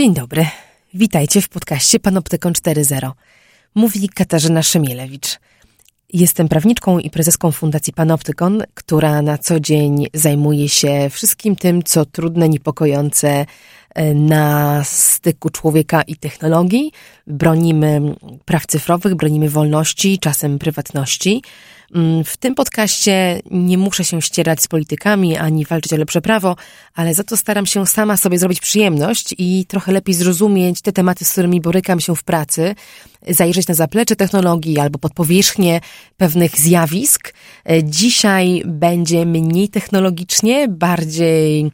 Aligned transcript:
Dzień 0.00 0.14
dobry. 0.14 0.46
Witajcie 0.94 1.42
w 1.42 1.48
podcaście 1.48 2.00
Panoptykon 2.00 2.52
4.0. 2.52 3.10
Mówi 3.74 4.08
Katarzyna 4.08 4.62
Szymielewicz. 4.62 5.38
Jestem 6.12 6.48
prawniczką 6.48 6.98
i 6.98 7.10
prezeską 7.10 7.52
Fundacji 7.52 7.92
Panoptykon, 7.92 8.62
która 8.74 9.22
na 9.22 9.38
co 9.38 9.60
dzień 9.60 10.06
zajmuje 10.14 10.68
się 10.68 11.08
wszystkim 11.10 11.56
tym, 11.56 11.82
co 11.82 12.04
trudne, 12.04 12.48
niepokojące 12.48 13.46
e, 13.94 14.14
na 14.14 14.80
styku 14.84 15.50
człowieka 15.50 16.02
i 16.02 16.16
technologii. 16.16 16.92
Bronimy 17.26 18.00
praw 18.44 18.66
cyfrowych, 18.66 19.14
bronimy 19.14 19.50
wolności, 19.50 20.18
czasem 20.18 20.58
prywatności. 20.58 21.42
Mm, 21.94 22.24
w 22.24 22.36
tym 22.36 22.54
podcaście 22.54 23.42
nie 23.50 23.78
muszę 23.78 24.04
się 24.04 24.22
ścierać 24.22 24.62
z 24.62 24.68
politykami 24.68 25.36
ani 25.36 25.64
walczyć 25.64 25.92
o 25.92 25.96
lepsze 25.96 26.20
prawo, 26.20 26.56
ale 26.94 27.14
za 27.14 27.24
to 27.24 27.36
staram 27.36 27.66
się 27.66 27.86
sama 27.86 28.16
sobie 28.16 28.38
zrobić 28.38 28.60
przyjemność 28.60 29.34
i 29.38 29.66
trochę 29.68 29.92
lepiej 29.92 30.14
zrozumieć 30.14 30.80
te 30.80 30.92
tematy, 30.92 31.24
z 31.24 31.32
którymi 31.32 31.60
borykam 31.60 32.00
się 32.00 32.16
w 32.16 32.24
pracy, 32.24 32.74
zajrzeć 33.28 33.68
na 33.68 33.74
zaplecze 33.74 34.16
technologii 34.16 34.78
albo 34.78 34.98
pod 34.98 35.14
powierzchnię 35.14 35.80
pewnych 36.16 36.56
zjawisk. 36.56 37.34
E, 37.64 37.84
dzisiaj 37.84 38.62
będzie 38.66 39.26
mniej 39.26 39.68
technologicznie, 39.68 40.68
bardziej 40.68 41.70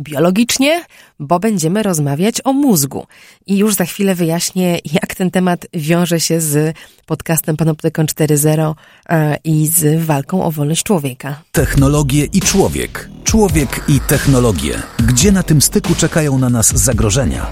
biologicznie, 0.00 0.84
bo 1.20 1.38
będziemy 1.38 1.82
rozmawiać 1.82 2.40
o 2.44 2.52
mózgu. 2.52 3.06
I 3.46 3.56
już 3.56 3.74
za 3.74 3.84
chwilę 3.84 4.14
wyjaśnię, 4.14 4.78
jak 4.92 5.05
ten 5.16 5.30
temat 5.30 5.66
wiąże 5.74 6.20
się 6.20 6.40
z 6.40 6.76
podcastem 7.06 7.56
Panoptykon 7.56 8.06
4.0 8.06 8.74
e, 9.08 9.36
i 9.44 9.66
z 9.66 10.04
walką 10.04 10.44
o 10.44 10.50
wolność 10.50 10.82
człowieka. 10.82 11.42
Technologie 11.52 12.24
i 12.24 12.40
człowiek. 12.40 13.10
Człowiek 13.24 13.84
i 13.88 14.00
technologie. 14.00 14.82
Gdzie 15.06 15.32
na 15.32 15.42
tym 15.42 15.62
styku 15.62 15.94
czekają 15.94 16.38
na 16.38 16.50
nas 16.50 16.66
zagrożenia? 16.66 17.46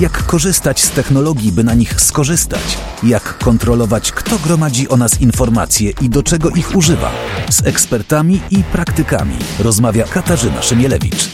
Jak 0.00 0.26
korzystać 0.26 0.80
z 0.80 0.90
technologii, 0.90 1.52
by 1.52 1.64
na 1.64 1.74
nich 1.74 2.00
skorzystać? 2.00 2.78
Jak 3.02 3.38
kontrolować, 3.38 4.12
kto 4.12 4.38
gromadzi 4.38 4.88
o 4.88 4.96
nas 4.96 5.20
informacje 5.20 5.92
i 6.00 6.08
do 6.08 6.22
czego 6.22 6.50
ich 6.50 6.76
używa? 6.76 7.12
Z 7.50 7.66
ekspertami 7.66 8.40
i 8.50 8.62
praktykami 8.62 9.36
rozmawia 9.58 10.04
Katarzyna 10.04 10.62
Szymielewicz. 10.62 11.28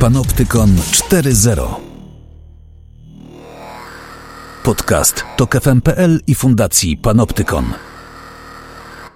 Panoptykon 0.00 0.76
4.0 0.76 1.85
Podcast 4.66 5.24
to 5.36 5.46
KFM.pl 5.46 6.20
i 6.26 6.34
Fundacji 6.34 6.96
Panoptykon. 6.96 7.64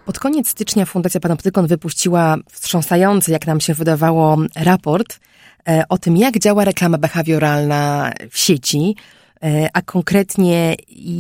Pod 0.06 0.18
koniec 0.18 0.48
stycznia 0.48 0.84
Fundacja 0.84 1.20
Panoptykon 1.20 1.66
wypuściła 1.66 2.36
wstrząsający, 2.50 3.30
jak 3.30 3.46
nam 3.46 3.60
się 3.60 3.74
wydawało, 3.74 4.36
raport 4.56 5.20
e, 5.68 5.84
o 5.88 5.98
tym, 5.98 6.16
jak 6.16 6.38
działa 6.38 6.64
reklama 6.64 6.98
behawioralna 6.98 8.12
w 8.30 8.38
sieci, 8.38 8.96
e, 9.42 9.68
a 9.72 9.82
konkretnie 9.82 10.74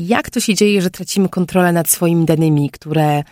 jak 0.06 0.30
to 0.30 0.40
się 0.40 0.54
dzieje, 0.54 0.82
że 0.82 0.90
tracimy 0.90 1.28
kontrolę 1.28 1.72
nad 1.72 1.88
swoimi 1.88 2.26
danymi, 2.26 2.70
które 2.70 3.22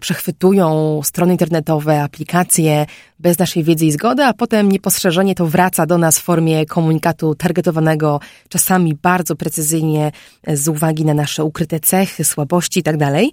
przechwytują 0.00 1.00
strony 1.04 1.32
internetowe, 1.32 2.02
aplikacje 2.02 2.86
bez 3.18 3.38
naszej 3.38 3.64
wiedzy 3.64 3.86
i 3.86 3.92
zgody, 3.92 4.24
a 4.24 4.32
potem 4.32 4.72
niepostrzeżenie 4.72 5.34
to 5.34 5.46
wraca 5.46 5.86
do 5.86 5.98
nas 5.98 6.18
w 6.18 6.22
formie 6.22 6.66
komunikatu 6.66 7.34
targetowanego, 7.34 8.20
czasami 8.48 8.94
bardzo 8.94 9.36
precyzyjnie 9.36 10.12
e, 10.46 10.56
z 10.56 10.68
uwagi 10.68 11.04
na 11.04 11.14
nasze 11.14 11.44
ukryte 11.44 11.80
cechy, 11.80 12.24
słabości 12.24 12.78
itd. 12.78 12.98
Tak 12.98 13.24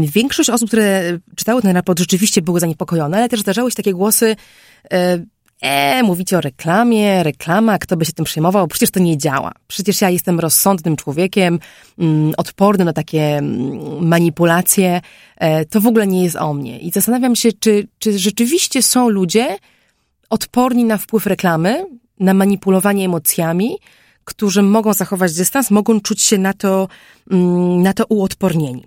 większość 0.00 0.50
osób, 0.50 0.68
które 0.68 1.18
czytały 1.36 1.62
ten 1.62 1.76
raport, 1.76 1.98
rzeczywiście 1.98 2.42
były 2.42 2.60
zaniepokojone, 2.60 3.16
ale 3.16 3.28
też 3.28 3.40
zdarzały 3.40 3.70
się 3.70 3.76
takie 3.76 3.92
głosy, 3.92 4.36
e, 5.60 6.02
mówicie 6.02 6.38
o 6.38 6.40
reklamie, 6.40 7.22
reklama, 7.22 7.78
kto 7.78 7.96
by 7.96 8.04
się 8.04 8.12
tym 8.12 8.24
przejmował? 8.24 8.68
Przecież 8.68 8.90
to 8.90 9.00
nie 9.00 9.18
działa. 9.18 9.52
Przecież 9.68 10.00
ja 10.00 10.10
jestem 10.10 10.40
rozsądnym 10.40 10.96
człowiekiem, 10.96 11.58
mm, 11.98 12.32
odpornym 12.36 12.84
na 12.84 12.92
takie 12.92 13.22
mm, 13.22 14.06
manipulacje. 14.06 15.00
E, 15.36 15.64
to 15.64 15.80
w 15.80 15.86
ogóle 15.86 16.06
nie 16.06 16.24
jest 16.24 16.36
o 16.36 16.54
mnie. 16.54 16.78
I 16.78 16.90
zastanawiam 16.90 17.36
się, 17.36 17.52
czy, 17.52 17.88
czy 17.98 18.18
rzeczywiście 18.18 18.82
są 18.82 19.08
ludzie 19.08 19.56
odporni 20.30 20.84
na 20.84 20.98
wpływ 20.98 21.26
reklamy, 21.26 21.86
na 22.20 22.34
manipulowanie 22.34 23.04
emocjami, 23.04 23.78
którzy 24.24 24.62
mogą 24.62 24.92
zachować 24.92 25.34
dystans, 25.34 25.70
mogą 25.70 26.00
czuć 26.00 26.22
się 26.22 26.38
na 26.38 26.52
to, 26.52 26.88
mm, 27.30 27.82
na 27.82 27.92
to 27.92 28.04
uodpornieni. 28.08 28.84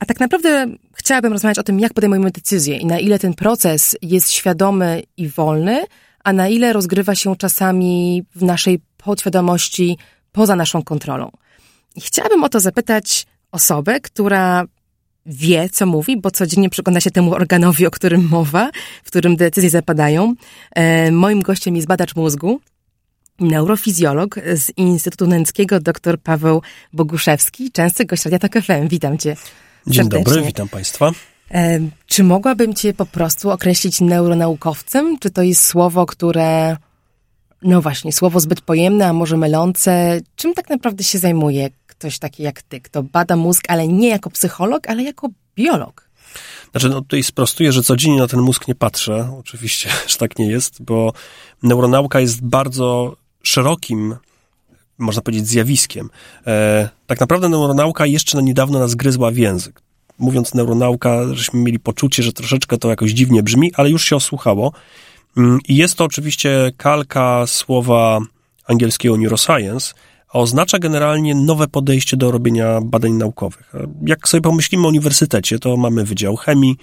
A 0.00 0.06
tak 0.06 0.20
naprawdę 0.20 0.66
chciałabym 1.08 1.32
rozmawiać 1.32 1.58
o 1.58 1.62
tym, 1.62 1.80
jak 1.80 1.94
podejmujemy 1.94 2.30
decyzje 2.30 2.76
i 2.76 2.86
na 2.86 2.98
ile 2.98 3.18
ten 3.18 3.34
proces 3.34 3.96
jest 4.02 4.30
świadomy 4.30 5.02
i 5.16 5.28
wolny, 5.28 5.84
a 6.24 6.32
na 6.32 6.48
ile 6.48 6.72
rozgrywa 6.72 7.14
się 7.14 7.36
czasami 7.36 8.24
w 8.34 8.42
naszej 8.42 8.80
podświadomości 8.96 9.98
poza 10.32 10.56
naszą 10.56 10.82
kontrolą. 10.82 11.30
I 11.96 12.00
chciałabym 12.00 12.44
o 12.44 12.48
to 12.48 12.60
zapytać 12.60 13.26
osobę, 13.52 14.00
która 14.00 14.64
wie, 15.26 15.68
co 15.68 15.86
mówi, 15.86 16.16
bo 16.16 16.30
codziennie 16.30 16.70
przygląda 16.70 17.00
się 17.00 17.10
temu 17.10 17.34
organowi, 17.34 17.86
o 17.86 17.90
którym 17.90 18.28
mowa, 18.28 18.70
w 19.04 19.06
którym 19.06 19.36
decyzje 19.36 19.70
zapadają. 19.70 20.34
E, 20.74 21.10
moim 21.12 21.42
gościem 21.42 21.76
jest 21.76 21.88
badacz 21.88 22.16
mózgu, 22.16 22.60
neurofizjolog 23.40 24.34
z 24.54 24.70
Instytutu 24.76 25.26
Nęckiego, 25.26 25.80
dr 25.80 26.20
Paweł 26.20 26.62
Boguszewski, 26.92 27.72
częsty 27.72 28.04
gość 28.04 28.24
Radia 28.24 28.38
Tok 28.38 28.52
FM. 28.62 28.88
Witam 28.88 29.18
cię 29.18 29.36
Dzień 29.88 30.04
serdecznie. 30.04 30.24
dobry, 30.24 30.42
witam 30.46 30.68
państwa. 30.68 31.12
E, 31.50 31.80
czy 32.06 32.24
mogłabym 32.24 32.74
cię 32.74 32.94
po 32.94 33.06
prostu 33.06 33.50
określić 33.50 34.00
neuronaukowcem? 34.00 35.18
Czy 35.18 35.30
to 35.30 35.42
jest 35.42 35.66
słowo, 35.66 36.06
które, 36.06 36.76
no 37.62 37.82
właśnie, 37.82 38.12
słowo 38.12 38.40
zbyt 38.40 38.60
pojemne, 38.60 39.06
a 39.06 39.12
może 39.12 39.36
mylące? 39.36 40.20
Czym 40.36 40.54
tak 40.54 40.70
naprawdę 40.70 41.04
się 41.04 41.18
zajmuje 41.18 41.70
ktoś 41.86 42.18
taki 42.18 42.42
jak 42.42 42.62
ty, 42.62 42.80
kto 42.80 43.02
bada 43.02 43.36
mózg, 43.36 43.64
ale 43.68 43.88
nie 43.88 44.08
jako 44.08 44.30
psycholog, 44.30 44.88
ale 44.88 45.02
jako 45.02 45.28
biolog? 45.56 46.08
Znaczy, 46.70 46.88
no 46.88 47.00
tutaj 47.00 47.22
sprostuję, 47.22 47.72
że 47.72 47.82
codziennie 47.82 48.18
na 48.18 48.26
ten 48.26 48.40
mózg 48.40 48.68
nie 48.68 48.74
patrzę. 48.74 49.36
Oczywiście, 49.38 49.90
że 50.08 50.16
tak 50.16 50.38
nie 50.38 50.46
jest, 50.46 50.82
bo 50.82 51.12
neuronauka 51.62 52.20
jest 52.20 52.42
bardzo 52.42 53.16
szerokim, 53.42 54.16
można 54.98 55.22
powiedzieć, 55.22 55.46
zjawiskiem. 55.46 56.10
E, 56.46 56.88
tak 57.06 57.20
naprawdę 57.20 57.48
neuronauka 57.48 58.06
jeszcze 58.06 58.36
na 58.36 58.42
niedawno 58.42 58.78
nas 58.78 58.94
gryzła 58.94 59.30
w 59.30 59.36
język. 59.36 59.82
Mówiąc 60.18 60.54
neuronauka, 60.54 61.34
żeśmy 61.34 61.60
mieli 61.60 61.78
poczucie, 61.78 62.22
że 62.22 62.32
troszeczkę 62.32 62.78
to 62.78 62.90
jakoś 62.90 63.10
dziwnie 63.10 63.42
brzmi, 63.42 63.72
ale 63.76 63.90
już 63.90 64.04
się 64.04 64.16
osłuchało. 64.16 64.72
Mm, 65.36 65.58
I 65.68 65.76
jest 65.76 65.94
to 65.94 66.04
oczywiście 66.04 66.72
kalka 66.76 67.46
słowa 67.46 68.20
angielskiego 68.66 69.16
neuroscience, 69.16 69.94
a 70.32 70.38
oznacza 70.38 70.78
generalnie 70.78 71.34
nowe 71.34 71.68
podejście 71.68 72.16
do 72.16 72.30
robienia 72.30 72.80
badań 72.80 73.12
naukowych. 73.12 73.72
Jak 74.06 74.28
sobie 74.28 74.40
pomyślimy 74.40 74.84
o 74.84 74.88
uniwersytecie, 74.88 75.58
to 75.58 75.76
mamy 75.76 76.04
Wydział 76.04 76.36
Chemii, 76.36 76.76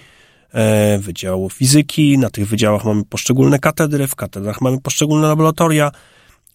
e, 0.52 0.98
Wydział 0.98 1.50
Fizyki, 1.50 2.18
na 2.18 2.30
tych 2.30 2.48
wydziałach 2.48 2.84
mamy 2.84 3.04
poszczególne 3.04 3.58
katedry, 3.58 4.06
w 4.06 4.14
katedrach 4.14 4.60
mamy 4.60 4.80
poszczególne 4.80 5.28
laboratoria, 5.28 5.90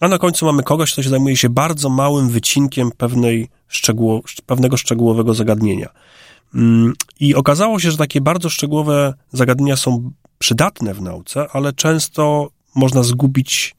a 0.01 0.07
na 0.07 0.17
końcu 0.17 0.45
mamy 0.45 0.63
kogoś, 0.63 0.93
kto 0.93 1.03
się 1.03 1.09
zajmuje 1.09 1.37
się 1.37 1.49
bardzo 1.49 1.89
małym 1.89 2.29
wycinkiem 2.29 2.91
pewnej 2.91 3.49
szczegół, 3.67 4.23
pewnego 4.45 4.77
szczegółowego 4.77 5.33
zagadnienia. 5.33 5.89
Mm, 6.55 6.93
I 7.19 7.35
okazało 7.35 7.79
się, 7.79 7.91
że 7.91 7.97
takie 7.97 8.21
bardzo 8.21 8.49
szczegółowe 8.49 9.13
zagadnienia 9.31 9.75
są 9.75 10.11
przydatne 10.39 10.93
w 10.93 11.01
nauce, 11.01 11.45
ale 11.53 11.73
często 11.73 12.49
można 12.75 13.03
zgubić 13.03 13.75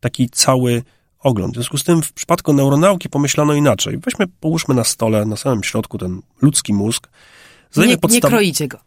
taki 0.00 0.30
cały 0.30 0.82
ogląd. 1.20 1.52
W 1.52 1.54
związku 1.54 1.78
z 1.78 1.84
tym 1.84 2.02
w 2.02 2.12
przypadku 2.12 2.52
neuronauki 2.52 3.08
pomyślano 3.08 3.54
inaczej. 3.54 3.98
Weźmy, 3.98 4.26
połóżmy 4.40 4.74
na 4.74 4.84
stole, 4.84 5.26
na 5.26 5.36
samym 5.36 5.64
środku 5.64 5.98
ten 5.98 6.22
ludzki 6.42 6.74
mózg. 6.74 7.08
Nie, 7.76 7.98
podstaw... 7.98 8.22
nie 8.22 8.30
kroicie 8.30 8.68
go. 8.68 8.78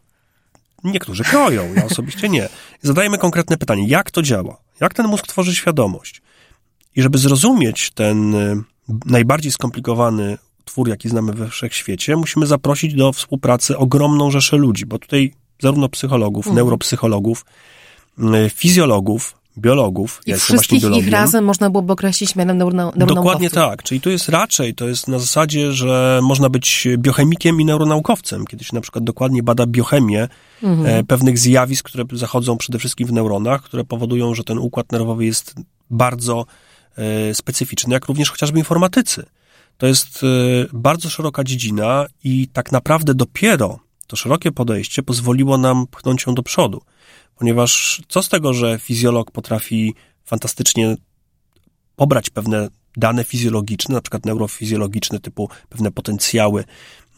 Niektórzy 0.84 1.24
kroją, 1.24 1.74
ja 1.74 1.84
osobiście 1.84 2.28
nie. 2.28 2.48
Zadajemy 2.82 3.18
konkretne 3.18 3.56
pytanie, 3.56 3.88
jak 3.88 4.10
to 4.10 4.22
działa? 4.22 4.56
Jak 4.80 4.94
ten 4.94 5.06
mózg 5.06 5.26
tworzy 5.26 5.54
świadomość? 5.54 6.22
I 6.96 7.02
żeby 7.02 7.18
zrozumieć 7.18 7.90
ten 7.90 8.34
y, 8.34 8.62
najbardziej 9.06 9.52
skomplikowany 9.52 10.38
twór, 10.64 10.88
jaki 10.88 11.08
znamy 11.08 11.32
we 11.32 11.48
wszechświecie, 11.48 12.16
musimy 12.16 12.46
zaprosić 12.46 12.94
do 12.94 13.12
współpracy 13.12 13.78
ogromną 13.78 14.30
rzeszę 14.30 14.56
ludzi, 14.56 14.86
bo 14.86 14.98
tutaj 14.98 15.32
zarówno 15.62 15.88
psychologów, 15.88 16.46
mhm. 16.46 16.56
neuropsychologów, 16.56 17.44
y, 18.18 18.50
fizjologów, 18.50 19.34
biologów. 19.58 20.20
I 20.26 20.30
ja 20.30 20.36
wszystkich 20.36 20.82
ich 20.82 21.10
razem 21.10 21.44
można 21.44 21.70
byłoby 21.70 21.92
określić 21.92 22.36
mianem 22.36 22.58
neuronaukowców. 22.58 23.14
Dokładnie 23.14 23.50
tak. 23.50 23.82
Czyli 23.82 24.00
to 24.00 24.10
jest 24.10 24.28
raczej, 24.28 24.74
to 24.74 24.88
jest 24.88 25.08
na 25.08 25.18
zasadzie, 25.18 25.72
że 25.72 26.20
można 26.22 26.48
być 26.48 26.88
biochemikiem 26.98 27.60
i 27.60 27.64
neuronaukowcem, 27.64 28.46
kiedy 28.46 28.64
się 28.64 28.74
na 28.74 28.80
przykład 28.80 29.04
dokładnie 29.04 29.42
bada 29.42 29.66
biochemię 29.66 30.28
mhm. 30.62 30.86
E, 30.86 31.04
pewnych 31.04 31.38
zjawisk, 31.38 31.86
które 31.86 32.04
zachodzą 32.12 32.56
przede 32.56 32.78
wszystkim 32.78 33.08
w 33.08 33.12
neuronach, 33.12 33.62
które 33.62 33.84
powodują, 33.84 34.34
że 34.34 34.44
ten 34.44 34.58
układ 34.58 34.92
nerwowy 34.92 35.24
jest 35.24 35.54
bardzo 35.90 36.46
E, 36.46 36.71
specyficzny, 37.32 37.94
jak 37.94 38.06
również 38.06 38.30
chociażby 38.30 38.58
informatycy. 38.58 39.26
To 39.78 39.86
jest 39.86 40.20
e, 40.24 40.26
bardzo 40.72 41.10
szeroka 41.10 41.44
dziedzina 41.44 42.06
i 42.24 42.48
tak 42.48 42.72
naprawdę 42.72 43.14
dopiero 43.14 43.78
to 44.06 44.16
szerokie 44.16 44.52
podejście 44.52 45.02
pozwoliło 45.02 45.58
nam 45.58 45.86
pchnąć 45.86 46.26
ją 46.26 46.34
do 46.34 46.42
przodu. 46.42 46.82
Ponieważ 47.36 48.02
co 48.08 48.22
z 48.22 48.28
tego, 48.28 48.54
że 48.54 48.78
fizjolog 48.78 49.30
potrafi 49.30 49.94
fantastycznie 50.24 50.96
pobrać 51.96 52.30
pewne 52.30 52.68
dane 52.96 53.24
fizjologiczne, 53.24 53.94
na 53.94 54.00
przykład 54.00 54.26
neurofizjologiczne, 54.26 55.20
typu 55.20 55.48
pewne 55.68 55.90
potencjały 55.90 56.64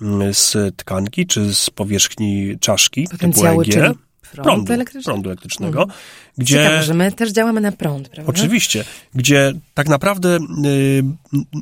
mm, 0.03 0.35
z 0.35 0.77
tkanki 0.77 1.27
czy 1.27 1.55
z 1.55 1.71
powierzchni 1.71 2.59
czaszki, 2.61 3.09
Potencjały, 3.11 3.65
typu 3.65 3.79
EG, 3.79 3.85
czyli 3.85 4.04
prądu, 4.43 4.73
elektryczny. 4.73 5.13
prądu 5.13 5.29
elektrycznego, 5.31 5.83
Mhm. 5.83 5.99
gdzie... 6.39 6.57
Ciekawe, 6.57 6.83
że 6.83 6.95
my 6.95 7.13
też 7.13 7.33
działamy 7.33 7.61
na 7.61 7.73
prąd, 7.73 8.09
prawda? 8.09 8.33
Oczywiście, 8.33 8.85
gdzie 9.15 9.53
tak 9.75 9.89
naprawdę 9.89 10.39
y, 10.67 11.05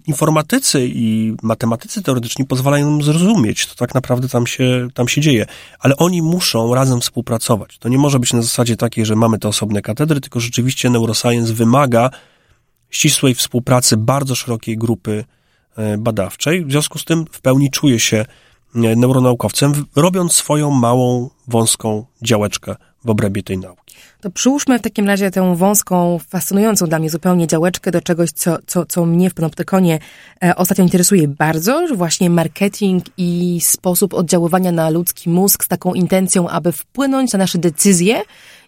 informatycy 0.06 0.86
i 0.94 1.34
matematycy 1.42 2.02
teoretyczni 2.02 2.46
pozwalają 2.46 2.90
nam 2.90 3.02
zrozumieć, 3.02 3.66
co 3.66 3.74
tak 3.74 3.94
naprawdę 3.94 4.28
tam 4.28 4.46
się, 4.46 4.88
tam 4.94 5.08
się 5.08 5.20
dzieje, 5.20 5.46
ale 5.80 5.96
oni 5.96 6.22
muszą 6.22 6.74
razem 6.74 7.00
współpracować. 7.00 7.78
To 7.78 7.88
nie 7.88 7.98
może 7.98 8.18
być 8.18 8.32
na 8.32 8.42
zasadzie 8.42 8.76
takiej, 8.76 9.06
że 9.06 9.16
mamy 9.16 9.38
te 9.38 9.48
osobne 9.48 9.82
katedry, 9.82 10.20
tylko 10.20 10.40
rzeczywiście 10.40 10.90
neuroscience 10.90 11.52
wymaga 11.54 12.10
ścisłej 12.90 13.34
współpracy 13.34 13.96
bardzo 13.96 14.34
szerokiej 14.34 14.78
grupy 14.78 15.24
y, 15.94 15.98
badawczej. 15.98 16.64
W 16.64 16.70
związku 16.70 16.98
z 16.98 17.04
tym 17.04 17.24
w 17.32 17.40
pełni 17.40 17.70
czuję 17.70 18.00
się 18.00 18.24
neuronaukowcem, 18.74 19.72
w- 19.74 19.84
robiąc 19.96 20.32
swoją 20.32 20.70
małą, 20.70 21.30
wąską 21.48 22.04
działeczkę 22.22 22.76
w 23.04 23.10
obrębie 23.10 23.42
tej 23.42 23.58
nauki. 23.58 23.82
To 24.20 24.30
przyłóżmy 24.30 24.78
w 24.78 24.82
takim 24.82 25.06
razie 25.06 25.30
tę 25.30 25.56
wąską, 25.56 26.18
fascynującą 26.28 26.86
dla 26.86 26.98
mnie 26.98 27.10
zupełnie 27.10 27.46
działeczkę 27.46 27.90
do 27.90 28.00
czegoś, 28.00 28.30
co, 28.30 28.58
co, 28.66 28.86
co 28.86 29.06
mnie 29.06 29.30
w 29.30 29.34
Panoptykonie 29.34 29.98
e, 30.44 30.56
ostatnio 30.56 30.84
interesuje 30.84 31.28
bardzo, 31.28 31.86
właśnie 31.94 32.30
marketing 32.30 33.04
i 33.16 33.58
sposób 33.62 34.14
oddziaływania 34.14 34.72
na 34.72 34.90
ludzki 34.90 35.30
mózg 35.30 35.64
z 35.64 35.68
taką 35.68 35.94
intencją, 35.94 36.48
aby 36.48 36.72
wpłynąć 36.72 37.32
na 37.32 37.38
nasze 37.38 37.58
decyzje 37.58 38.22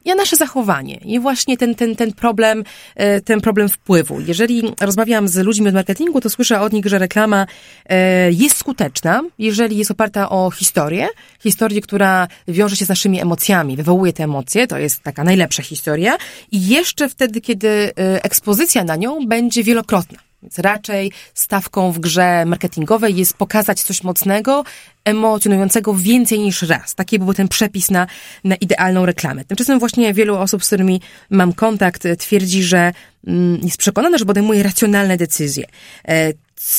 na 0.05 0.15
nasze 0.15 0.37
zachowanie. 0.37 1.01
I 1.05 1.21
właśnie 1.21 1.57
ten, 1.57 1.75
ten, 1.75 1.97
ten 1.97 2.13
problem, 2.13 2.65
e, 2.97 3.21
ten 3.21 3.41
problem 3.41 3.69
wpływu. 3.69 4.21
Jeżeli 4.21 4.63
rozmawiam 4.81 5.29
z 5.29 5.37
ludźmi 5.37 5.69
od 5.69 5.75
marketingu, 5.75 6.21
to 6.21 6.31
słyszę 6.31 6.61
od 6.61 6.73
nich, 6.73 6.87
że 6.87 6.99
reklama 6.99 7.47
e, 7.87 8.33
jest 8.33 8.57
skuteczna, 8.57 9.23
jeżeli 9.39 9.77
jest 9.77 9.91
oparta 9.91 10.31
o 10.31 10.51
historię, 10.51 11.09
historię, 11.41 11.81
która 11.81 12.29
wiąże 12.49 12.77
się 12.77 12.85
z 12.85 12.89
naszymi 12.89 13.21
emocjami, 13.21 13.77
wywołuje 13.77 14.13
te 14.13 14.25
emocje, 14.25 14.67
to 14.67 14.79
jest 14.79 15.03
taka 15.03 15.25
najlepsza 15.25 15.63
historia 15.63 16.17
i 16.53 16.69
jeszcze 16.69 17.09
wtedy, 17.09 17.41
kiedy 17.41 17.69
e, 17.69 18.25
ekspozycja 18.25 18.85
na 18.85 18.97
nią 18.97 19.27
będzie 19.27 19.63
wielokrotna. 19.63 20.24
Więc 20.45 20.59
raczej 20.59 21.13
stawką 21.35 21.93
w 21.93 21.99
grze 21.99 22.45
marketingowej 22.47 23.17
jest 23.17 23.37
pokazać 23.37 23.83
coś 23.83 24.03
mocnego, 24.03 24.65
emocjonującego 25.05 25.95
więcej 25.95 26.39
niż 26.39 26.63
raz. 26.63 26.95
Taki 26.95 27.19
byłby 27.19 27.35
ten 27.35 27.49
przepis 27.49 27.91
na, 27.91 28.07
na 28.45 28.55
idealną 28.55 29.07
reklamę. 29.07 29.45
Tymczasem 29.45 29.79
właśnie 29.79 30.15
wielu 30.15 30.37
osób, 30.37 30.65
z 30.65 30.67
którymi 30.67 31.01
mam 31.31 31.53
kontakt, 31.53 32.07
twierdzi, 32.19 32.63
że 32.63 32.93
mm, 33.27 33.61
jest 33.63 33.77
przekonana, 33.77 34.19
że 34.19 34.25
podejmuje 34.25 34.63
racjonalne 34.63 35.17
decyzje. 35.17 35.67
E, 36.09 36.33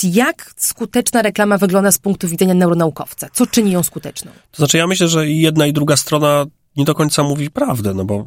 Jak 0.03 0.53
skuteczna 0.57 1.21
reklama 1.21 1.57
wygląda 1.57 1.91
z 1.91 1.97
punktu 1.97 2.27
widzenia 2.27 2.53
neuronaukowca? 2.53 3.27
Co 3.33 3.47
czyni 3.47 3.71
ją 3.71 3.83
skuteczną? 3.83 4.31
To 4.51 4.57
znaczy, 4.57 4.77
ja 4.77 4.87
myślę, 4.87 5.07
że 5.07 5.29
jedna 5.29 5.67
i 5.67 5.73
druga 5.73 5.97
strona 5.97 6.45
nie 6.77 6.85
do 6.85 6.95
końca 6.95 7.23
mówi 7.23 7.49
prawdę, 7.49 7.93
no 7.93 8.05
bo 8.05 8.25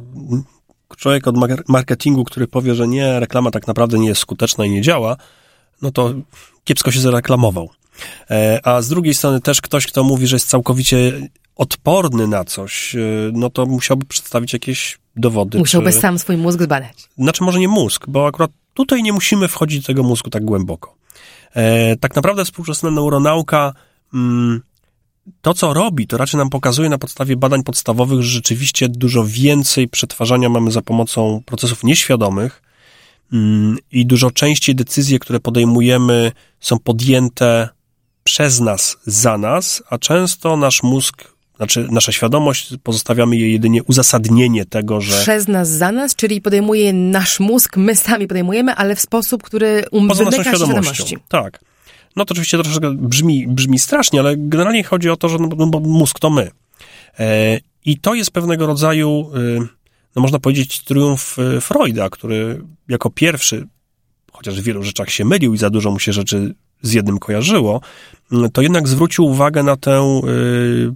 człowiek 0.97 1.27
od 1.27 1.37
mar- 1.37 1.63
marketingu, 1.67 2.23
który 2.23 2.47
powie, 2.47 2.75
że 2.75 2.87
nie, 2.87 3.19
reklama 3.19 3.51
tak 3.51 3.67
naprawdę 3.67 3.99
nie 3.99 4.07
jest 4.07 4.21
skuteczna 4.21 4.65
i 4.65 4.69
nie 4.69 4.81
działa, 4.81 5.17
no 5.81 5.91
to 5.91 6.13
kiepsko 6.63 6.91
się 6.91 6.99
zareklamował. 6.99 7.69
E, 8.31 8.59
A 8.63 8.81
z 8.81 8.89
drugiej 8.89 9.13
strony 9.13 9.41
też 9.41 9.61
ktoś, 9.61 9.87
kto 9.87 10.03
mówi, 10.03 10.27
że 10.27 10.35
jest 10.35 10.47
całkowicie 10.47 11.29
odporny 11.55 12.27
na 12.27 12.43
coś, 12.43 12.95
e, 12.95 12.99
no 13.33 13.49
to 13.49 13.65
musiałby 13.65 14.05
przedstawić 14.05 14.53
jakieś 14.53 14.97
dowody. 15.15 15.57
Musiałby 15.57 15.91
czy... 15.91 15.99
sam 15.99 16.19
swój 16.19 16.37
mózg 16.37 16.61
zbadać. 16.61 17.09
Znaczy 17.17 17.43
może 17.43 17.59
nie 17.59 17.67
mózg, 17.67 18.05
bo 18.07 18.27
akurat 18.27 18.51
tutaj 18.73 19.03
nie 19.03 19.13
musimy 19.13 19.47
wchodzić 19.47 19.81
do 19.81 19.87
tego 19.87 20.03
mózgu 20.03 20.29
tak 20.29 20.45
głęboko. 20.45 20.95
E, 21.53 21.95
tak 21.95 22.15
naprawdę 22.15 22.45
współczesna 22.45 22.91
neuronauka 22.91 23.73
mm, 24.13 24.61
to, 25.41 25.53
co 25.53 25.73
robi, 25.73 26.07
to 26.07 26.17
raczej 26.17 26.37
nam 26.37 26.49
pokazuje 26.49 26.89
na 26.89 26.97
podstawie 26.97 27.35
badań 27.35 27.63
podstawowych, 27.63 28.21
że 28.21 28.29
rzeczywiście 28.29 28.89
dużo 28.89 29.25
więcej 29.25 29.87
przetwarzania 29.87 30.49
mamy 30.49 30.71
za 30.71 30.81
pomocą 30.81 31.41
procesów 31.45 31.83
nieświadomych 31.83 32.61
mm, 33.33 33.77
i 33.91 34.05
dużo 34.05 34.31
częściej 34.31 34.75
decyzje, 34.75 35.19
które 35.19 35.39
podejmujemy, 35.39 36.31
są 36.59 36.79
podjęte 36.79 37.69
przez 38.23 38.59
nas, 38.59 38.97
za 39.05 39.37
nas, 39.37 39.83
a 39.89 39.97
często 39.97 40.57
nasz 40.57 40.83
mózg, 40.83 41.33
znaczy 41.57 41.87
nasza 41.91 42.11
świadomość, 42.11 42.73
pozostawiamy 42.83 43.37
jej 43.37 43.53
jedynie 43.53 43.83
uzasadnienie 43.83 44.65
tego, 44.65 45.01
że... 45.01 45.21
Przez 45.21 45.47
nas, 45.47 45.69
za 45.69 45.91
nas, 45.91 46.15
czyli 46.15 46.41
podejmuje 46.41 46.93
nasz 46.93 47.39
mózg, 47.39 47.77
my 47.77 47.95
sami 47.95 48.27
podejmujemy, 48.27 48.75
ale 48.75 48.95
w 48.95 49.01
sposób, 49.01 49.43
który 49.43 49.83
um, 49.91 50.07
wymyka 50.07 50.43
się 50.43 50.43
świadomością. 50.43 50.93
świadomości. 50.93 51.17
Tak. 51.27 51.59
No 52.15 52.25
to 52.25 52.31
oczywiście 52.31 52.57
troszeczkę 52.57 52.93
brzmi, 52.95 53.47
brzmi 53.47 53.79
strasznie, 53.79 54.19
ale 54.19 54.37
generalnie 54.37 54.83
chodzi 54.83 55.09
o 55.09 55.17
to, 55.17 55.29
że 55.29 55.37
no, 55.37 55.47
bo- 55.47 55.67
bo 55.67 55.79
mózg 55.79 56.19
to 56.19 56.29
my. 56.29 56.51
E, 57.19 57.59
I 57.85 57.97
to 57.97 58.13
jest 58.13 58.31
pewnego 58.31 58.67
rodzaju, 58.67 59.31
y, 59.37 59.59
no 60.15 60.21
można 60.21 60.39
powiedzieć, 60.39 60.79
triumf 60.83 61.39
y, 61.39 61.61
Freuda, 61.61 62.09
który 62.09 62.61
jako 62.87 63.09
pierwszy, 63.09 63.67
chociaż 64.31 64.61
w 64.61 64.63
wielu 64.63 64.83
rzeczach 64.83 65.09
się 65.09 65.25
mylił 65.25 65.53
i 65.53 65.57
za 65.57 65.69
dużo 65.69 65.91
mu 65.91 65.99
się 65.99 66.13
rzeczy 66.13 66.55
z 66.81 66.93
jednym 66.93 67.19
kojarzyło, 67.19 67.81
to 68.53 68.61
jednak 68.61 68.87
zwrócił 68.87 69.25
uwagę 69.25 69.63
na 69.63 69.75
tę 69.77 70.21
y, 70.27 70.95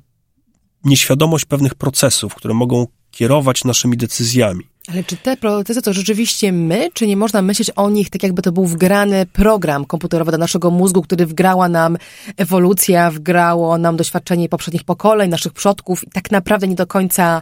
nieświadomość 0.85 1.45
pewnych 1.45 1.75
procesów, 1.75 2.35
które 2.35 2.53
mogą 2.53 2.87
kierować 3.11 3.63
naszymi 3.63 3.97
decyzjami. 3.97 4.72
Ale 4.87 5.03
czy 5.03 5.17
te 5.17 5.37
procesy 5.37 5.81
to 5.81 5.93
rzeczywiście 5.93 6.51
my, 6.51 6.89
czy 6.93 7.07
nie 7.07 7.17
można 7.17 7.41
myśleć 7.41 7.71
o 7.75 7.89
nich 7.89 8.09
tak 8.09 8.23
jakby 8.23 8.41
to 8.41 8.51
był 8.51 8.65
wgrany 8.65 9.25
program 9.25 9.85
komputerowy 9.85 10.31
do 10.31 10.37
naszego 10.37 10.71
mózgu, 10.71 11.01
który 11.01 11.25
wgrała 11.25 11.69
nam 11.69 11.97
ewolucja, 12.37 13.11
wgrało 13.11 13.77
nam 13.77 13.97
doświadczenie 13.97 14.49
poprzednich 14.49 14.83
pokoleń, 14.83 15.29
naszych 15.29 15.53
przodków 15.53 16.03
i 16.03 16.09
tak 16.09 16.31
naprawdę 16.31 16.67
nie 16.67 16.75
do 16.75 16.87
końca 16.87 17.41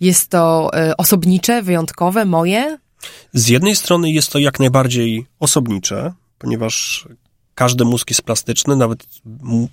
jest 0.00 0.28
to 0.28 0.70
e, 0.74 0.96
osobnicze, 0.96 1.62
wyjątkowe, 1.62 2.24
moje? 2.24 2.78
Z 3.32 3.48
jednej 3.48 3.76
strony 3.76 4.10
jest 4.10 4.32
to 4.32 4.38
jak 4.38 4.60
najbardziej 4.60 5.26
osobnicze, 5.40 6.12
ponieważ 6.38 7.06
każdy 7.54 7.84
mózg 7.84 8.10
jest 8.10 8.22
plastyczny, 8.22 8.76
nawet 8.76 9.06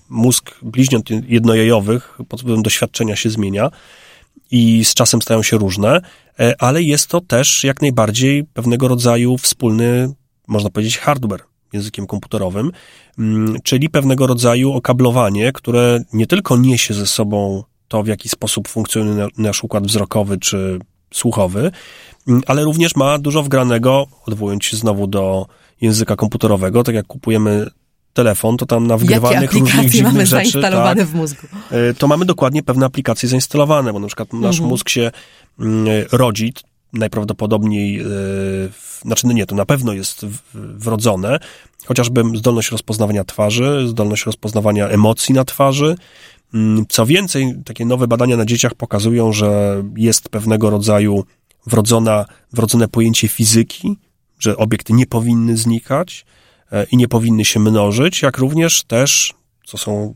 mózg 0.10 0.56
bliźniąt 0.62 1.10
jednojajowych 1.28 2.18
pod 2.30 2.42
wpływem 2.42 2.64
doświadczenia 2.64 3.16
się 3.16 3.30
zmienia 3.30 3.72
i 4.52 4.86
z 4.86 4.94
czasem 4.94 5.22
stają 5.22 5.44
się 5.44 5.58
różne, 5.58 6.02
e, 6.40 6.62
ale 6.62 6.84
jest 6.84 7.08
to 7.08 7.22
też 7.22 7.64
jak 7.64 7.82
najbardziej 7.82 8.44
pewnego 8.44 8.88
rodzaju 8.88 9.38
wspólny, 9.38 10.14
można 10.48 10.70
powiedzieć, 10.70 10.98
hardware 10.98 11.44
językiem 11.74 12.08
komputerowym, 12.08 12.72
mm, 13.20 13.58
czyli 13.64 13.90
pewnego 13.90 14.28
rodzaju 14.28 14.74
okablowanie, 14.74 15.52
które 15.52 16.04
nie 16.14 16.28
tylko 16.28 16.58
niesie 16.58 16.94
ze 16.94 17.08
sobą 17.08 17.64
to, 17.88 18.04
w 18.04 18.08
jaki 18.08 18.30
sposób 18.30 18.68
funkcjonuje 18.68 19.16
na- 19.18 19.28
nasz 19.38 19.64
układ 19.64 19.88
wzrokowy 19.88 20.38
czy 20.38 20.80
słuchowy, 21.14 21.72
mm, 22.28 22.42
ale 22.48 22.64
również 22.64 22.96
ma 22.96 23.18
dużo 23.20 23.44
wgranego, 23.44 24.08
odwołując 24.26 24.66
się 24.66 24.78
znowu 24.78 25.08
do 25.08 25.46
języka 25.82 26.16
komputerowego, 26.16 26.84
tak 26.84 26.96
jak 26.96 27.08
kupujemy 27.08 27.68
telefon, 28.24 28.58
to 28.58 28.66
tam 28.66 28.88
na 28.88 28.98
wgrywanych 28.98 29.54
różnych 29.54 29.90
dziwnych 29.90 30.14
mamy 30.14 30.26
rzeczy, 30.26 30.52
zainstalowane 30.52 31.02
tak, 31.02 31.08
w 31.10 31.16
mózgu? 31.16 31.48
e, 31.72 31.94
to 31.94 32.08
mamy 32.08 32.26
dokładnie 32.26 32.64
pewne 32.64 32.86
aplikacje 32.86 33.30
zainstalowane, 33.30 33.94
bo 33.94 34.00
na 34.00 34.08
przykład 34.08 34.34
nasz 34.34 34.56
Mhm. 34.56 34.70
mózg 34.70 34.90
się 34.90 35.12
mm, 35.60 35.86
rodzi, 36.12 36.54
najprawdopodobniej, 36.94 38.00
w- 38.04 39.00
znaczy 39.06 39.28
no 39.28 39.34
nie, 39.34 39.46
to 39.46 39.56
na 39.56 39.66
pewno 39.66 39.94
jest 39.94 40.26
wrodzone, 40.54 41.40
chociażby 41.86 42.24
zdolność 42.36 42.72
rozpoznawania 42.72 43.24
twarzy, 43.24 43.88
zdolność 43.88 44.26
rozpoznawania 44.26 44.88
emocji 44.88 45.36
na 45.36 45.46
twarzy. 45.46 45.96
Mm, 46.54 46.86
Co 46.90 47.06
więcej, 47.06 47.56
takie 47.66 47.86
nowe 47.86 48.08
badania 48.08 48.38
na 48.38 48.46
dzieciach 48.46 48.76
pokazują, 48.76 49.34
że 49.34 49.84
jest 49.98 50.30
pewnego 50.30 50.70
rodzaju 50.70 51.24
wrodzona, 51.68 52.26
wrodzone 52.54 52.88
pojęcie 52.88 53.28
fizyki, 53.28 53.98
że 54.40 54.58
obiekty 54.58 54.94
nie 54.94 55.06
powinny 55.06 55.58
znikać 55.58 56.26
i 56.92 56.98
nie 56.98 57.08
powinny 57.08 57.46
się 57.46 57.60
mnożyć, 57.60 58.22
jak 58.22 58.38
również 58.38 58.84
też, 58.84 59.34
co 59.66 59.78
są 59.78 60.16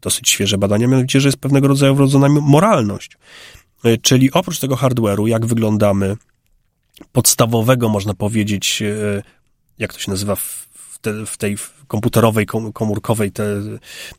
dosyć 0.00 0.28
świeże 0.28 0.58
badania, 0.58 0.88
mianowicie, 0.88 1.20
że 1.20 1.28
jest 1.28 1.38
pewnego 1.38 1.68
rodzaju 1.68 1.94
wrodzona 1.94 2.28
moralność. 2.28 3.18
E, 3.84 3.96
Czyli 3.98 4.32
oprócz 4.32 4.58
tego 4.58 4.76
hardware'u, 4.76 5.26
jak 5.26 5.46
wyglądamy, 5.46 6.16
podstawowego, 7.12 7.88
można 7.88 8.14
powiedzieć, 8.14 8.82
e, 8.82 9.22
jak 9.78 9.92
to 9.94 9.98
się 10.00 10.10
nazywa 10.10 10.36
w, 10.36 10.98
te, 11.00 11.26
w 11.26 11.36
tej 11.36 11.56
komputerowej, 11.88 12.46
kom- 12.46 12.72
komórkowej 12.72 13.32
te 13.32 13.44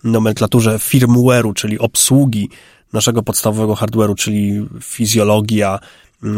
nomenklaturze 0.03 0.79
firmware'u, 0.79 1.53
czyli 1.53 1.79
obsługi 1.79 2.49
naszego 2.93 3.23
podstawowego 3.23 3.73
hardware'u, 3.75 4.15
czyli 4.15 4.67
fizjologia, 4.81 5.79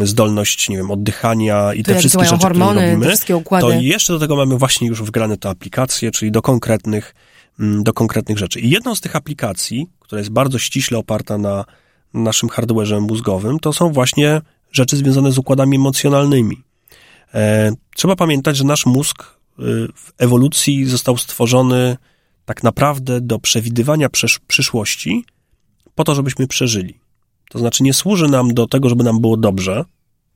zdolność, 0.03 0.69
nie 0.69 0.77
wiem, 0.77 0.91
oddychania 0.91 1.73
i 1.73 1.83
To 1.83 1.91
te 1.91 1.99
wszystkie 1.99 2.25
rzeczy, 2.25 2.37
które 2.37 2.49
hormony, 2.49 2.79
te 2.79 2.85
robimy, 2.85 3.07
wszystkie 3.07 3.37
układy. 3.37 3.67
to 3.67 3.71
jeszcze 3.71 4.13
do 4.13 4.19
tego 4.19 4.35
mamy 4.35 4.57
właśnie 4.57 4.87
już 4.87 5.01
wgrane 5.01 5.37
te 5.37 5.49
aplikacje, 5.49 6.11
czyli 6.11 6.31
do 6.31 6.41
konkretnych, 6.41 7.15
mm, 7.59 7.83
do 7.83 7.93
konkretnych 7.93 8.37
rzeczy. 8.37 8.59
I 8.59 8.69
jedną 8.69 8.95
z 8.95 9.01
tych 9.01 9.15
aplikacji, 9.15 9.89
która 9.99 10.19
jest 10.19 10.31
bardzo 10.31 10.59
ściśle 10.59 10.97
oparta 10.97 11.37
na 11.37 11.65
naszym 12.13 12.49
hardware'ze 12.49 13.01
mózgowym, 13.01 13.59
to 13.59 13.73
są 13.73 13.91
właśnie 13.91 14.41
rzeczy 14.71 14.97
związane 14.97 15.31
z 15.31 15.37
układami 15.37 15.75
emocjonalnymi. 15.77 16.63
E, 17.33 17.71
trzeba 17.95 18.15
pamiętać, 18.15 18.57
że 18.57 18.63
nasz 18.63 18.85
mózg 18.85 19.35
w 19.95 20.11
ewolucji 20.17 20.85
został 20.85 21.17
stworzony 21.17 21.97
tak 22.45 22.63
naprawdę 22.63 23.21
do 23.21 23.39
przewidywania 23.39 24.09
przysz 24.09 24.39
przyszłości, 24.39 25.25
po 25.95 26.03
to, 26.03 26.15
żebyśmy 26.15 26.47
przeżyli. 26.47 26.99
To 27.49 27.59
znaczy 27.59 27.83
nie 27.83 27.93
służy 27.93 28.27
nam 28.27 28.53
do 28.53 28.67
tego, 28.67 28.89
żeby 28.89 29.03
nam 29.03 29.21
było 29.21 29.37
dobrze, 29.37 29.85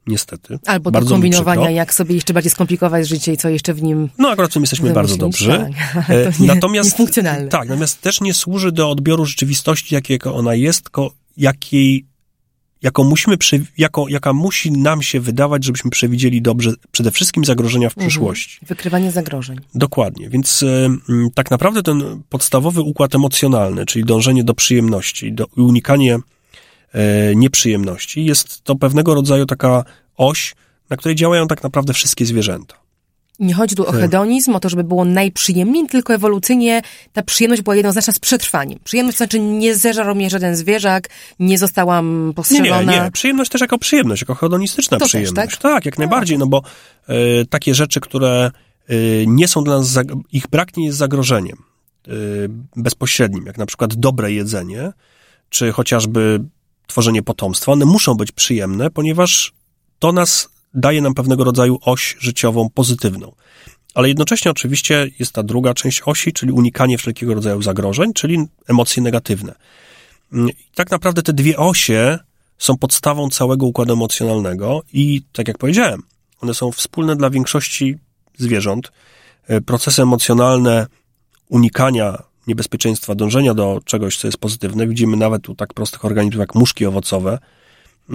niestety. 0.10 0.60
Albo 0.66 0.92
do 0.92 1.02
kombinowania, 1.02 1.70
jak 1.70 1.94
sobie 1.94 2.16
jeszcze 2.16 2.34
bardziej 2.34 2.52
skomplikować 2.52 3.08
życie 3.08 3.34
i 3.34 3.38
co 3.38 3.50
jeszcze 3.50 3.74
w 3.74 3.82
nim. 3.82 4.10
No, 4.18 4.30
akurat 4.30 4.52
w 4.52 4.54
tym 4.54 4.64
jesteśmy 4.64 4.94
bardzo 4.94 5.18
dobrzy. 5.18 5.72
Tak, 5.94 6.10
e, 6.10 6.32
nie, 6.40 6.48
natomiast, 6.48 6.98
funkcjonalne. 6.98 7.48
Tak, 7.48 7.68
natomiast 7.68 8.02
też 8.02 8.22
nie 8.22 8.34
służy 8.34 8.72
do 8.72 8.90
odbioru 8.90 9.26
rzeczywistości, 9.26 9.96
jakiego 9.96 10.36
ona 10.36 10.56
jest, 10.56 10.82
tylko 10.82 11.12
jakiej, 11.38 12.06
jaką 12.82 13.04
musimy, 13.04 13.38
jako, 13.78 14.06
jaka 14.10 14.34
musi 14.34 14.72
nam 14.72 15.02
się 15.02 15.20
wydawać, 15.20 15.66
żebyśmy 15.66 15.92
przewidzieli 15.92 16.42
dobrze 16.42 16.74
przede 16.92 17.12
wszystkim 17.12 17.46
zagrożenia 17.46 17.90
w 17.90 17.94
mhm. 17.94 18.08
przyszłości. 18.08 18.60
Wykrywanie 18.68 19.12
zagrożeń. 19.12 19.58
Dokładnie, 19.76 20.30
więc 20.30 20.64
y, 20.64 20.90
tak 21.36 21.52
naprawdę 21.52 21.84
ten 21.84 22.04
podstawowy 22.30 22.82
układ 22.82 23.16
emocjonalny, 23.16 23.86
czyli 23.86 24.06
dążenie 24.06 24.44
do 24.44 24.54
przyjemności, 24.54 25.34
do 25.34 25.46
unikanie 25.58 26.16
E, 26.16 26.22
nieprzyjemności. 27.36 28.26
Jest 28.26 28.62
to 28.62 28.76
pewnego 28.76 29.16
rodzaju 29.16 29.46
taka 29.46 29.84
oś, 30.18 30.56
na 30.90 30.98
której 30.98 31.16
działają 31.16 31.48
tak 31.48 31.64
naprawdę 31.64 31.94
wszystkie 31.94 32.26
zwierzęta. 32.26 32.76
Nie 33.40 33.54
chodzi 33.54 33.76
tu 33.76 33.88
o 33.88 33.92
hedonizm, 33.92 34.56
o 34.56 34.60
to, 34.60 34.70
żeby 34.70 34.84
było 34.84 35.06
najprzyjemniej, 35.06 35.88
tylko 35.88 36.14
ewolucyjnie 36.14 36.82
ta 37.14 37.24
przyjemność 37.24 37.62
była 37.62 37.76
jednoznaczna 37.76 38.14
z 38.14 38.20
przetrwaniem. 38.20 38.80
Przyjemność 38.84 39.18
to 39.18 39.24
znaczy 39.24 39.40
nie 39.40 39.76
zeżarł 39.76 40.16
mnie 40.16 40.30
żaden 40.30 40.56
zwierzak, 40.56 41.10
nie 41.40 41.58
zostałam 41.58 42.34
postrzelona. 42.36 42.82
Nie, 42.82 42.98
nie, 42.98 43.04
nie. 43.04 43.12
Przyjemność 43.12 43.52
też 43.52 43.62
jako 43.62 43.78
przyjemność, 43.78 44.22
jako 44.22 44.36
hedonistyczna 44.36 44.98
to 44.98 45.06
przyjemność. 45.06 45.36
Też, 45.36 45.60
tak? 45.60 45.74
tak, 45.74 45.86
jak 45.86 45.98
najbardziej, 45.98 46.38
no 46.38 46.48
bo 46.48 46.62
y, 47.10 47.46
takie 47.46 47.76
rzeczy, 47.76 48.00
które 48.00 48.52
y, 48.90 49.26
nie 49.28 49.48
są 49.48 49.64
dla 49.64 49.78
nas, 49.78 50.00
ich 50.32 50.48
brak 50.48 50.78
nie 50.78 50.86
jest 50.86 50.98
zagrożeniem 50.98 51.58
y, 52.08 52.12
bezpośrednim, 52.76 53.46
jak 53.46 53.58
na 53.58 53.66
przykład 53.66 53.96
dobre 53.96 54.32
jedzenie, 54.32 54.92
czy 55.50 55.72
chociażby 55.72 56.40
tworzenie 56.90 57.24
potomstwa, 57.24 57.72
one 57.72 57.86
muszą 57.86 58.16
być 58.16 58.32
przyjemne, 58.32 58.90
ponieważ 58.90 59.54
to 60.00 60.12
nas 60.12 60.50
daje 60.74 61.02
nam 61.02 61.14
pewnego 61.14 61.44
rodzaju 61.44 61.80
oś 61.82 62.16
życiową 62.20 62.70
pozytywną. 62.70 63.32
Ale 63.94 64.08
jednocześnie 64.08 64.52
oczywiście 64.52 65.08
jest 65.20 65.32
ta 65.34 65.44
druga 65.44 65.74
część 65.74 66.02
osi, 66.06 66.34
czyli 66.34 66.52
unikanie 66.52 66.98
wszelkiego 66.98 67.34
rodzaju 67.34 67.62
zagrożeń, 67.62 68.14
czyli 68.14 68.46
emocje 68.68 69.04
negatywne. 69.04 69.56
Mm, 70.34 70.50
I 70.50 70.54
tak 70.76 70.92
naprawdę 70.92 71.22
te 71.22 71.34
dwie 71.34 71.58
osie 71.58 72.20
są 72.58 72.78
podstawą 72.78 73.30
całego 73.30 73.66
układu 73.66 73.94
emocjonalnego 73.94 74.84
i 74.94 75.22
tak 75.34 75.48
jak 75.48 75.58
powiedziałem, 75.58 76.04
one 76.42 76.54
są 76.54 76.72
wspólne 76.72 77.16
dla 77.16 77.30
większości 77.30 77.96
zwierząt. 78.38 78.92
E, 79.48 79.62
procesy 79.62 80.02
emocjonalne 80.02 80.88
unikania 81.50 82.29
niebezpieczeństwa 82.48 83.16
dążenia 83.16 83.54
do 83.54 83.80
czegoś, 83.86 84.18
co 84.18 84.28
jest 84.28 84.38
pozytywne. 84.38 84.88
Widzimy 84.88 85.18
nawet 85.18 85.50
u 85.50 85.56
tak 85.56 85.74
prostych 85.74 86.06
organizmów 86.06 86.40
jak 86.40 86.56
muszki 86.56 86.86
owocowe, 86.86 87.40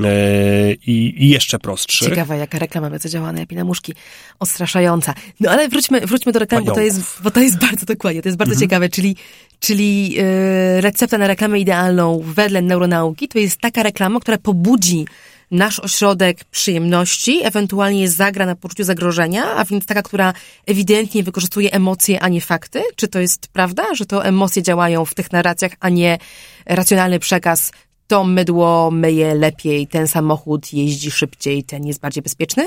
e, 0.05 0.73
i, 0.73 1.25
i, 1.25 1.29
jeszcze 1.29 1.59
prostszy. 1.59 2.05
Ciekawa, 2.05 2.37
jaka 2.37 2.59
reklama 2.59 2.91
będzie 2.91 3.09
działała 3.09 3.33
najlepiej 3.33 3.59
na 3.59 3.65
muszki. 3.65 3.93
Odstraszająca. 4.41 5.15
No 5.41 5.51
ale 5.51 5.69
wróćmy, 5.69 6.01
wróćmy 6.01 6.33
do 6.33 6.39
reklamy, 6.39 6.65
bo 6.65 6.75
to, 6.75 6.81
jest, 6.81 7.23
bo 7.23 7.31
to 7.31 7.41
jest 7.41 7.59
bardzo 7.59 7.87
dokładnie, 7.87 8.23
to 8.23 8.29
jest 8.29 8.39
bardzo 8.39 8.55
mhm. 8.55 8.69
ciekawe, 8.69 8.89
czyli, 8.89 9.17
czyli 9.61 10.11
yy, 10.11 10.81
recepta 10.81 11.19
na 11.19 11.27
reklamę 11.27 11.61
idealną 11.61 12.23
wedle 12.25 12.63
neuronauki 12.63 13.29
to 13.29 13.39
jest 13.39 13.61
taka 13.61 13.83
reklama, 13.83 14.21
która 14.21 14.39
pobudzi 14.39 15.07
nasz 15.55 15.81
ośrodek 15.81 16.45
przyjemności, 16.45 17.41
ewentualnie 17.45 18.09
zagra 18.09 18.47
na 18.47 18.57
poczuciu 18.57 18.85
zagrożenia, 18.85 19.57
a 19.57 19.65
więc 19.65 19.87
taka, 19.87 20.03
która 20.03 20.33
ewidentnie 20.67 21.23
wykorzystuje 21.23 21.73
emocje, 21.73 22.21
a 22.21 22.29
nie 22.29 22.41
fakty? 22.41 22.83
Czy 22.97 23.09
to 23.09 23.19
jest 23.21 23.49
prawda, 23.49 23.95
że 23.95 24.07
to 24.07 24.25
emocje 24.25 24.63
działają 24.63 25.05
w 25.05 25.15
tych 25.15 25.33
narracjach, 25.33 25.73
a 25.81 25.89
nie 25.89 26.19
racjonalny 26.67 27.19
przekaz 27.19 27.73
to 28.07 28.25
mydło 28.25 28.91
myje 28.91 29.35
lepiej, 29.35 29.87
ten 29.87 30.09
samochód 30.09 30.73
jeździ 30.73 31.11
szybciej, 31.11 31.65
ten 31.65 31.87
jest 31.87 32.01
bardziej 32.01 32.23
bezpieczny? 32.23 32.67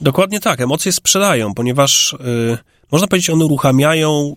Dokładnie 0.00 0.40
tak. 0.40 0.60
Emocje 0.60 0.92
sprzedają, 0.92 1.54
ponieważ 1.54 2.16
yy, 2.20 2.58
można 2.92 3.08
powiedzieć, 3.08 3.30
one 3.30 3.44
uruchamiają 3.44 4.36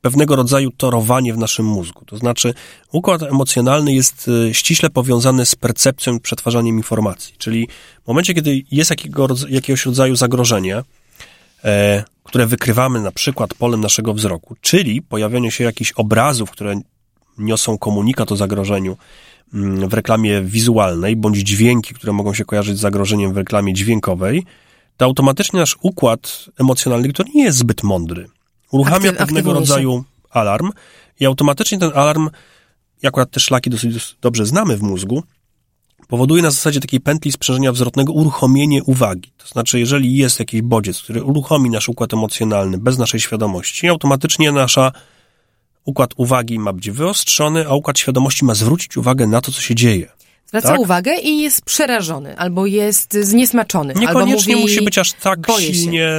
pewnego 0.00 0.36
rodzaju 0.36 0.70
torowanie 0.70 1.34
w 1.34 1.38
naszym 1.38 1.66
mózgu. 1.66 2.04
To 2.04 2.16
znaczy, 2.16 2.54
układ 2.92 3.22
emocjonalny 3.22 3.92
jest 3.92 4.28
y, 4.28 4.54
ściśle 4.54 4.90
powiązany 4.90 5.46
z 5.46 5.56
percepcją 5.56 6.16
i 6.16 6.20
przetwarzaniem 6.20 6.76
informacji. 6.76 7.34
Czyli 7.38 7.68
w 8.04 8.08
momencie, 8.08 8.34
kiedy 8.34 8.62
jest 8.70 8.90
jakiego, 8.90 9.28
jakiegoś 9.48 9.86
rodzaju 9.86 10.16
zagrożenie, 10.16 10.82
e, 11.64 12.04
które 12.24 12.46
wykrywamy 12.46 13.00
na 13.00 13.12
przykład 13.12 13.54
polem 13.54 13.80
naszego 13.80 14.14
wzroku, 14.14 14.56
czyli 14.60 15.02
pojawienie 15.02 15.50
się 15.50 15.64
jakichś 15.64 15.92
obrazów, 15.92 16.50
które 16.50 16.80
niosą 17.38 17.78
komunikat 17.78 18.32
o 18.32 18.36
zagrożeniu 18.36 18.96
w 19.88 19.94
reklamie 19.94 20.42
wizualnej, 20.42 21.16
bądź 21.16 21.36
dźwięki, 21.36 21.94
które 21.94 22.12
mogą 22.12 22.34
się 22.34 22.44
kojarzyć 22.44 22.76
z 22.76 22.80
zagrożeniem 22.80 23.32
w 23.32 23.36
reklamie 23.36 23.74
dźwiękowej, 23.74 24.44
to 24.96 25.04
automatycznie 25.04 25.60
nasz 25.60 25.76
układ 25.82 26.44
emocjonalny, 26.60 27.08
który 27.08 27.30
nie 27.34 27.44
jest 27.44 27.58
zbyt 27.58 27.82
mądry, 27.82 28.28
uruchamia 28.72 29.10
Aktyw, 29.10 29.26
pewnego 29.26 29.52
rodzaju 29.52 30.04
alarm 30.30 30.70
i 31.20 31.26
automatycznie 31.26 31.78
ten 31.78 31.90
alarm, 31.94 32.30
akurat 33.04 33.30
te 33.30 33.40
szlaki 33.40 33.70
dosyć 33.70 34.16
dobrze 34.20 34.46
znamy 34.46 34.76
w 34.76 34.82
mózgu, 34.82 35.22
powoduje 36.08 36.42
na 36.42 36.50
zasadzie 36.50 36.80
takiej 36.80 37.00
pętli 37.00 37.32
sprzężenia 37.32 37.72
wzrotnego 37.72 38.12
uruchomienie 38.12 38.84
uwagi. 38.84 39.32
To 39.38 39.48
znaczy, 39.48 39.78
jeżeli 39.78 40.16
jest 40.16 40.38
jakiś 40.38 40.62
bodziec, 40.62 41.02
który 41.02 41.22
uruchomi 41.22 41.70
nasz 41.70 41.88
układ 41.88 42.14
emocjonalny 42.14 42.78
bez 42.78 42.98
naszej 42.98 43.20
świadomości, 43.20 43.88
automatycznie 43.88 44.52
nasza 44.52 44.92
układ 45.84 46.10
uwagi 46.16 46.58
ma 46.58 46.72
być 46.72 46.90
wyostrzony, 46.90 47.68
a 47.68 47.74
układ 47.74 47.98
świadomości 47.98 48.44
ma 48.44 48.54
zwrócić 48.54 48.96
uwagę 48.96 49.26
na 49.26 49.40
to, 49.40 49.52
co 49.52 49.60
się 49.60 49.74
dzieje. 49.74 50.17
Zwraca 50.48 50.68
tak? 50.68 50.80
uwagę 50.80 51.16
i 51.16 51.42
jest 51.42 51.62
przerażony, 51.62 52.38
albo 52.38 52.66
jest 52.66 53.14
zniesmaczony. 53.14 53.94
Niekoniecznie 53.94 54.56
mówi, 54.56 54.68
musi 54.68 54.84
być 54.84 54.98
aż 54.98 55.12
tak 55.12 55.38
silnie 55.58 56.10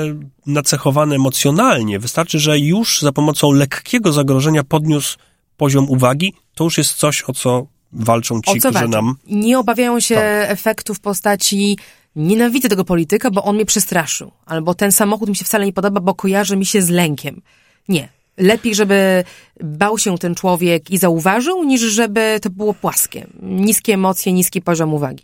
nacechowany 0.46 1.16
emocjonalnie. 1.16 2.00
Wystarczy, 2.00 2.40
że 2.40 2.60
już 2.60 3.02
za 3.02 3.12
pomocą 3.12 3.52
lekkiego 3.52 4.14
zagrożenia 4.14 4.64
podniósł 4.64 5.18
poziom 5.58 5.90
uwagi. 5.90 6.34
To 6.56 6.64
już 6.64 6.78
jest 6.78 6.94
coś, 6.94 7.24
o 7.24 7.34
co 7.34 7.68
walczą 7.92 8.42
ci, 8.42 8.60
którzy 8.60 8.74
walczą? 8.74 8.90
nam... 8.90 9.16
Nie 9.28 9.60
obawiają 9.60 10.00
się 10.00 10.16
tak. 10.16 10.52
efektów 10.52 10.98
w 10.98 11.00
postaci 11.00 11.78
nienawidzę 12.16 12.70
tego 12.70 12.86
polityka, 12.86 13.32
bo 13.32 13.44
on 13.44 13.56
mnie 13.56 13.66
przestraszył. 13.66 14.32
Albo 14.46 14.74
ten 14.74 14.92
samochód 14.92 15.30
mi 15.30 15.36
się 15.36 15.46
wcale 15.46 15.66
nie 15.66 15.74
podoba, 15.74 16.00
bo 16.00 16.14
kojarzy 16.14 16.58
mi 16.58 16.66
się 16.66 16.82
z 16.82 16.90
lękiem. 16.90 17.42
Nie 17.88 18.19
lepiej, 18.40 18.76
żeby 18.76 19.24
bał 19.64 19.98
się 19.98 20.18
ten 20.18 20.36
człowiek 20.36 20.92
i 20.92 20.98
zauważył, 20.98 21.64
niż 21.64 21.82
żeby 21.82 22.40
to 22.42 22.50
było 22.50 22.74
płaskie. 22.74 23.28
Niskie 23.42 23.94
emocje, 23.94 24.34
niski 24.34 24.62
poziom 24.62 24.94
uwagi. 24.94 25.24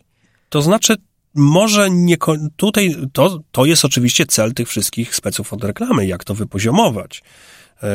To 0.50 0.62
znaczy, 0.62 0.96
może 1.36 1.90
nie, 1.90 2.18
tutaj 2.56 2.96
to, 3.14 3.40
to 3.52 3.66
jest 3.66 3.86
oczywiście 3.86 4.26
cel 4.26 4.54
tych 4.54 4.68
wszystkich 4.68 5.16
speców 5.16 5.54
od 5.54 5.64
reklamy, 5.64 6.08
jak 6.08 6.24
to 6.24 6.34
wypoziomować. 6.34 7.24
E, 7.84 7.90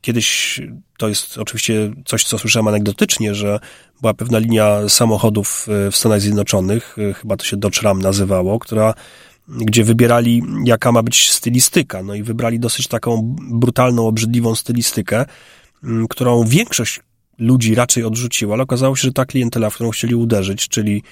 kiedyś 0.00 0.60
to 0.98 1.08
jest 1.08 1.38
oczywiście 1.38 1.92
coś, 2.04 2.24
co 2.24 2.38
słyszałem 2.38 2.68
anegdotycznie, 2.68 3.34
że 3.34 3.60
była 4.00 4.14
pewna 4.14 4.38
linia 4.38 4.88
samochodów 4.88 5.66
w 5.92 5.96
Stanach 5.96 6.20
Zjednoczonych, 6.20 6.96
e, 6.98 7.14
chyba 7.14 7.36
to 7.36 7.44
się 7.44 7.56
Dodge 7.56 7.82
Ram 7.82 8.02
nazywało, 8.02 8.58
która 8.58 8.94
gdzie 9.48 9.84
wybierali, 9.84 10.42
jaka 10.64 10.92
ma 10.92 11.02
być 11.02 11.30
stylistyka. 11.30 12.02
No 12.02 12.14
i 12.14 12.22
wybrali 12.22 12.60
dosyć 12.60 12.88
taką 12.88 13.36
brutalną, 13.50 14.06
obrzydliwą 14.06 14.54
stylistykę, 14.54 15.24
mm, 15.84 16.08
którą 16.08 16.44
większość 16.44 17.00
ludzi 17.38 17.74
raczej 17.74 18.04
odrzuciła, 18.04 18.54
ale 18.54 18.62
okazało 18.62 18.96
się, 18.96 19.02
że 19.02 19.12
ta 19.12 19.26
klientela, 19.26 19.70
w 19.70 19.74
którą 19.74 19.90
chcieli 19.90 20.14
uderzyć, 20.14 20.68
czyli 20.68 20.96
e, 20.96 21.02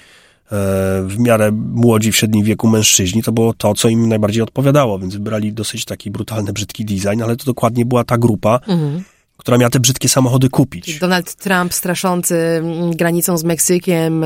w 1.07 1.19
miarę 1.19 1.51
młodzi, 1.51 2.11
w 2.11 2.15
średnim 2.15 2.43
wieku 2.43 2.67
mężczyźni, 2.67 3.23
to 3.23 3.31
było 3.31 3.53
to, 3.53 3.73
co 3.73 3.89
im 3.89 4.09
najbardziej 4.09 4.43
odpowiadało, 4.43 4.99
więc 4.99 5.13
wybrali 5.13 5.53
dosyć 5.53 5.85
taki 5.85 6.11
brutalny, 6.11 6.53
brzydki 6.53 6.85
design, 6.85 7.21
ale 7.23 7.35
to 7.35 7.45
dokładnie 7.45 7.85
była 7.85 8.03
ta 8.03 8.17
grupa, 8.17 8.59
mhm 8.67 9.03
która 9.37 9.57
miała 9.57 9.69
te 9.69 9.79
brzydkie 9.79 10.09
samochody 10.09 10.49
kupić. 10.49 10.99
Donald 10.99 11.35
Trump 11.35 11.73
straszący 11.73 12.35
mm, 12.35 12.91
granicą 12.91 13.37
z 13.37 13.43
Meksykiem, 13.43 14.25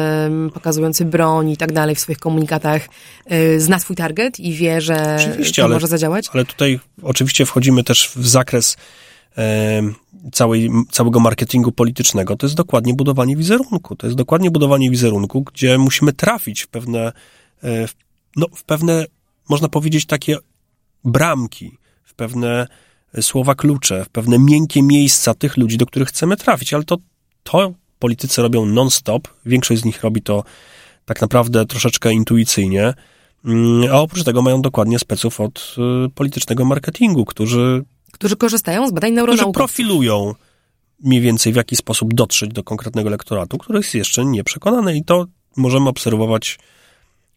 pokazujący 0.53 1.05
broń 1.05 1.49
i 1.49 1.57
tak 1.57 1.71
dalej 1.71 1.95
w 1.95 1.99
swoich 1.99 2.19
komunikatach, 2.19 2.87
y, 3.31 3.59
zna 3.59 3.79
swój 3.79 3.95
target 3.95 4.39
i 4.39 4.53
wie, 4.53 4.81
że 4.81 5.17
oczywiście, 5.19 5.61
to 5.61 5.65
ale, 5.65 5.75
może 5.75 5.87
zadziałać? 5.87 6.29
Ale 6.33 6.45
tutaj 6.45 6.79
oczywiście 7.01 7.45
wchodzimy 7.45 7.83
też 7.83 8.11
w 8.15 8.27
zakres 8.27 8.77
całej, 10.31 10.69
całego 10.91 11.19
marketingu 11.19 11.71
politycznego. 11.71 12.35
To 12.35 12.45
jest 12.45 12.55
dokładnie 12.55 12.93
budowanie 12.93 13.35
wizerunku. 13.35 13.95
To 13.95 14.07
jest 14.07 14.17
dokładnie 14.17 14.51
budowanie 14.51 14.89
wizerunku, 14.89 15.41
gdzie 15.41 15.77
musimy 15.77 16.13
trafić 16.13 16.61
w 16.61 16.67
pewne, 16.67 17.11
e, 17.63 17.87
no, 18.35 18.47
w 18.55 18.63
pewne, 18.63 19.05
można 19.49 19.69
powiedzieć, 19.69 20.05
takie 20.05 20.37
bramki, 21.03 21.77
w 22.03 22.13
pewne 22.13 22.67
słowa 23.21 23.55
klucze, 23.55 24.05
w 24.05 24.09
pewne 24.09 24.39
miękkie 24.39 24.83
miejsca 24.83 25.33
tych 25.33 25.57
ludzi, 25.57 25.77
do 25.77 25.85
których 25.85 26.07
chcemy 26.07 26.37
trafić, 26.37 26.73
ale 26.73 26.83
to, 26.83 26.97
to 27.43 27.73
politycy 27.99 28.41
robią 28.41 28.65
non-stop. 28.65 29.27
Większość 29.45 29.81
z 29.81 29.85
nich 29.85 30.03
robi 30.03 30.21
to 30.21 30.43
tak 31.05 31.21
naprawdę 31.21 31.65
troszeczkę 31.65 32.13
intuicyjnie. 32.13 32.93
Mm, 33.45 33.91
a 33.91 33.99
oprócz 33.99 34.23
tego 34.23 34.41
mają 34.41 34.61
dokładnie 34.61 34.99
speców 34.99 35.41
od 35.41 35.75
y, 36.05 36.09
politycznego 36.09 36.65
marketingu, 36.65 37.25
którzy, 37.25 37.83
Którzy 38.11 38.35
korzystają 38.35 38.87
z 38.87 38.91
badań 38.91 39.11
którzy 39.11 39.15
neuronaukowych. 39.15 39.53
profilują 39.53 40.35
mniej 41.03 41.21
więcej 41.21 41.53
w 41.53 41.55
jaki 41.55 41.75
sposób 41.75 42.13
dotrzeć 42.13 42.53
do 42.53 42.63
konkretnego 42.63 43.09
elektoratu, 43.09 43.57
który 43.57 43.79
jest 43.79 43.95
jeszcze 43.95 44.25
nieprzekonany 44.25 44.97
i 44.97 45.03
to 45.03 45.25
możemy 45.57 45.89
obserwować 45.89 46.59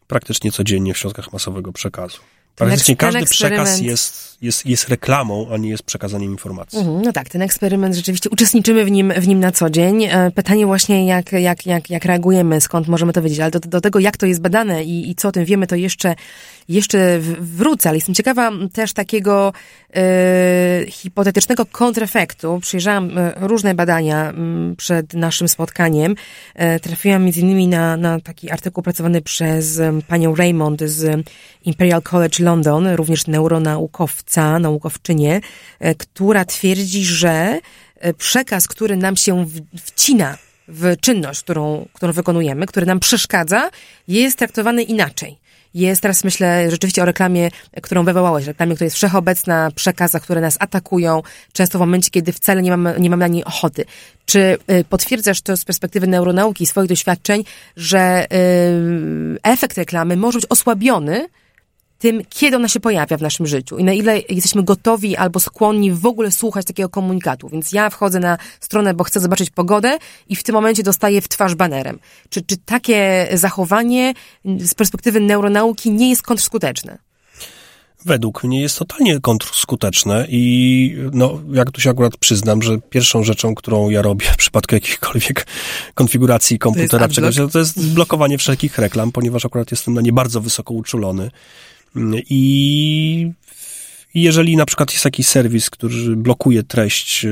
praktycznie 0.07 0.51
codziennie 0.51 0.93
w 0.93 0.97
środkach 0.97 1.33
masowego 1.33 1.73
przekazu. 1.73 2.17
Praktycznie 2.55 2.95
ten 2.95 3.11
każdy 3.11 3.25
przekaz 3.25 3.81
jest, 3.81 4.37
jest, 4.41 4.65
jest 4.65 4.89
reklamą, 4.89 5.47
a 5.53 5.57
nie 5.57 5.69
jest 5.69 5.83
przekazaniem 5.83 6.31
informacji. 6.31 6.79
Mhm, 6.79 7.01
No 7.01 7.11
tak, 7.11 7.29
ten 7.29 7.41
eksperyment 7.41 7.95
rzeczywiście 7.95 8.29
uczestniczymy 8.29 8.85
w 8.85 8.91
nim, 8.91 9.13
w 9.17 9.27
nim 9.27 9.39
na 9.39 9.51
co 9.51 9.69
dzień. 9.69 10.03
E, 10.03 10.31
Pytanie 10.35 10.65
właśnie, 10.65 11.05
jak, 11.05 11.31
jak, 11.31 11.65
jak, 11.65 11.89
jak 11.89 12.05
reagujemy, 12.05 12.61
skąd 12.61 12.87
możemy 12.87 13.13
to 13.13 13.21
wiedzieć, 13.21 13.39
ale 13.39 13.51
do, 13.51 13.59
do 13.59 13.81
tego, 13.81 13.99
jak 13.99 14.17
to 14.17 14.25
jest 14.25 14.41
badane 14.41 14.83
i, 14.83 15.09
i 15.09 15.15
co 15.15 15.27
o 15.27 15.31
tym 15.31 15.45
wiemy, 15.45 15.67
to 15.67 15.75
jeszcze, 15.75 16.15
jeszcze 16.69 17.19
wrócę, 17.39 17.89
ale 17.89 17.97
jestem 17.97 18.15
ciekawa 18.15 18.51
też 18.73 18.93
takiego 18.93 19.53
e, 19.95 20.85
hipotetycznego 20.87 21.65
kontrefektu. 21.65 22.59
Przyjrzałam 22.61 23.17
e, 23.17 23.33
różne 23.35 23.75
badania 23.75 24.33
przed 24.77 25.13
naszym 25.13 25.47
spotkaniem. 25.47 26.15
E, 26.55 26.79
trafiłam 26.79 27.23
między 27.23 27.41
innymi 27.41 27.67
na, 27.67 27.97
na 27.97 28.19
taki 28.19 28.51
artykuł 28.51 28.83
pracowany 28.83 29.21
przez 29.21 29.81
panią 30.07 30.35
Raymond 30.35 30.81
z 30.81 31.25
Imperial 31.65 32.01
College 32.01 32.44
London, 32.45 32.87
również 32.87 33.27
neuronaukowca, 33.27 34.59
naukowczynię, 34.59 35.41
e, 35.79 35.95
która 35.95 36.45
twierdzi, 36.45 37.05
że 37.05 37.59
e, 37.95 38.13
przekaz, 38.13 38.67
który 38.67 38.97
nam 38.97 39.15
się 39.15 39.45
wcina 39.77 40.37
w 40.67 40.95
czynność, 41.01 41.43
którą, 41.43 41.87
którą 41.93 42.13
wykonujemy, 42.13 42.65
który 42.65 42.85
nam 42.85 42.99
przeszkadza, 42.99 43.69
jest 44.07 44.37
traktowany 44.37 44.83
inaczej. 44.83 45.39
Jest 45.73 46.01
teraz 46.01 46.23
myślę 46.23 46.71
rzeczywiście 46.71 47.01
o 47.01 47.05
reklamie, 47.05 47.49
którą 47.81 48.03
wywołałeś, 48.03 48.45
reklamie, 48.45 48.75
która 48.75 48.85
jest 48.85 48.95
wszechobecna, 48.95 49.71
przekazach, 49.75 50.21
które 50.21 50.41
nas 50.41 50.57
atakują, 50.59 51.21
często 51.53 51.77
w 51.77 51.81
momencie, 51.81 52.09
kiedy 52.09 52.31
wcale 52.31 52.61
nie 52.61 52.77
mamy, 52.77 52.99
nie 52.99 53.09
mamy 53.09 53.19
na 53.19 53.27
niej 53.27 53.43
ochoty. 53.43 53.85
Czy 54.25 54.57
y, 54.71 54.85
potwierdzasz 54.89 55.41
to 55.41 55.57
z 55.57 55.65
perspektywy 55.65 56.07
neuronauki 56.07 56.65
swoich 56.65 56.89
doświadczeń, 56.89 57.43
że 57.77 58.25
efekt 59.43 59.77
reklamy 59.77 60.17
może 60.17 60.39
być 60.39 60.45
osłabiony 60.49 61.27
tym, 61.99 62.21
kiedy 62.29 62.55
ona 62.55 62.67
się 62.67 62.79
pojawia 62.79 63.17
w 63.17 63.21
naszym 63.21 63.47
życiu 63.47 63.77
i 63.77 63.83
na 63.83 63.93
ile 63.93 64.19
jesteśmy 64.29 64.63
gotowi 64.63 65.15
albo 65.15 65.39
skłonni 65.39 65.91
w 65.91 66.05
ogóle 66.05 66.31
słuchać 66.31 66.65
takiego 66.65 66.89
komunikatu. 66.89 67.49
Więc 67.49 67.71
ja 67.71 67.89
wchodzę 67.89 68.19
na 68.19 68.37
stronę, 68.59 68.93
bo 68.93 69.03
chcę 69.03 69.19
zobaczyć 69.19 69.49
pogodę 69.49 69.97
i 70.29 70.35
w 70.35 70.43
tym 70.43 70.55
momencie 70.55 70.83
dostaję 70.83 71.21
w 71.21 71.27
twarz 71.27 71.55
banerem. 71.55 71.99
Czy, 72.29 72.41
czy 72.41 72.57
takie 72.57 73.27
zachowanie 73.33 74.13
z 74.45 74.73
perspektywy 74.73 75.19
neuronauki 75.19 75.91
nie 75.91 76.09
jest 76.09 76.21
kontrskuteczne? 76.21 76.97
Według 78.05 78.43
mnie 78.43 78.61
jest 78.61 78.79
totalnie 78.79 79.19
kontrskuteczne 79.19 80.27
i 80.29 80.95
no, 81.13 81.39
jak 81.51 81.71
tu 81.71 81.81
się 81.81 81.89
akurat 81.89 82.17
przyznam, 82.17 82.61
że 82.61 82.77
pierwszą 82.89 83.23
rzeczą, 83.23 83.55
którą 83.55 83.89
ja 83.89 84.01
robię 84.01 84.25
w 84.25 84.37
przypadku 84.37 84.75
jakichkolwiek 84.75 85.47
konfiguracji 85.93 86.59
komputera, 86.59 87.05
adblock? 87.05 87.35
czegoś, 87.35 87.53
to 87.53 87.59
jest 87.59 87.93
blokowanie 87.93 88.37
wszelkich 88.37 88.77
reklam, 88.77 89.11
ponieważ 89.11 89.45
akurat 89.45 89.71
jestem 89.71 89.93
na 89.93 90.01
nie 90.01 90.13
bardzo 90.13 90.41
wysoko 90.41 90.73
uczulony. 90.73 91.31
I 92.29 93.31
jeżeli 94.13 94.55
na 94.57 94.65
przykład 94.65 94.93
jest 94.93 95.05
jakiś 95.05 95.27
serwis, 95.27 95.69
który 95.69 96.15
blokuje 96.15 96.63
treść 96.63 97.23
yy, 97.23 97.29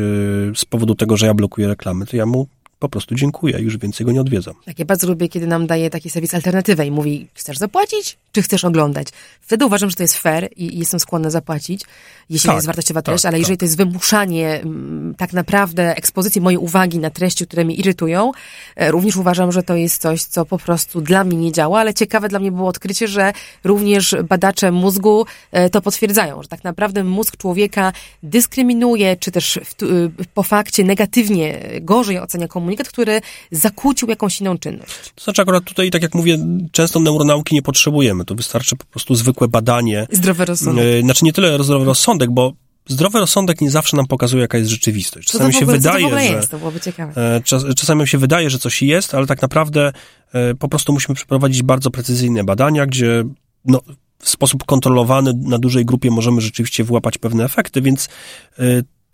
z 0.56 0.66
powodu 0.66 0.96
tego, 0.96 1.18
że 1.18 1.26
ja 1.26 1.34
blokuję 1.34 1.68
reklamy, 1.68 2.06
to 2.06 2.18
ja 2.18 2.26
mu 2.26 2.48
po 2.84 2.90
prostu 2.90 3.16
dziękuję, 3.16 3.60
już 3.60 3.78
więcej 3.78 4.06
go 4.06 4.12
nie 4.12 4.22
odwiedzam. 4.22 4.54
Tak, 4.66 4.80
ja 4.80 4.86
bardzo 4.86 5.08
lubię, 5.08 5.30
kiedy 5.30 5.48
nam 5.48 5.68
daje 5.68 5.90
taki 5.90 6.10
serwis 6.10 6.34
alternatywę 6.34 6.86
i 6.86 6.92
mówi, 6.92 7.28
chcesz 7.34 7.58
zapłacić, 7.58 8.18
czy 8.32 8.42
chcesz 8.42 8.64
oglądać? 8.64 9.08
Wtedy 9.42 9.66
uważam, 9.66 9.90
że 9.90 9.96
to 9.96 10.04
jest 10.04 10.18
fair 10.18 10.50
i 10.56 10.74
i 10.74 10.80
jestem 10.80 11.00
skłonna 11.00 11.30
zapłacić, 11.30 11.82
jeśli 12.30 12.48
Tak, 12.48 12.56
jest 12.56 12.68
wartościowa 12.68 13.02
tak, 13.02 13.06
treść, 13.06 13.26
ale 13.26 13.40
jeżeli 13.40 13.58
tak. 13.58 13.60
to 13.60 13.66
jest 13.66 13.78
wymuszanie 13.78 14.62
mm, 14.62 15.16
tak 15.18 15.34
naprawdę 15.34 15.96
ekspozycji 15.98 16.42
mojej 16.42 16.58
uwagi 16.58 17.00
na 17.00 17.10
treści, 17.10 17.48
które 17.48 17.66
mnie 17.66 17.76
irytują, 17.76 18.32
e, 18.76 18.92
również 18.92 19.18
uważam, 19.18 19.52
że 19.52 19.64
to 19.64 19.76
jest 19.76 20.02
coś, 20.02 20.24
co 20.24 20.46
po 20.46 20.58
prostu 20.58 21.02
dla 21.02 21.24
mnie 21.24 21.38
nie 21.38 21.52
działa, 21.52 21.80
ale 21.80 21.94
ciekawe 21.94 22.30
dla 22.30 22.40
mnie 22.40 22.52
było 22.52 22.68
odkrycie, 22.68 23.08
że 23.08 23.34
również 23.64 24.16
badacze 24.30 24.72
mózgu 24.72 25.26
e, 25.52 25.70
to 25.70 25.82
potwierdzają, 25.82 26.42
że 26.42 26.48
tak 26.48 26.64
naprawdę 26.64 27.04
mózg 27.04 27.38
człowieka 27.38 27.94
dyskryminuje, 28.24 29.18
czy 29.18 29.32
też 29.32 29.60
w, 29.64 29.84
y, 29.84 30.12
po 30.34 30.44
fakcie 30.44 30.84
negatywnie, 30.84 31.60
gorzej 31.82 32.20
ocenia 32.20 32.48
komunikat, 32.74 32.90
który 32.90 33.22
zakłócił 33.52 34.10
jakąś 34.10 34.42
inną 34.42 34.58
czynność. 34.58 35.14
To 35.16 35.24
znaczy 35.24 35.42
akurat 35.42 35.64
tutaj, 35.64 35.92
tak 35.92 36.02
jak 36.02 36.16
mówię, 36.16 36.38
często 36.72 37.00
neuronauki 37.00 37.56
nie 37.56 37.62
potrzebujemy, 37.62 38.26
to 38.26 38.36
wystarczy 38.36 38.76
po 38.76 38.86
prostu 38.86 39.16
zwykłe 39.16 39.48
badanie, 39.48 40.08
Zdrowy 40.12 40.46
rozsądek. 40.46 40.86
E, 40.86 41.02
Znaczy 41.02 41.26
nie 41.26 41.34
tyle 41.34 41.64
zdrowy 41.64 41.86
rozsądek, 41.86 42.32
bo 42.32 42.54
zdrowy 42.88 43.20
rozsądek 43.20 43.62
nie 43.62 43.72
zawsze 43.72 43.98
nam 43.98 44.08
pokazuje, 44.08 44.42
jaka 44.42 44.58
jest 44.58 44.70
rzeczywistość. 44.72 45.28
Czasami 45.32 45.54
się 45.54 45.66
wydaje, 45.66 46.10
że... 46.10 46.24
jest? 46.26 46.52
To 46.52 46.58
byłoby 46.58 46.80
ciekawe. 46.80 47.36
e, 47.36 47.42
Czas, 47.42 47.64
czasami 47.78 48.08
się 48.08 48.18
wydaje, 48.18 48.50
że 48.50 48.60
coś 48.60 48.82
jest, 48.82 49.14
ale 49.16 49.28
tak 49.28 49.42
naprawdę 49.42 49.94
e, 50.34 50.56
po 50.56 50.68
prostu 50.70 50.94
musimy 50.94 51.16
przeprowadzić 51.16 51.64
bardzo 51.64 51.92
precyzyjne 51.92 52.44
badania, 52.44 52.86
gdzie 52.86 53.24
no, 53.66 53.82
w 54.20 54.30
sposób 54.30 54.64
kontrolowany 54.64 55.34
na 55.36 55.58
dużej 55.60 55.86
grupie 55.86 56.12
możemy 56.12 56.42
rzeczywiście 56.42 56.84
wyłapać 56.84 57.18
pewne 57.18 57.46
efekty, 57.46 57.82
więc 57.82 58.10
e, 58.60 58.64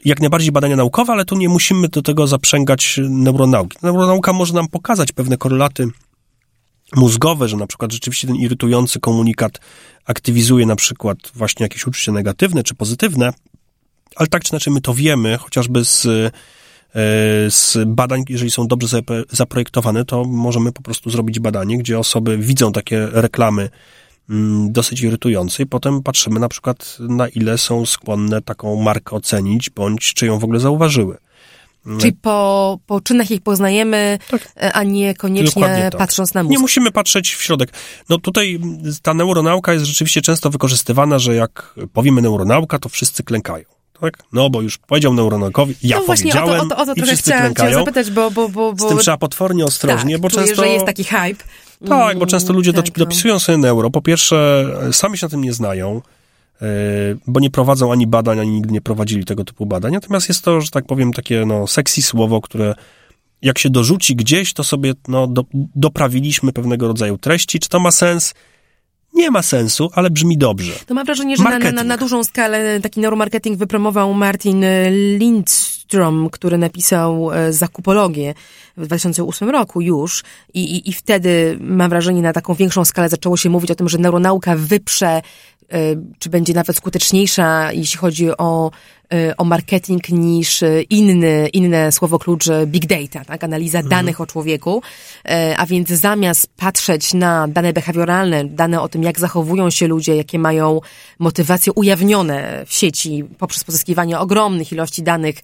jak 0.05 0.19
najbardziej 0.19 0.51
badania 0.51 0.75
naukowe, 0.75 1.13
ale 1.13 1.25
tu 1.25 1.35
nie 1.35 1.49
musimy 1.49 1.87
do 1.87 2.01
tego 2.01 2.27
zaprzęgać 2.27 2.99
neuronauki. 3.09 3.77
Neuronauka 3.83 4.33
może 4.33 4.53
nam 4.53 4.67
pokazać 4.67 5.11
pewne 5.11 5.37
korelaty 5.37 5.87
mózgowe, 6.95 7.47
że 7.47 7.57
na 7.57 7.67
przykład 7.67 7.91
rzeczywiście 7.91 8.27
ten 8.27 8.35
irytujący 8.35 8.99
komunikat 8.99 9.59
aktywizuje 10.05 10.65
na 10.65 10.75
przykład 10.75 11.17
właśnie 11.35 11.63
jakieś 11.63 11.87
uczucie 11.87 12.11
negatywne 12.11 12.63
czy 12.63 12.75
pozytywne, 12.75 13.33
ale 14.15 14.27
tak 14.27 14.43
czy 14.43 14.53
inaczej 14.53 14.73
my 14.73 14.81
to 14.81 14.93
wiemy, 14.93 15.37
chociażby 15.37 15.85
z, 15.85 16.05
e, 16.05 16.31
z 17.51 17.77
badań, 17.87 18.23
jeżeli 18.29 18.51
są 18.51 18.67
dobrze 18.67 19.01
zaprojektowane, 19.31 20.05
to 20.05 20.25
możemy 20.25 20.71
po 20.71 20.81
prostu 20.81 21.09
zrobić 21.09 21.39
badanie, 21.39 21.77
gdzie 21.77 21.99
osoby 21.99 22.37
widzą 22.37 22.71
takie 22.71 23.07
reklamy 23.11 23.69
dosyć 24.69 25.01
irytujące 25.01 25.63
i 25.63 25.65
potem 25.65 26.03
patrzymy 26.03 26.39
na 26.39 26.49
przykład 26.49 26.97
na 26.99 27.27
ile 27.27 27.57
są 27.57 27.85
skłonne 27.85 28.41
taką 28.41 28.75
markę 28.75 29.15
ocenić, 29.15 29.69
bądź 29.69 30.13
czy 30.13 30.25
ją 30.25 30.39
w 30.39 30.43
ogóle 30.43 30.59
zauważyły. 30.59 31.17
Czyli 31.99 32.13
po, 32.13 32.79
po 32.85 33.01
czynach 33.01 33.31
ich 33.31 33.41
poznajemy, 33.41 34.19
Tak. 34.29 34.51
a 34.73 34.83
nie 34.83 35.15
koniecznie 35.15 35.87
tak. 35.91 35.97
patrząc 35.97 36.33
na 36.33 36.43
mózg. 36.43 36.51
Nie 36.51 36.59
musimy 36.59 36.91
patrzeć 36.91 37.35
w 37.35 37.41
środek. 37.41 37.73
No 38.09 38.17
tutaj 38.17 38.55
mm, 38.55 38.79
ta 39.01 39.13
neuronauka 39.13 39.73
jest 39.73 39.85
rzeczywiście 39.85 40.21
często 40.21 40.49
wykorzystywana, 40.49 41.19
że 41.19 41.35
jak 41.35 41.75
powiemy 41.93 42.21
neuronauka, 42.21 42.79
to 42.79 42.89
wszyscy 42.89 43.23
klękają. 43.23 43.65
Tak? 44.01 44.13
No 44.33 44.49
bo 44.49 44.61
już 44.61 44.77
powiedział 44.77 45.13
neuronaukowi, 45.13 45.75
ja 45.83 45.97
no 45.97 46.03
właśnie, 46.03 46.31
powiedziałem 46.31 46.61
o 46.61 46.65
to, 46.65 46.77
o 46.77 46.85
to, 46.85 46.91
o 46.91 46.95
to 46.95 47.01
i 47.01 47.03
wszyscy 47.03 47.31
chciałam 47.31 47.49
cię 47.49 47.55
klękają. 47.55 47.79
zapytać, 47.79 48.11
bo... 48.11 48.31
bo, 48.31 48.49
bo, 48.49 48.73
bo 48.73 48.85
Z 48.85 48.89
tym 48.89 48.97
trzeba 48.97 49.17
potwornie 49.17 49.65
ostrożnie, 49.65 50.13
tak, 50.13 50.21
bo 50.21 50.29
czuję, 50.29 50.47
często... 50.47 50.61
że 50.61 50.69
jest 50.69 50.85
taki 50.85 51.03
hype. 51.03 51.43
Tak, 51.87 52.19
bo 52.19 52.25
często 52.25 52.53
ludzie 52.53 52.73
do, 52.73 52.83
tak, 52.83 52.97
no. 52.97 53.05
dopisują 53.05 53.39
sobie 53.39 53.57
neuro. 53.57 53.89
Po 53.89 54.01
pierwsze, 54.01 54.65
sami 54.91 55.17
się 55.17 55.25
na 55.25 55.29
tym 55.29 55.43
nie 55.43 55.53
znają, 55.53 56.01
yy, 56.61 56.67
bo 57.27 57.39
nie 57.39 57.49
prowadzą 57.49 57.91
ani 57.91 58.07
badań, 58.07 58.39
ani 58.39 58.51
nigdy 58.51 58.73
nie 58.73 58.81
prowadzili 58.81 59.25
tego 59.25 59.45
typu 59.45 59.65
badań. 59.65 59.93
Natomiast 59.93 60.29
jest 60.29 60.43
to, 60.43 60.61
że 60.61 60.69
tak 60.69 60.85
powiem, 60.85 61.13
takie 61.13 61.45
no, 61.45 61.67
sexy 61.67 62.01
słowo, 62.01 62.41
które 62.41 62.75
jak 63.41 63.59
się 63.59 63.69
dorzuci 63.69 64.15
gdzieś, 64.15 64.53
to 64.53 64.63
sobie 64.63 64.93
no, 65.07 65.27
do, 65.27 65.43
doprawiliśmy 65.53 66.53
pewnego 66.53 66.87
rodzaju 66.87 67.17
treści. 67.17 67.59
Czy 67.59 67.69
to 67.69 67.79
ma 67.79 67.91
sens? 67.91 68.33
Nie 69.19 69.31
ma 69.31 69.41
sensu, 69.41 69.89
ale 69.93 70.09
brzmi 70.09 70.37
dobrze. 70.37 70.73
To 70.85 70.93
mam 70.93 71.05
wrażenie, 71.05 71.37
że 71.37 71.43
na, 71.43 71.59
na, 71.59 71.83
na, 71.83 71.97
dużą 71.97 72.23
skalę 72.23 72.79
taki 72.79 72.99
neuromarketing 72.99 73.57
wypromował 73.57 74.13
Martin 74.13 74.65
Lindstrom, 75.17 76.29
który 76.29 76.57
napisał 76.57 77.33
e, 77.33 77.53
zakupologię 77.53 78.33
w 78.77 78.85
2008 78.85 79.49
roku 79.49 79.81
już 79.81 80.23
I, 80.53 80.75
i, 80.75 80.89
i 80.89 80.93
wtedy 80.93 81.57
mam 81.61 81.89
wrażenie 81.89 82.21
na 82.21 82.33
taką 82.33 82.53
większą 82.53 82.85
skalę 82.85 83.09
zaczęło 83.09 83.37
się 83.37 83.49
mówić 83.49 83.71
o 83.71 83.75
tym, 83.75 83.89
że 83.89 83.97
neuronauka 83.97 84.55
wyprze 84.55 85.07
e, 85.07 85.21
czy 86.19 86.29
będzie 86.29 86.53
nawet 86.53 86.77
skuteczniejsza, 86.77 87.71
jeśli 87.71 87.97
chodzi 87.97 88.37
o, 88.37 88.71
o 89.37 89.43
marketing 89.43 90.09
niż 90.09 90.63
e, 90.63 90.81
inny, 90.81 91.49
inne 91.53 91.91
słowo 91.91 92.19
klucz 92.19 92.47
e, 92.47 92.67
big 92.67 92.85
data, 92.85 93.25
tak? 93.25 93.43
Analiza 93.43 93.83
danych 93.83 94.21
o 94.21 94.27
człowieku. 94.27 94.81
A 95.57 95.65
więc 95.65 95.89
zamiast 95.89 96.49
patrzeć 96.57 97.13
na 97.13 97.47
dane 97.47 97.73
behawioralne, 97.73 98.45
dane 98.45 98.81
o 98.81 98.89
tym, 98.89 99.03
jak 99.03 99.19
zachowują 99.19 99.69
się 99.69 99.87
ludzie, 99.87 100.15
jakie 100.15 100.39
mają 100.39 100.81
motywacje 101.19 101.73
ujawnione 101.73 102.65
w 102.65 102.73
sieci 102.73 103.23
poprzez 103.37 103.63
pozyskiwanie 103.63 104.19
ogromnych 104.19 104.71
ilości 104.71 105.03
danych 105.03 105.35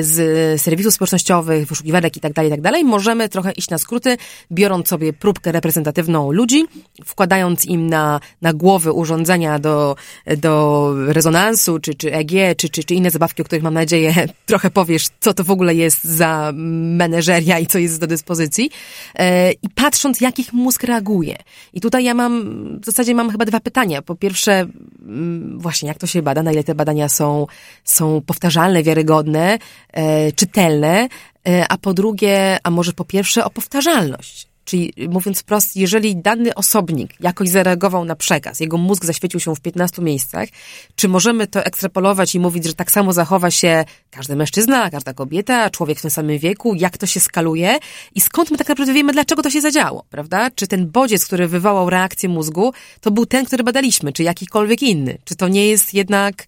z 0.00 0.60
serwisów 0.60 0.94
społecznościowych, 0.94 1.66
wyszukiwarek 1.66 2.16
i 2.16 2.20
tak 2.20 2.32
dalej, 2.32 2.50
i 2.50 2.52
tak 2.52 2.60
dalej, 2.60 2.84
możemy 2.84 3.28
trochę 3.28 3.52
iść 3.52 3.70
na 3.70 3.78
skróty, 3.78 4.16
biorąc 4.52 4.88
sobie 4.88 5.12
próbkę 5.12 5.52
reprezentatywną 5.52 6.32
ludzi, 6.32 6.64
wkładając 7.04 7.64
im 7.64 7.86
na, 7.86 8.20
na 8.42 8.52
głowy 8.52 8.92
urządzenia 8.92 9.58
do, 9.58 9.96
do 10.36 10.92
rezonansu, 11.06 11.78
czy, 11.78 11.94
czy 11.94 12.12
EG, 12.12 12.30
czy, 12.56 12.68
czy, 12.68 12.84
czy 12.84 12.94
inne 12.94 13.05
fajne 13.06 13.10
zabawki, 13.10 13.42
o 13.42 13.44
których 13.44 13.62
mam 13.62 13.74
nadzieję 13.74 14.14
trochę 14.46 14.70
powiesz, 14.70 15.08
co 15.20 15.34
to 15.34 15.44
w 15.44 15.50
ogóle 15.50 15.74
jest 15.74 16.04
za 16.04 16.52
meneżeria 16.54 17.58
i 17.58 17.66
co 17.66 17.78
jest 17.78 18.00
do 18.00 18.06
dyspozycji. 18.06 18.70
E, 19.14 19.52
I 19.52 19.68
patrząc, 19.74 20.20
jak 20.20 20.38
ich 20.38 20.52
mózg 20.52 20.82
reaguje. 20.82 21.36
I 21.72 21.80
tutaj 21.80 22.04
ja 22.04 22.14
mam, 22.14 22.32
w 22.80 22.84
zasadzie 22.84 23.14
mam 23.14 23.30
chyba 23.30 23.44
dwa 23.44 23.60
pytania. 23.60 24.02
Po 24.02 24.14
pierwsze, 24.14 24.66
mm, 25.06 25.58
właśnie 25.58 25.88
jak 25.88 25.98
to 25.98 26.06
się 26.06 26.22
bada, 26.22 26.42
na 26.42 26.52
ile 26.52 26.64
te 26.64 26.74
badania 26.74 27.08
są, 27.08 27.46
są 27.84 28.22
powtarzalne, 28.26 28.82
wiarygodne, 28.82 29.58
e, 29.92 30.32
czytelne, 30.32 31.08
e, 31.48 31.68
a 31.68 31.78
po 31.78 31.94
drugie, 31.94 32.58
a 32.62 32.70
może 32.70 32.92
po 32.92 33.04
pierwsze 33.04 33.44
o 33.44 33.50
powtarzalność. 33.50 34.45
Czyli 34.66 34.92
mówiąc 35.08 35.40
wprost, 35.40 35.76
jeżeli 35.76 36.16
dany 36.16 36.54
osobnik 36.54 37.14
jakoś 37.20 37.48
zareagował 37.48 38.04
na 38.04 38.16
przekaz, 38.16 38.60
jego 38.60 38.76
mózg 38.76 39.04
zaświecił 39.04 39.40
się 39.40 39.54
w 39.54 39.60
15 39.60 40.02
miejscach, 40.02 40.48
czy 40.96 41.08
możemy 41.08 41.46
to 41.46 41.64
ekstrapolować 41.64 42.34
i 42.34 42.40
mówić, 42.40 42.64
że 42.64 42.74
tak 42.74 42.90
samo 42.90 43.12
zachowa 43.12 43.50
się 43.50 43.84
każdy 44.10 44.36
mężczyzna, 44.36 44.90
każda 44.90 45.14
kobieta, 45.14 45.70
człowiek 45.70 45.98
w 45.98 46.02
tym 46.02 46.10
samym 46.10 46.38
wieku, 46.38 46.74
jak 46.74 46.98
to 46.98 47.06
się 47.06 47.20
skaluje 47.20 47.78
i 48.14 48.20
skąd 48.20 48.50
my 48.50 48.58
tak 48.58 48.68
naprawdę 48.68 48.94
wiemy, 48.94 49.12
dlaczego 49.12 49.42
to 49.42 49.50
się 49.50 49.60
zadziało, 49.60 50.04
prawda? 50.10 50.50
Czy 50.50 50.66
ten 50.66 50.90
bodziec, 50.90 51.26
który 51.26 51.48
wywołał 51.48 51.90
reakcję 51.90 52.28
mózgu, 52.28 52.72
to 53.00 53.10
był 53.10 53.26
ten, 53.26 53.44
który 53.44 53.64
badaliśmy, 53.64 54.12
czy 54.12 54.22
jakikolwiek 54.22 54.82
inny? 54.82 55.18
Czy 55.24 55.36
to 55.36 55.48
nie 55.48 55.68
jest 55.68 55.94
jednak, 55.94 56.46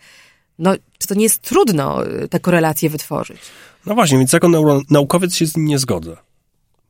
no, 0.58 0.74
czy 0.98 1.08
to 1.08 1.14
nie 1.14 1.22
jest 1.22 1.42
trudno 1.42 1.98
te 2.30 2.40
korelacje 2.40 2.90
wytworzyć? 2.90 3.38
No 3.86 3.94
właśnie, 3.94 4.18
więc 4.18 4.32
jako 4.32 4.48
naukowiec 4.90 5.34
się 5.34 5.46
z 5.46 5.56
nim 5.56 5.66
nie 5.66 5.78
zgodzę. 5.78 6.16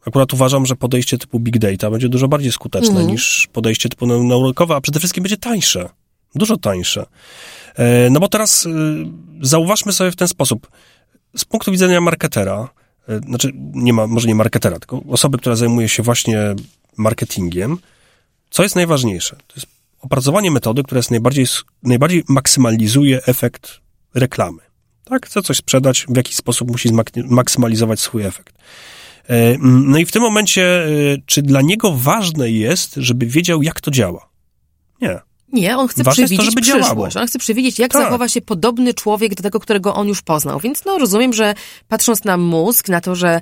Akurat 0.06 0.34
uważam, 0.34 0.66
że 0.66 0.76
podejście 0.76 1.18
typu 1.18 1.40
big 1.40 1.58
data 1.58 1.90
będzie 1.90 2.08
dużo 2.08 2.28
bardziej 2.28 2.52
skuteczne 2.52 3.00
mm. 3.00 3.06
niż 3.06 3.48
podejście 3.52 3.88
typu 3.88 4.06
naukowe, 4.06 4.74
a 4.74 4.80
przede 4.80 4.98
wszystkim 4.98 5.22
będzie 5.22 5.36
tańsze. 5.36 5.88
Dużo 6.34 6.56
tańsze. 6.56 7.06
E, 7.74 8.10
no 8.10 8.20
bo 8.20 8.28
teraz 8.28 8.66
e, 8.66 8.70
zauważmy 9.40 9.92
sobie 9.92 10.10
w 10.10 10.16
ten 10.16 10.28
sposób. 10.28 10.70
Z 11.36 11.44
punktu 11.44 11.70
widzenia 11.70 12.00
marketera, 12.00 12.68
e, 13.08 13.18
znaczy 13.18 13.52
nie 13.54 13.92
ma, 13.92 14.06
może 14.06 14.28
nie 14.28 14.34
marketera, 14.34 14.78
tylko 14.78 15.02
osoby, 15.08 15.38
która 15.38 15.56
zajmuje 15.56 15.88
się 15.88 16.02
właśnie 16.02 16.54
marketingiem, 16.96 17.78
co 18.50 18.62
jest 18.62 18.76
najważniejsze? 18.76 19.36
To 19.46 19.54
jest 19.56 19.66
opracowanie 20.00 20.50
metody, 20.50 20.82
która 20.82 20.98
jest 20.98 21.10
najbardziej, 21.10 21.46
najbardziej 21.82 22.24
maksymalizuje 22.28 23.20
efekt 23.26 23.80
reklamy. 24.14 24.58
Tak? 25.04 25.26
Chce 25.26 25.42
coś 25.42 25.56
sprzedać, 25.56 26.06
w 26.08 26.16
jakiś 26.16 26.36
sposób 26.36 26.70
musi 26.70 26.90
zmaksymalizować 27.28 28.00
swój 28.00 28.24
efekt. 28.24 28.54
E, 29.28 29.58
no 29.60 29.98
i 29.98 30.06
w 30.06 30.12
tym 30.12 30.22
momencie, 30.22 30.84
e, 30.84 30.88
czy 31.26 31.42
dla 31.42 31.62
niego 31.62 31.92
ważne 31.92 32.50
jest, 32.50 32.94
żeby 32.94 33.26
wiedział, 33.26 33.62
jak 33.62 33.80
to 33.80 33.90
działa? 33.90 34.28
Nie. 35.00 35.27
Nie, 35.52 35.76
on 35.76 35.88
chce 35.88 36.02
Ważne 36.02 36.24
przewidzieć 36.24 36.54
to, 36.54 36.60
przyszłość. 36.60 36.86
Działało. 36.88 37.08
On 37.20 37.26
chce 37.26 37.38
przewidzieć, 37.38 37.78
jak 37.78 37.92
tak. 37.92 38.02
zachowa 38.02 38.28
się 38.28 38.40
podobny 38.40 38.94
człowiek 38.94 39.34
do 39.34 39.42
tego, 39.42 39.60
którego 39.60 39.94
on 39.94 40.08
już 40.08 40.22
poznał. 40.22 40.60
Więc 40.60 40.84
no 40.84 40.98
rozumiem, 40.98 41.32
że 41.32 41.54
patrząc 41.88 42.24
na 42.24 42.36
mózg, 42.36 42.88
na 42.88 43.00
to, 43.00 43.14
że 43.14 43.40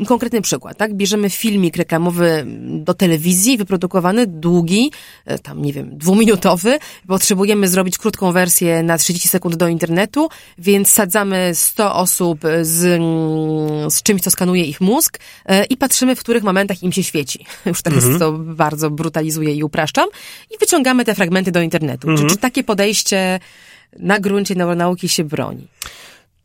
y, 0.00 0.06
konkretny 0.06 0.40
przykład, 0.40 0.76
tak? 0.76 0.94
Bierzemy 0.94 1.30
filmik 1.30 1.76
reklamowy 1.76 2.46
do 2.68 2.94
telewizji, 2.94 3.58
wyprodukowany, 3.58 4.26
długi, 4.26 4.90
y, 5.30 5.38
tam 5.38 5.62
nie 5.62 5.72
wiem, 5.72 5.98
dwuminutowy. 5.98 6.78
Potrzebujemy 7.06 7.68
zrobić 7.68 7.98
krótką 7.98 8.32
wersję 8.32 8.82
na 8.82 8.98
30 8.98 9.28
sekund 9.28 9.56
do 9.56 9.68
internetu, 9.68 10.28
więc 10.58 10.90
sadzamy 10.90 11.50
100 11.54 11.94
osób 11.94 12.40
z, 12.62 12.84
mm, 12.84 13.90
z 13.90 14.02
czymś, 14.02 14.22
co 14.22 14.30
skanuje 14.30 14.64
ich 14.64 14.80
mózg 14.80 15.18
y, 15.18 15.64
i 15.64 15.76
patrzymy, 15.76 16.16
w 16.16 16.20
których 16.20 16.42
momentach 16.42 16.82
im 16.82 16.92
się 16.92 17.02
świeci. 17.02 17.44
Już 17.66 17.82
teraz 17.82 18.04
Mhm. 18.04 18.18
to 18.18 18.32
bardzo 18.32 18.90
brutalizuję 18.90 19.54
i 19.54 19.62
upraszczam. 19.62 20.08
I 20.50 20.58
wyciągamy 20.60 20.97
te 21.04 21.14
fragmenty 21.14 21.52
do 21.52 21.60
internetu. 21.62 22.10
Mhm. 22.10 22.28
Czy, 22.28 22.34
czy 22.34 22.40
takie 22.40 22.64
podejście 22.64 23.40
na 23.98 24.20
gruncie 24.20 24.54
neuronauki 24.54 25.08
się 25.08 25.24
broni? 25.24 25.68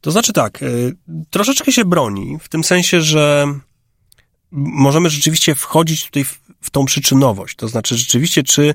To 0.02 0.12
znaczy 0.12 0.34
tak, 0.34 0.62
y, 0.64 0.96
troszeczkę 1.30 1.72
się 1.72 1.86
broni, 1.86 2.38
w 2.42 2.50
tym 2.50 2.64
sensie, 2.64 3.02
że 3.02 3.48
możemy 4.52 5.10
rzeczywiście 5.10 5.56
wchodzić 5.56 6.06
tutaj 6.06 6.24
w, 6.24 6.40
w 6.62 6.70
tą 6.70 6.86
przyczynowość. 6.86 7.56
To 7.56 7.68
znaczy 7.68 7.98
rzeczywiście, 7.98 8.44
czy 8.44 8.74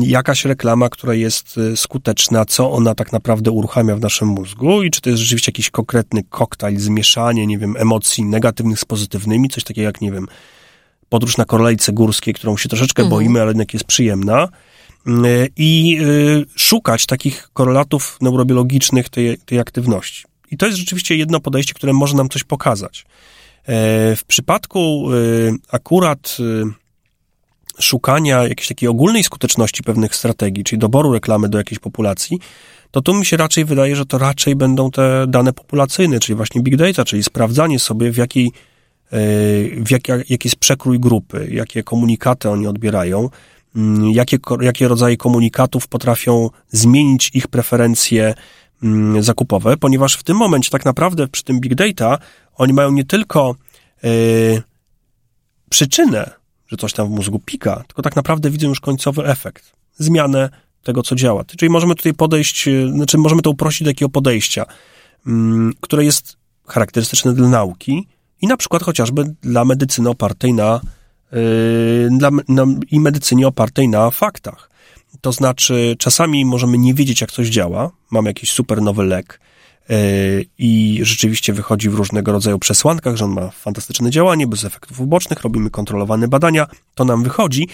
jakaś 0.00 0.44
reklama, 0.44 0.88
która 0.88 1.14
jest 1.14 1.58
y, 1.58 1.76
skuteczna, 1.76 2.44
co 2.44 2.72
ona 2.72 2.94
tak 2.94 3.12
naprawdę 3.12 3.50
uruchamia 3.50 3.96
w 3.96 4.00
naszym 4.00 4.28
mózgu 4.28 4.82
i 4.82 4.90
czy 4.90 5.00
to 5.00 5.10
jest 5.10 5.22
rzeczywiście 5.22 5.48
jakiś 5.50 5.70
konkretny 5.70 6.22
koktajl, 6.28 6.78
zmieszanie, 6.78 7.46
nie 7.46 7.58
wiem, 7.58 7.74
emocji 7.78 8.24
negatywnych 8.24 8.80
z 8.80 8.84
pozytywnymi, 8.84 9.48
coś 9.48 9.64
takiego 9.64 9.84
jak, 9.84 10.00
nie 10.00 10.12
wiem, 10.12 10.26
podróż 11.08 11.36
na 11.36 11.44
koralejce 11.44 11.92
górskiej, 11.92 12.34
którą 12.34 12.56
się 12.56 12.68
troszeczkę 12.68 13.02
Mhm. 13.02 13.10
boimy, 13.10 13.40
ale 13.40 13.50
jednak 13.50 13.74
jest 13.74 13.86
przyjemna. 13.86 14.48
Y, 15.08 15.48
I 15.56 15.98
y, 16.00 16.44
szukać 16.56 17.06
takich 17.06 17.48
korelatów 17.52 18.18
neurobiologicznych 18.20 19.08
tej, 19.08 19.38
tej 19.38 19.58
aktywności. 19.58 20.24
I 20.50 20.56
to 20.56 20.66
jest 20.66 20.78
rzeczywiście 20.78 21.16
jedno 21.16 21.40
podejście, 21.40 21.74
które 21.74 21.92
może 21.92 22.16
nam 22.16 22.28
coś 22.28 22.44
pokazać. 22.44 23.06
E, 23.66 24.16
W 24.16 24.24
przypadku 24.26 25.12
y, 25.14 25.52
akurat 25.72 26.36
szukania 27.80 28.42
jakiejś 28.42 28.68
takiej 28.68 28.88
ogólnej 28.88 29.24
skuteczności 29.24 29.82
pewnych 29.82 30.16
strategii, 30.16 30.64
czyli 30.64 30.78
doboru 30.78 31.12
reklamy 31.12 31.48
do 31.48 31.58
jakiejś 31.58 31.78
populacji, 31.78 32.38
to 32.90 33.00
tu 33.00 33.14
mi 33.14 33.26
się 33.26 33.36
raczej 33.36 33.64
wydaje, 33.64 33.96
że 33.96 34.06
to 34.06 34.18
raczej 34.18 34.56
będą 34.56 34.90
te 34.90 35.26
dane 35.28 35.52
populacyjne, 35.52 36.20
czyli 36.20 36.36
właśnie 36.36 36.62
big 36.62 36.76
data, 36.76 37.04
czyli 37.04 37.22
sprawdzanie 37.22 37.78
sobie 37.78 38.12
w 38.12 38.16
jakiej, 38.16 38.52
w 39.76 39.90
jak, 39.90 40.08
jak, 40.08 40.30
jaki 40.30 40.48
jest 40.48 40.56
przekrój 40.56 41.00
grupy, 41.00 41.48
jakie 41.50 41.82
komunikaty 41.82 42.50
oni 42.50 42.66
odbierają, 42.66 43.30
jakie, 44.12 44.38
ko- 44.38 44.62
jakie 44.62 44.88
rodzaje 44.88 45.16
komunikatów 45.16 45.88
potrafią 45.88 46.50
zmienić 46.68 47.30
ich 47.34 47.48
preferencje 47.48 48.34
mm, 48.82 49.22
zakupowe, 49.22 49.76
ponieważ 49.76 50.16
w 50.16 50.22
tym 50.22 50.36
momencie 50.36 50.70
tak 50.70 50.84
naprawdę 50.84 51.28
przy 51.28 51.44
tym 51.44 51.60
big 51.60 51.74
data 51.74 52.18
oni 52.54 52.72
mają 52.72 52.92
nie 52.92 53.04
tylko 53.04 53.54
e, 54.04 54.08
przyczynę, 55.70 56.30
że 56.68 56.76
coś 56.76 56.92
tam 56.92 57.08
w 57.08 57.10
mózgu 57.10 57.38
pika, 57.38 57.84
tylko 57.86 58.02
tak 58.02 58.16
naprawdę 58.16 58.50
widzą 58.50 58.68
już 58.68 58.80
końcowy 58.80 59.24
efekt, 59.24 59.72
zmianę 59.96 60.50
tego, 60.82 61.02
co 61.02 61.14
działa. 61.14 61.44
Czyli 61.44 61.70
możemy 61.70 61.94
tutaj 61.94 62.14
podejść, 62.14 62.68
e, 62.68 62.88
znaczy 62.88 63.18
możemy 63.18 63.42
to 63.42 63.50
uprościć 63.50 63.84
do 63.84 63.90
takiego 63.90 64.08
podejścia, 64.08 64.64
mm, 65.26 65.72
które 65.80 66.04
jest 66.04 66.36
charakterystyczne 66.66 67.34
dla 67.34 67.48
nauki 67.48 68.08
i 68.42 68.46
na 68.46 68.56
przykład 68.56 68.82
chociażby 68.82 69.34
dla 69.42 69.64
medycyny 69.64 70.08
opartej 70.10 70.54
na, 70.54 70.80
na 72.48 72.66
i 72.90 73.00
medycynie 73.00 73.48
opartej 73.48 73.88
na 73.88 74.10
faktach. 74.10 74.70
To 75.20 75.32
znaczy, 75.32 75.96
czasami 75.98 76.44
możemy 76.44 76.78
nie 76.78 76.94
wiedzieć, 76.94 77.20
jak 77.20 77.32
coś 77.32 77.48
działa, 77.48 77.90
mamy 78.10 78.30
jakiś 78.30 78.52
super 78.52 78.82
nowy 78.82 79.04
lek 79.04 79.40
yy, 79.88 79.96
i 80.58 81.00
rzeczywiście 81.02 81.52
wychodzi 81.52 81.90
w 81.90 81.94
różnego 81.94 82.32
rodzaju 82.32 82.58
przesłankach, 82.58 83.16
że 83.16 83.24
on 83.24 83.30
ma 83.30 83.50
fantastyczne 83.50 84.10
działanie, 84.10 84.46
bez 84.46 84.64
efektów 84.64 85.00
ubocznych, 85.00 85.40
robimy 85.40 85.70
kontrolowane 85.70 86.28
badania, 86.28 86.66
to 86.94 87.04
nam 87.04 87.22
wychodzi, 87.22 87.68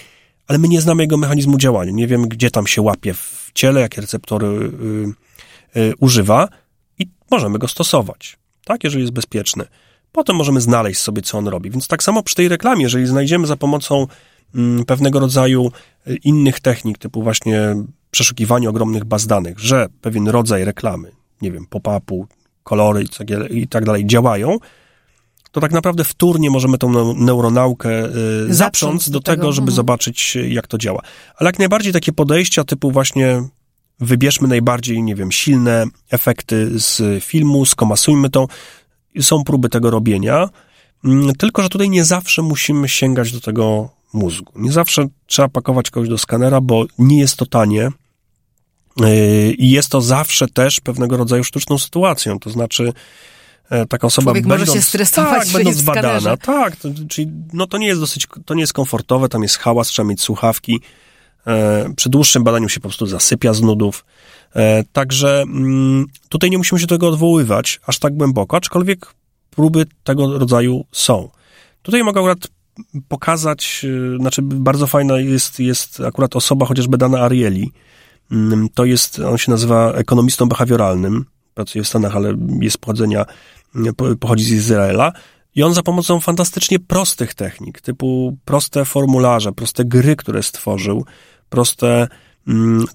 ale 0.47 0.59
my 0.59 0.67
nie 0.67 0.81
znamy 0.81 1.03
jego 1.03 1.17
mechanizmu 1.17 1.57
działania, 1.57 1.91
nie 1.91 2.07
wiemy, 2.07 2.27
gdzie 2.27 2.51
tam 2.51 2.67
się 2.67 2.81
łapie 2.81 3.13
w 3.13 3.51
ciele, 3.53 3.81
jakie 3.81 4.01
receptory 4.01 4.47
yy, 4.47 5.13
yy, 5.81 5.93
używa 5.99 6.47
i 6.99 7.07
możemy 7.31 7.59
go 7.59 7.67
stosować, 7.67 8.37
tak, 8.65 8.83
jeżeli 8.83 9.03
jest 9.03 9.13
bezpieczny. 9.13 9.65
Potem 10.13 10.35
możemy 10.35 10.61
znaleźć 10.61 10.99
sobie, 10.99 11.21
co 11.21 11.37
on 11.37 11.47
robi. 11.47 11.69
Więc 11.69 11.87
tak 11.87 12.03
samo 12.03 12.23
przy 12.23 12.35
tej 12.35 12.47
reklamie, 12.47 12.83
jeżeli 12.83 13.07
znajdziemy 13.07 13.47
za 13.47 13.57
pomocą 13.57 14.07
mm, 14.55 14.85
pewnego 14.85 15.19
rodzaju 15.19 15.71
y, 16.07 16.15
innych 16.15 16.59
technik, 16.59 16.97
typu 16.97 17.23
właśnie 17.23 17.75
przeszukiwanie 18.11 18.69
ogromnych 18.69 19.05
baz 19.05 19.27
danych, 19.27 19.59
że 19.59 19.87
pewien 20.01 20.27
rodzaj 20.27 20.65
reklamy, 20.65 21.11
nie 21.41 21.51
wiem, 21.51 21.65
pop-upu, 21.69 22.25
kolory 22.63 23.03
i 23.03 23.09
tak 23.09 23.27
dalej- 23.27 23.67
tak 23.67 24.05
działają, 24.05 24.57
to 25.51 25.61
tak 25.61 25.71
naprawdę 25.71 26.03
wtórnie 26.03 26.49
możemy 26.49 26.77
tą 26.77 26.91
neu- 26.91 27.17
neuronaukę 27.17 28.05
y, 28.49 28.53
zaprząc 28.53 29.09
do, 29.09 29.19
do 29.19 29.23
tego, 29.23 29.35
tego, 29.35 29.51
żeby 29.51 29.65
mhm. 29.65 29.75
zobaczyć, 29.75 30.37
jak 30.47 30.67
to 30.67 30.77
działa. 30.77 31.01
Ale 31.35 31.47
jak 31.47 31.59
najbardziej 31.59 31.93
takie 31.93 32.13
podejścia 32.13 32.63
typu 32.63 32.91
właśnie 32.91 33.43
wybierzmy 33.99 34.47
najbardziej, 34.47 35.03
nie 35.03 35.15
wiem, 35.15 35.31
silne 35.31 35.85
efekty 36.11 36.79
z 36.79 37.23
filmu, 37.23 37.65
skomasujmy 37.65 38.29
to, 38.29 38.47
są 39.21 39.43
próby 39.43 39.69
tego 39.69 39.89
robienia, 39.89 40.49
Mm, 41.03 41.35
tylko 41.35 41.61
że 41.63 41.69
tutaj 41.69 41.89
nie 41.89 42.05
zawsze 42.05 42.41
musimy 42.41 42.89
sięgać 42.89 43.31
do 43.31 43.41
tego 43.41 43.89
mózgu. 44.13 44.53
Nie 44.55 44.71
zawsze 44.71 45.07
trzeba 45.25 45.47
pakować 45.47 45.89
kogoś 45.91 46.09
do 46.09 46.17
skanera, 46.17 46.61
bo 46.61 46.85
nie 46.99 47.19
jest 47.19 47.37
to 47.37 47.45
tanie 47.45 47.91
yy, 48.99 49.53
i 49.53 49.69
jest 49.69 49.89
to 49.89 50.01
zawsze 50.01 50.47
też 50.47 50.79
pewnego 50.79 51.17
rodzaju 51.17 51.43
sztuczną 51.43 51.77
sytuacją. 51.77 52.39
To 52.39 52.49
znaczy, 52.49 52.93
e, 53.69 53.85
taka 53.85 54.07
osoba 54.07 54.25
Człowiek 54.25 54.45
może 54.45 54.57
będąc, 54.57 54.77
się 54.77 54.81
stresować, 54.81 55.47
tak, 55.47 55.53
będąc 55.53 55.81
badana, 55.81 56.37
tak, 56.37 56.75
to, 56.75 56.89
czyli 57.09 57.27
no 57.53 57.67
to 57.67 57.77
nie 57.77 57.87
jest 57.87 57.99
dosyć, 57.99 58.27
to 58.45 58.53
nie 58.53 58.61
jest 58.61 58.73
komfortowe, 58.73 59.29
tam 59.29 59.43
jest 59.43 59.57
hałas, 59.57 59.87
trzeba 59.87 60.09
mieć 60.09 60.21
słuchawki, 60.21 60.81
e, 61.47 61.93
przy 61.95 62.09
dłuższym 62.09 62.43
badaniu 62.43 62.69
się 62.69 62.79
po 62.79 62.89
prostu 62.89 63.05
zasypia 63.05 63.53
z 63.53 63.61
nudów, 63.61 64.05
także 64.91 65.41
mm, 65.41 66.05
tutaj 66.29 66.49
nie 66.49 66.57
musimy 66.57 66.79
się 66.79 66.87
tego 66.87 67.07
odwoływać 67.07 67.79
aż 67.87 67.99
tak 67.99 68.17
głęboko, 68.17 68.57
aczkolwiek 68.57 69.13
próby 69.49 69.85
tego 70.03 70.39
rodzaju 70.39 70.85
są. 70.91 71.29
Tutaj 71.81 72.03
mogę 72.03 72.21
akurat 72.21 72.47
pokazać, 73.07 73.85
e, 74.15 74.17
znaczy 74.17 74.41
bardzo 74.41 74.87
fajna 74.87 75.19
jest, 75.19 75.59
jest 75.59 75.99
akurat 75.99 76.35
osoba 76.35 76.65
chociażby 76.65 76.97
Dana 76.97 77.19
Arieli, 77.19 77.71
Mm, 78.31 78.69
to 78.73 78.85
jest, 78.85 79.19
on 79.19 79.37
się 79.37 79.51
nazywa 79.51 79.91
ekonomistą 79.93 80.49
behawioralnym, 80.49 81.25
pracuje 81.53 81.83
w 81.83 81.87
Stanach, 81.87 82.15
ale 82.15 82.35
jest 82.59 82.77
pochodzenia, 82.77 83.25
pochodzi 84.19 84.45
z 84.45 84.51
Izraela. 84.51 85.11
I 85.55 85.63
on 85.63 85.73
za 85.73 85.83
pomocą 85.83 86.19
fantastycznie 86.19 86.79
prostych 86.79 87.33
technik, 87.33 87.81
typu 87.81 88.37
proste 88.45 88.85
formularze, 88.85 89.51
proste 89.51 89.85
gry, 89.85 90.15
które 90.15 90.43
stworzył, 90.43 91.05
proste 91.49 92.07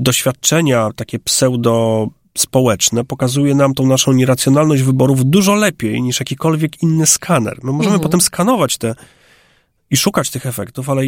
doświadczenia, 0.01 0.91
takie 0.97 1.19
pseudo 1.19 2.07
społeczne, 2.39 3.05
pokazuje 3.05 3.55
nam 3.55 3.75
tą 3.75 3.87
naszą 3.87 4.13
nieracjonalność 4.13 4.83
wyborów 4.83 5.25
dużo 5.25 5.55
lepiej 5.55 6.03
niż 6.03 6.21
jakikolwiek 6.21 6.83
inny 6.83 7.07
skaner. 7.07 7.59
My 7.63 7.73
możemy 7.73 7.95
mhm. 7.95 8.01
potem 8.01 8.21
skanować 8.21 8.79
te 8.79 8.95
i 9.91 9.97
szukać 9.97 10.31
tych 10.31 10.47
efektów, 10.47 10.91
ale 10.91 11.03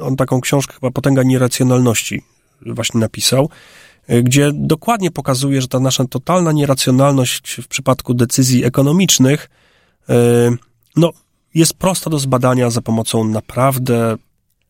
on 0.00 0.16
taką 0.16 0.40
książkę 0.40 0.74
chyba 0.74 0.90
Potęga 0.90 1.22
Nieracjonalności 1.22 2.22
właśnie 2.66 3.00
napisał, 3.00 3.50
e, 4.06 4.22
gdzie 4.22 4.50
dokładnie 4.54 5.10
pokazuje, 5.10 5.60
że 5.60 5.68
ta 5.68 5.80
nasza 5.80 6.04
totalna 6.04 6.52
nieracjonalność 6.52 7.60
w 7.62 7.68
przypadku 7.68 8.14
decyzji 8.14 8.64
ekonomicznych 8.64 9.50
e, 10.08 10.14
no, 10.96 11.10
jest 11.54 11.74
prosta 11.74 12.10
do 12.10 12.18
zbadania 12.18 12.70
za 12.70 12.80
pomocą 12.80 13.24
naprawdę 13.24 14.16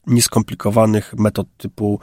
nieskomplikowanych 0.06 1.14
metod 1.14 1.46
typu 1.56 2.00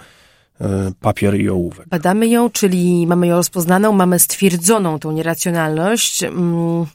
papier 0.99 1.41
i 1.41 1.49
ołówek. 1.49 1.87
Badamy 1.87 2.27
ją, 2.27 2.49
czyli 2.49 3.07
mamy 3.07 3.27
ją 3.27 3.35
rozpoznaną, 3.35 3.93
mamy 3.93 4.19
stwierdzoną 4.19 4.99
tą 4.99 5.11
nieracjonalność. 5.11 6.23
Mm, 6.23 6.85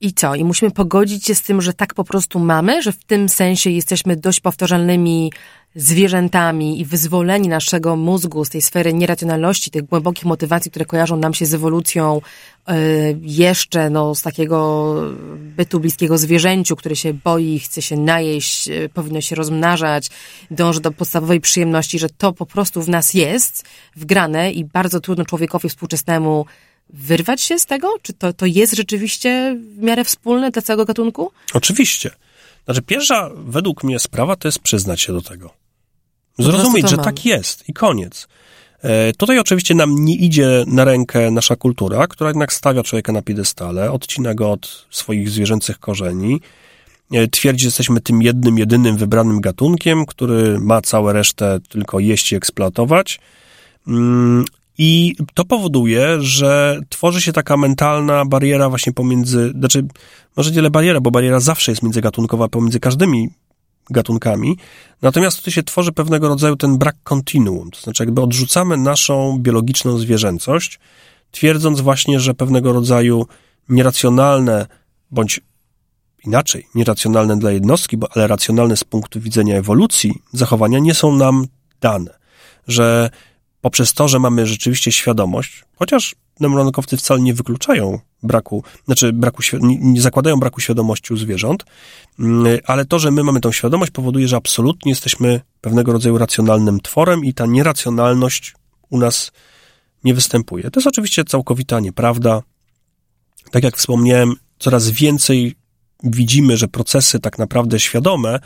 I 0.00 0.12
co? 0.12 0.34
I 0.34 0.44
musimy 0.44 0.70
pogodzić 0.70 1.24
się 1.26 1.34
z 1.34 1.42
tym, 1.42 1.62
że 1.62 1.72
tak 1.72 1.94
po 1.94 2.04
prostu 2.04 2.38
mamy, 2.38 2.82
że 2.82 2.92
w 2.92 3.04
tym 3.04 3.28
sensie 3.28 3.70
jesteśmy 3.70 4.16
dość 4.16 4.40
powtarzalnymi 4.40 5.32
zwierzętami 5.74 6.80
i 6.80 6.84
wyzwoleni 6.84 7.48
naszego 7.48 7.96
mózgu 7.96 8.44
z 8.44 8.48
tej 8.48 8.62
sfery 8.62 8.94
nieracjonalności, 8.94 9.70
tych 9.70 9.82
głębokich 9.82 10.24
motywacji, 10.24 10.70
które 10.70 10.84
kojarzą 10.84 11.16
nam 11.16 11.34
się 11.34 11.46
z 11.46 11.54
ewolucją 11.54 12.20
yy, 12.68 12.74
jeszcze 13.22 13.90
no, 13.90 14.14
z 14.14 14.22
takiego 14.22 14.94
bytu 15.36 15.80
bliskiego 15.80 16.18
zwierzęciu, 16.18 16.76
który 16.76 16.96
się 16.96 17.14
boi, 17.14 17.58
chce 17.58 17.82
się 17.82 17.96
najeść, 17.96 18.66
yy, 18.66 18.88
powinno 18.88 19.20
się 19.20 19.36
rozmnażać, 19.36 20.10
dąży 20.50 20.80
do 20.80 20.92
podstawowej 20.92 21.40
przyjemności, 21.40 21.98
że 21.98 22.08
to 22.08 22.32
po 22.32 22.46
prostu 22.46 22.82
w 22.82 22.88
nas 22.88 23.14
jest 23.14 23.64
wgrane 23.96 24.52
i 24.52 24.64
bardzo 24.64 25.00
trudno 25.00 25.24
człowiekowi 25.24 25.68
współczesnemu 25.68 26.46
wyrwać 26.90 27.40
się 27.40 27.58
z 27.58 27.66
tego? 27.66 27.94
Czy 28.02 28.12
to, 28.12 28.32
to 28.32 28.46
jest 28.46 28.74
rzeczywiście 28.74 29.56
w 29.78 29.82
miarę 29.82 30.04
wspólne 30.04 30.50
dla 30.50 30.62
całego 30.62 30.84
gatunku? 30.84 31.32
Oczywiście. 31.54 32.10
Znaczy, 32.64 32.82
pierwsza 32.82 33.30
według 33.36 33.84
mnie 33.84 33.98
sprawa 33.98 34.36
to 34.36 34.48
jest 34.48 34.58
przyznać 34.58 35.00
się 35.00 35.12
do 35.12 35.22
tego. 35.22 35.63
Zrozumieć, 36.38 36.90
że 36.90 36.96
tak 36.96 37.24
jest 37.24 37.68
i 37.68 37.72
koniec. 37.72 38.28
E, 38.84 39.12
tutaj 39.12 39.38
oczywiście 39.38 39.74
nam 39.74 40.04
nie 40.04 40.16
idzie 40.16 40.64
na 40.66 40.84
rękę 40.84 41.30
nasza 41.30 41.56
kultura, 41.56 42.06
która 42.06 42.30
jednak 42.30 42.52
stawia 42.52 42.82
człowieka 42.82 43.12
na 43.12 43.22
piedestale, 43.22 43.92
odcina 43.92 44.34
go 44.34 44.50
od 44.50 44.86
swoich 44.90 45.30
zwierzęcych 45.30 45.78
korzeni, 45.78 46.40
e, 47.12 47.28
twierdzi, 47.28 47.62
że 47.62 47.66
jesteśmy 47.66 48.00
tym 48.00 48.22
jednym, 48.22 48.58
jedynym 48.58 48.96
wybranym 48.96 49.40
gatunkiem, 49.40 50.06
który 50.06 50.60
ma 50.60 50.80
całą 50.80 51.12
resztę 51.12 51.58
tylko 51.68 51.98
jeść 51.98 52.32
i 52.32 52.36
eksploatować. 52.36 53.20
Mm, 53.88 54.44
I 54.78 55.14
to 55.34 55.44
powoduje, 55.44 56.20
że 56.20 56.80
tworzy 56.88 57.20
się 57.20 57.32
taka 57.32 57.56
mentalna 57.56 58.24
bariera 58.24 58.68
właśnie 58.68 58.92
pomiędzy, 58.92 59.52
znaczy, 59.58 59.84
może 60.36 60.50
nie 60.50 60.56
tyle 60.56 60.70
bariera, 60.70 61.00
bo 61.00 61.10
bariera 61.10 61.40
zawsze 61.40 61.72
jest 61.72 61.82
międzygatunkowa 61.82 62.48
pomiędzy 62.48 62.80
każdymi 62.80 63.28
gatunkami. 63.90 64.56
Natomiast 65.02 65.38
tutaj 65.38 65.52
się 65.52 65.62
tworzy 65.62 65.92
pewnego 65.92 66.28
rodzaju 66.28 66.56
ten 66.56 66.78
brak 66.78 66.96
kontinuum, 67.02 67.70
to 67.70 67.80
znaczy 67.80 68.02
jakby 68.04 68.22
odrzucamy 68.22 68.76
naszą 68.76 69.38
biologiczną 69.38 69.98
zwierzęcość, 69.98 70.80
twierdząc 71.30 71.80
właśnie, 71.80 72.20
że 72.20 72.34
pewnego 72.34 72.72
rodzaju 72.72 73.26
nieracjonalne 73.68 74.66
bądź 75.10 75.40
inaczej, 76.26 76.66
nieracjonalne 76.74 77.36
dla 77.38 77.50
jednostki, 77.50 77.98
ale 78.14 78.26
racjonalne 78.26 78.76
z 78.76 78.84
punktu 78.84 79.20
widzenia 79.20 79.56
ewolucji 79.56 80.22
zachowania 80.32 80.78
nie 80.78 80.94
są 80.94 81.16
nam 81.16 81.46
dane. 81.80 82.18
Że 82.68 83.10
poprzez 83.64 83.94
to, 83.94 84.08
że 84.08 84.18
mamy 84.18 84.46
rzeczywiście 84.46 84.92
świadomość, 84.92 85.64
chociaż 85.76 86.14
neuronaukowcy 86.40 86.96
wcale 86.96 87.20
nie 87.20 87.34
wykluczają 87.34 87.98
braku, 88.22 88.64
znaczy 88.84 89.12
braku, 89.12 89.42
nie 89.60 90.00
zakładają 90.00 90.36
braku 90.36 90.60
świadomości 90.60 91.12
u 91.14 91.16
zwierząt, 91.16 91.64
mm, 92.18 92.58
ale 92.64 92.84
to, 92.84 92.98
że 92.98 93.10
my 93.10 93.24
mamy 93.24 93.40
tą 93.40 93.52
świadomość 93.52 93.90
powoduje, 93.90 94.28
że 94.28 94.36
absolutnie 94.36 94.92
jesteśmy 94.92 95.40
pewnego 95.60 95.92
rodzaju 95.92 96.18
racjonalnym 96.18 96.80
tworem 96.80 97.24
i 97.24 97.34
ta 97.34 97.46
nieracjonalność 97.46 98.54
u 98.90 98.98
nas 98.98 99.32
nie 100.04 100.14
występuje. 100.14 100.70
To 100.70 100.80
jest 100.80 100.86
oczywiście 100.86 101.24
całkowita 101.24 101.80
nieprawda. 101.80 102.42
Tak 103.50 103.64
jak 103.64 103.76
wspomniałem, 103.76 104.34
coraz 104.58 104.90
więcej 104.90 105.54
widzimy, 106.02 106.56
że 106.56 106.68
procesy 106.68 107.20
tak 107.20 107.38
naprawdę 107.38 107.80
świadome, 107.80 108.38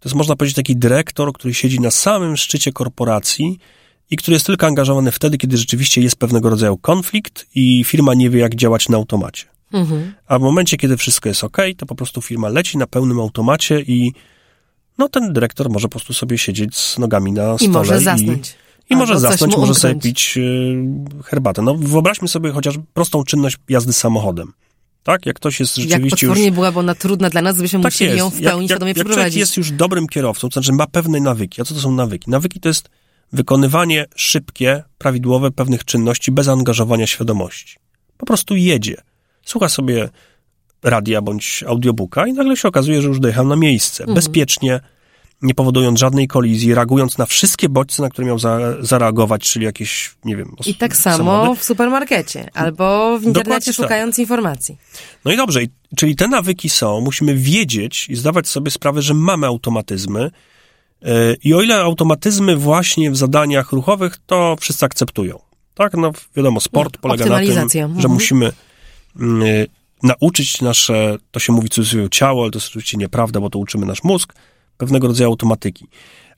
to 0.00 0.08
jest 0.08 0.16
można 0.16 0.36
powiedzieć 0.36 0.56
taki 0.56 0.76
dyrektor, 0.76 1.32
który 1.32 1.54
siedzi 1.54 1.80
na 1.80 1.90
samym 1.90 2.36
szczycie 2.36 2.72
korporacji, 2.72 3.58
i 4.10 4.16
który 4.16 4.34
jest 4.34 4.46
tylko 4.46 4.66
angażowany 4.66 5.12
wtedy, 5.12 5.38
kiedy 5.38 5.56
rzeczywiście 5.56 6.00
jest 6.00 6.16
pewnego 6.16 6.50
rodzaju 6.50 6.76
konflikt 6.76 7.46
i 7.54 7.84
firma 7.84 8.14
nie 8.14 8.30
wie, 8.30 8.40
jak 8.40 8.54
działać 8.54 8.88
na 8.88 8.96
automacie. 8.96 9.44
Mhm. 9.72 10.14
A 10.26 10.38
w 10.38 10.42
momencie, 10.42 10.76
kiedy 10.76 10.96
wszystko 10.96 11.28
jest 11.28 11.44
ok, 11.44 11.56
to 11.76 11.86
po 11.86 11.94
prostu 11.94 12.22
firma 12.22 12.48
leci 12.48 12.78
na 12.78 12.86
pełnym 12.86 13.20
automacie 13.20 13.80
i 13.80 14.12
no 14.98 15.08
ten 15.08 15.32
dyrektor 15.32 15.70
może 15.70 15.88
po 15.88 15.90
prostu 15.90 16.14
sobie 16.14 16.38
siedzieć 16.38 16.76
z 16.76 16.98
nogami 16.98 17.32
na 17.32 17.58
stole. 17.58 17.70
I 17.70 17.72
może 17.72 18.00
zasnąć. 18.00 18.56
I, 18.90 18.92
i 18.92 18.96
może 18.96 19.20
zasnąć, 19.20 19.56
może 19.56 19.74
sobie 19.74 19.94
pić 19.94 20.34
y, 20.36 20.84
herbatę. 21.24 21.62
No 21.62 21.74
wyobraźmy 21.74 22.28
sobie 22.28 22.52
chociaż 22.52 22.78
prostą 22.94 23.24
czynność 23.24 23.56
jazdy 23.68 23.92
samochodem. 23.92 24.52
Tak? 25.02 25.26
Jak 25.26 25.36
ktoś 25.36 25.60
jest 25.60 25.76
rzeczywiście 25.76 26.26
Jak 26.26 26.38
już... 26.38 26.50
byłaby 26.50 26.78
ona 26.78 26.94
trudna 26.94 27.30
dla 27.30 27.42
nas, 27.42 27.54
gdybyśmy 27.54 27.80
tak 27.80 27.92
musieli 27.92 28.10
jest. 28.10 28.18
ją 28.18 28.30
w 28.30 28.40
pełni 28.42 28.62
jak, 28.62 28.70
świadomie 28.70 28.90
jak, 28.90 28.96
przeprowadzić. 28.96 29.34
Jak 29.34 29.40
jest 29.40 29.56
już 29.56 29.70
dobrym 29.70 30.06
kierowcą, 30.06 30.48
to 30.48 30.52
znaczy 30.52 30.72
ma 30.72 30.86
pewne 30.86 31.20
nawyki. 31.20 31.60
A 31.62 31.64
co 31.64 31.74
to 31.74 31.80
są 31.80 31.92
nawyki? 31.92 32.30
Nawyki 32.30 32.60
to 32.60 32.68
jest 32.68 32.88
wykonywanie 33.32 34.06
szybkie, 34.16 34.82
prawidłowe 34.98 35.50
pewnych 35.50 35.84
czynności 35.84 36.32
bez 36.32 36.48
angażowania 36.48 37.06
świadomości. 37.06 37.76
Po 38.18 38.26
prostu 38.26 38.56
jedzie. 38.56 38.96
Słucha 39.44 39.68
sobie 39.68 40.08
radia 40.82 41.22
bądź 41.22 41.64
audiobooka 41.66 42.26
i 42.26 42.32
nagle 42.32 42.56
się 42.56 42.68
okazuje, 42.68 43.02
że 43.02 43.08
już 43.08 43.20
dojechał 43.20 43.46
na 43.46 43.56
miejsce. 43.56 44.02
Mhm. 44.02 44.14
Bezpiecznie, 44.14 44.80
nie 45.42 45.54
powodując 45.54 45.98
żadnej 45.98 46.28
kolizji, 46.28 46.74
reagując 46.74 47.18
na 47.18 47.26
wszystkie 47.26 47.68
bodźce, 47.68 48.02
na 48.02 48.08
które 48.08 48.26
miał 48.26 48.38
za, 48.38 48.58
zareagować, 48.80 49.42
czyli 49.42 49.64
jakieś, 49.64 50.14
nie 50.24 50.36
wiem... 50.36 50.54
I 50.66 50.74
tak 50.74 50.96
samo 50.96 51.16
samochody. 51.16 51.60
w 51.60 51.64
supermarkecie 51.64 52.50
albo 52.54 53.18
w 53.18 53.22
internecie 53.22 53.44
Dokładnie 53.44 53.72
tak. 53.72 53.74
szukając 53.74 54.16
tak. 54.16 54.20
informacji. 54.20 54.78
No 55.24 55.32
i 55.32 55.36
dobrze, 55.36 55.60
czyli 55.96 56.16
te 56.16 56.28
nawyki 56.28 56.68
są, 56.68 57.00
musimy 57.00 57.34
wiedzieć 57.34 58.08
i 58.08 58.16
zdawać 58.16 58.48
sobie 58.48 58.70
sprawę, 58.70 59.02
że 59.02 59.14
mamy 59.14 59.46
automatyzmy, 59.46 60.30
I 61.44 61.54
o 61.54 61.62
ile 61.62 61.80
automatyzmy 61.80 62.56
właśnie 62.56 63.10
w 63.10 63.16
zadaniach 63.16 63.72
ruchowych, 63.72 64.16
to 64.26 64.56
wszyscy 64.60 64.86
akceptują. 64.86 65.38
Tak, 65.74 65.94
no 65.94 66.12
wiadomo, 66.36 66.60
sport 66.60 66.96
polega 66.96 67.26
na 67.26 67.38
tym, 67.38 67.58
mhm. 67.58 68.00
że 68.00 68.08
musimy 68.08 68.46
e, 68.46 68.52
nauczyć 70.02 70.60
nasze, 70.60 71.16
to 71.30 71.40
się 71.40 71.52
mówi 71.52 71.68
cudzysłowie 71.68 72.08
ciało, 72.10 72.42
ale 72.42 72.50
to 72.50 72.58
jest 72.58 72.68
oczywiście 72.68 72.98
nieprawda, 72.98 73.40
bo 73.40 73.50
to 73.50 73.58
uczymy 73.58 73.86
nasz 73.86 74.04
mózg, 74.04 74.34
pewnego 74.76 75.08
rodzaju 75.08 75.30
automatyki. 75.30 75.86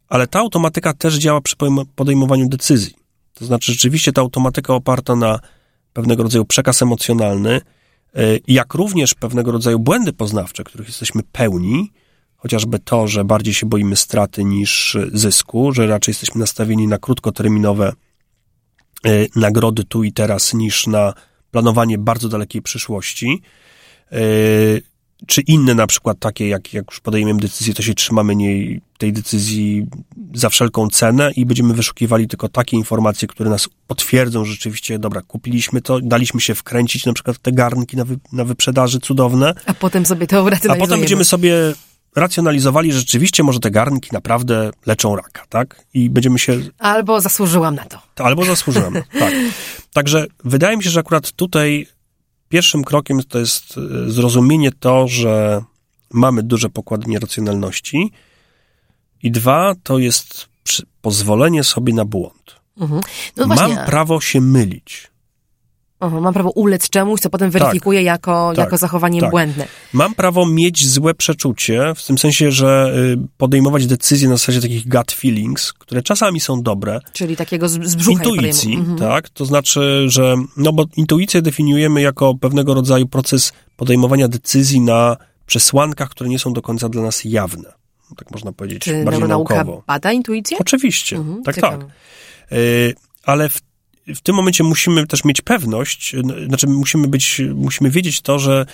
Ale 0.09 0.27
ta 0.27 0.39
automatyka 0.39 0.93
też 0.93 1.15
działa 1.15 1.41
przy 1.41 1.57
podejmowaniu 1.95 2.49
decyzji. 2.49 2.95
To 3.35 3.47
znaczy, 3.47 3.73
rzeczywiście 3.73 4.13
ta 4.13 4.21
automatyka 4.21 4.75
oparta 4.75 5.17
na 5.17 5.41
pewnego 5.93 6.23
rodzaju 6.23 6.45
przekaz 6.45 6.83
emocjonalny, 6.83 7.51
e, 7.51 7.61
jak 8.49 8.75
również 8.75 9.15
pewnego 9.15 9.53
rodzaju 9.53 9.79
błędy 9.79 10.13
poznawcze, 10.13 10.65
których 10.65 10.87
jesteśmy 10.87 11.23
pełni, 11.33 11.93
chociażby 12.41 12.79
to, 12.79 13.09
że 13.09 13.25
bardziej 13.25 13.55
się 13.55 13.67
boimy 13.67 13.97
straty 13.97 14.45
niż 14.45 14.99
zysku, 15.13 15.73
że 15.73 15.87
raczej 15.87 16.13
jesteśmy 16.13 16.39
nastawieni 16.39 16.87
na 16.89 16.99
krótkoterminowe 16.99 17.93
e, 19.07 19.27
nagrody 19.37 19.85
tu 19.85 20.05
i 20.05 20.13
teraz 20.13 20.55
niż 20.55 20.87
na 20.87 21.15
planowanie 21.51 21.99
bardzo 21.99 22.29
dalekiej 22.29 22.63
przyszłości. 22.63 23.43
E, 24.13 24.19
czy 25.27 25.41
inne 25.41 25.75
na 25.75 25.87
przykład 25.87 26.19
takie, 26.19 26.49
jak, 26.49 26.75
jak 26.75 26.85
już 26.91 27.01
podejmiemy 27.01 27.41
decyzję, 27.41 27.75
to 27.75 27.83
się 27.83 27.95
trzymamy 27.95 28.37
niej, 28.37 28.81
tej 28.99 29.13
decyzji 29.13 29.87
za 30.35 30.49
wszelką 30.49 30.89
cenę 30.89 31.31
i 31.37 31.47
będziemy 31.47 31.75
wyszukiwali 31.75 32.29
tylko 32.29 32.49
takie 32.49 32.77
informacje, 32.77 33.29
które 33.29 33.51
nas 33.51 33.69
potwierdzą 33.87 34.45
że 34.45 34.53
rzeczywiście, 34.53 34.99
dobra, 34.99 35.23
kupiliśmy 35.23 35.83
to, 35.83 36.01
daliśmy 36.01 36.41
się 36.41 36.55
wkręcić, 36.55 37.07
na 37.07 37.13
przykład 37.13 37.39
te 37.39 37.53
garnki 37.53 37.97
na, 37.97 38.05
wy, 38.05 38.19
na 38.33 38.45
wyprzedaży 38.45 39.01
cudowne. 39.01 39.55
A 39.67 39.75
potem 39.75 40.07
sobie 40.07 40.27
to 40.27 40.37
racjonalizujemy. 40.37 40.85
A 40.85 40.87
potem 40.87 41.01
będziemy 41.01 41.25
sobie 41.25 41.55
racjonalizowali, 42.17 42.93
że 42.93 42.99
rzeczywiście 42.99 43.43
może 43.43 43.61
te 43.61 43.71
garnki 43.71 44.11
naprawdę 44.13 44.71
leczą 44.87 45.17
raka, 45.17 45.43
tak? 45.49 45.85
I 45.95 46.11
będziemy 46.11 46.39
się... 46.39 46.61
Albo 46.79 47.21
zasłużyłam 47.21 47.75
na 47.75 47.85
to. 47.85 47.99
Albo 48.17 48.45
zasłużyłam, 48.45 48.95
tak. 49.19 49.35
Także 49.93 50.27
wydaje 50.45 50.77
mi 50.77 50.85
się, 50.85 50.91
że 50.91 51.01
akurat 51.01 51.33
tutaj 51.33 51.87
pierwszym 52.49 52.85
krokiem 52.85 53.23
to 53.23 53.39
jest 53.39 53.75
e, 53.79 54.11
zrozumienie 54.11 54.73
to, 54.73 55.09
że 55.09 55.63
mamy 56.13 56.43
duże 56.43 56.69
pokłady 56.69 57.11
nieracjonalności 57.11 58.13
i 59.23 59.31
dwa, 59.31 59.75
to 59.83 59.99
jest 59.99 60.49
pozwolenie 61.01 61.65
sobie 61.65 61.95
na 61.95 62.05
błąd. 62.05 62.61
Mhm. 62.81 63.03
No 63.37 63.47
Mam 63.47 63.77
prawo 63.87 64.21
się 64.21 64.41
mylić. 64.41 65.10
Aha, 66.01 66.21
mam 66.21 66.35
prawo 66.35 66.51
ulec 66.51 66.89
czemuś, 66.89 67.21
co 67.21 67.31
potem 67.31 67.51
weryfikuje 67.51 67.99
tak, 67.99 68.05
jako, 68.05 68.53
tak, 68.57 68.65
jako 68.65 68.77
zachowanie 68.77 69.21
tak. 69.21 69.31
błędne. 69.31 69.67
Mam 69.93 70.15
prawo 70.15 70.47
mieć 70.47 70.89
złe 70.89 71.15
przeczucie, 71.15 71.93
w 71.97 72.07
tym 72.07 72.19
sensie, 72.19 72.51
że 72.51 72.93
y, 73.15 73.29
podejmować 73.39 73.87
decyzje 73.87 74.29
na 74.29 74.37
zasadzie 74.37 74.61
takich 74.61 74.89
gut 74.89 75.13
feelings, 75.13 75.73
które 75.73 76.03
czasami 76.03 76.41
są 76.41 76.63
dobre. 76.63 77.01
Czyli 77.13 77.37
takiego 77.37 77.69
z, 77.69 77.73
z 77.73 77.95
brzucha. 77.95 78.25
Intuicji, 78.25 78.75
mhm. 78.75 78.99
tak. 78.99 79.29
To 79.29 79.45
znaczy, 79.45 80.05
że, 80.09 80.37
no 80.57 80.73
bo 80.73 80.85
intuicję 80.97 81.43
definiujemy 81.43 82.03
jako 82.03 82.35
pewnego 82.35 82.75
rodzaju 82.75 83.07
proces 83.07 83.53
podejmowania 83.77 84.29
decyzji 84.29 84.81
na 84.81 85.17
przesłankach, 85.47 86.09
które 86.09 86.31
nie 86.31 86.39
są 86.39 86.53
do 86.53 86.63
końca 86.63 86.89
dla 86.89 87.03
nas 87.03 87.25
jawne. 87.25 87.73
Tak 88.17 88.31
można 88.31 88.53
powiedzieć 88.53 88.83
Czy 88.83 89.05
bardziej 89.05 89.29
naukowo. 89.29 89.83
bada 89.87 90.13
intuicję? 90.13 90.59
Oczywiście, 90.61 91.17
mhm, 91.17 91.43
tak, 91.43 91.55
ciekawe. 91.55 91.79
tak. 91.79 91.89
Y, 92.59 92.95
ale 93.25 93.49
w 93.49 93.70
w 94.15 94.21
tym 94.21 94.37
momencie 94.37 94.65
musimy 94.65 95.07
też 95.07 95.25
mieć 95.25 95.43
pewność, 95.43 96.17
znaczy 96.47 96.67
musimy 96.67 97.09
być, 97.09 97.43
musimy 97.55 97.91
wiedzieć 97.91 98.21
to, 98.21 98.39
że 98.39 98.67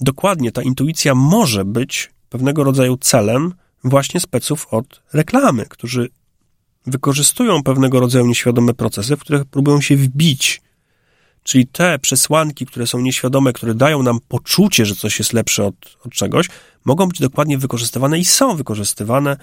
dokładnie 0.00 0.52
ta 0.52 0.62
intuicja 0.62 1.14
może 1.14 1.64
być 1.64 2.10
pewnego 2.28 2.64
rodzaju 2.64 2.96
celem 2.96 3.54
właśnie 3.84 4.20
speców 4.20 4.66
od 4.70 5.02
reklamy, 5.12 5.66
którzy 5.68 6.08
wykorzystują 6.86 7.62
pewnego 7.62 8.00
rodzaju 8.00 8.26
nieświadome 8.26 8.74
procesy, 8.74 9.16
w 9.16 9.20
których 9.20 9.44
próbują 9.44 9.80
się 9.80 9.96
wbić. 9.96 10.62
Czyli 11.42 11.66
te 11.66 11.98
przesłanki, 11.98 12.66
które 12.66 12.86
są 12.86 13.00
nieświadome, 13.00 13.52
które 13.52 13.74
dają 13.74 14.02
nam 14.02 14.18
poczucie, 14.28 14.86
że 14.86 14.94
coś 14.94 15.18
jest 15.18 15.32
lepsze 15.32 15.64
od, 15.64 15.74
od 16.06 16.12
czegoś, 16.12 16.48
mogą 16.84 17.06
być 17.06 17.20
dokładnie 17.20 17.58
wykorzystywane 17.58 18.18
i 18.18 18.24
są 18.24 18.56
wykorzystywane. 18.56 19.36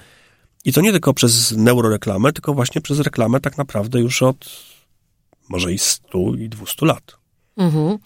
I 0.65 0.73
to 0.73 0.81
nie 0.81 0.91
tylko 0.91 1.13
przez 1.13 1.51
neuroreklamę, 1.51 2.33
tylko 2.33 2.53
właśnie 2.53 2.81
przez 2.81 2.99
reklamę 2.99 3.39
tak 3.39 3.57
naprawdę 3.57 3.99
już 3.99 4.21
od 4.21 4.49
może 5.51 5.73
i 5.73 5.77
100 5.77 6.19
i 6.39 6.49
200 6.49 6.85
lat. 6.85 7.21
Mhm. 7.57 7.97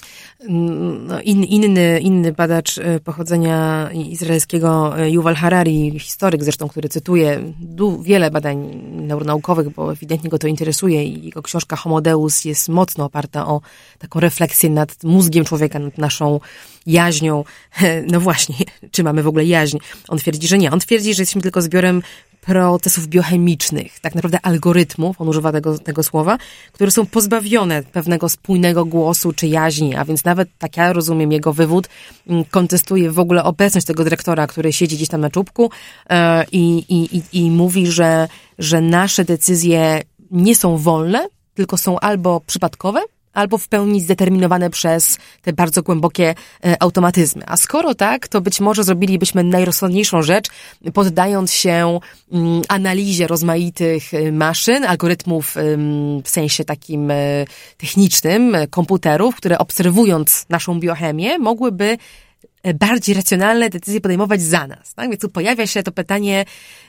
No, 1.08 1.22
in, 1.22 1.44
inny, 1.44 2.00
inny 2.00 2.32
badacz 2.32 2.78
e, 2.78 3.00
pochodzenia 3.00 3.90
izraelskiego, 3.94 5.00
e, 5.00 5.10
Yuval 5.10 5.36
Harari, 5.36 6.00
historyk 6.00 6.44
zresztą, 6.44 6.68
który 6.68 6.90
cytuje 6.90 7.54
wiele 8.02 8.32
badań 8.32 8.58
neuronaukowych, 8.94 9.70
bo 9.70 9.92
ewidentnie 9.92 10.30
go 10.30 10.40
to 10.40 10.48
interesuje 10.48 11.06
i 11.06 11.26
jego 11.26 11.42
książka 11.42 11.76
Homo 11.76 12.02
Deus 12.02 12.46
jest 12.46 12.70
mocno 12.70 13.06
oparta 13.06 13.48
o 13.48 13.62
taką 14.00 14.20
refleksję 14.20 14.70
nad 14.70 15.04
mózgiem 15.04 15.46
człowieka, 15.46 15.80
nad 15.80 15.98
naszą 15.98 16.40
jaźnią. 16.86 17.44
No 18.12 18.20
właśnie, 18.20 18.56
czy 18.92 19.04
mamy 19.04 19.24
w 19.24 19.28
ogóle 19.28 19.46
jaźń? 19.46 19.78
On 20.08 20.18
twierdzi, 20.18 20.48
że 20.48 20.58
nie. 20.58 20.72
On 20.72 20.80
twierdzi, 20.80 21.14
że 21.14 21.22
jesteśmy 21.22 21.42
tylko 21.42 21.62
zbiorem 21.62 22.02
procesów 22.46 23.08
biochemicznych, 23.08 24.00
tak 24.00 24.16
naprawdę 24.16 24.40
algorytmów, 24.44 25.22
on 25.22 25.28
używa 25.28 25.52
tego, 25.52 25.80
tego 25.80 26.04
słowa, 26.04 26.38
które 26.72 26.92
są 26.92 27.06
pozbawione 27.06 27.84
pewnego 27.84 28.30
spójnego 28.30 28.86
głosu 28.86 29.34
czy 29.34 29.48
jaźni, 29.48 29.96
a 29.96 30.06
więc 30.06 30.24
nawet, 30.24 30.50
tak 30.58 30.78
ja 30.78 30.94
rozumiem, 30.94 31.32
jego 31.32 31.54
wywód 31.54 31.90
mm, 32.28 32.44
kontestuje 32.46 33.12
w 33.12 33.20
ogóle 33.20 33.44
obecność 33.44 33.88
tego 33.88 34.04
dyrektora, 34.04 34.48
który 34.48 34.74
siedzi 34.74 34.96
gdzieś 34.96 35.10
tam 35.10 35.22
na 35.22 35.30
czubku 35.30 35.72
e, 36.10 36.46
i, 36.52 36.86
i, 36.90 37.18
i, 37.18 37.46
i 37.46 37.52
mówi, 37.52 37.88
że, 37.88 38.28
że 38.60 38.82
nasze 38.82 39.26
decyzje 39.26 40.02
nie 40.32 40.56
są 40.56 40.78
wolne, 40.78 41.28
tylko 41.54 41.78
są 41.78 42.00
albo 42.00 42.42
przypadkowe, 42.42 43.02
albo 43.36 43.58
w 43.58 43.68
pełni 43.68 44.02
zdeterminowane 44.02 44.70
przez 44.70 45.18
te 45.42 45.54
bardzo 45.54 45.84
głębokie 45.84 46.36
e, 46.66 46.84
automatyzmy. 46.84 47.44
A 47.48 47.58
skoro 47.58 47.96
tak, 47.96 48.28
to 48.28 48.42
być 48.42 48.60
może 48.60 48.84
zrobilibyśmy 48.84 49.44
najrozsądniejszą 49.44 50.22
rzecz, 50.22 50.48
poddając 50.94 51.52
się 51.52 52.00
mm, 52.32 52.62
analizie 52.68 53.28
rozmaitych 53.28 54.14
e, 54.14 54.32
maszyn, 54.32 54.86
algorytmów 54.86 55.56
w 56.24 56.30
sensie 56.30 56.66
takim 56.66 57.12
e, 57.12 57.16
technicznym, 57.78 58.58
komputerów, 58.70 59.36
które 59.36 59.58
obserwując 59.58 60.46
naszą 60.50 60.80
biochemię, 60.80 61.40
mogłyby 61.40 61.98
bardziej 62.74 63.16
racjonalne 63.16 63.70
decyzje 63.70 64.02
podejmować 64.02 64.42
za 64.42 64.68
nas. 64.68 64.94
Tak? 64.94 65.10
Więc 65.10 65.22
tu 65.22 65.30
pojawia 65.30 65.68
się 65.68 65.84
to 65.84 65.92
pytanie, 65.92 66.46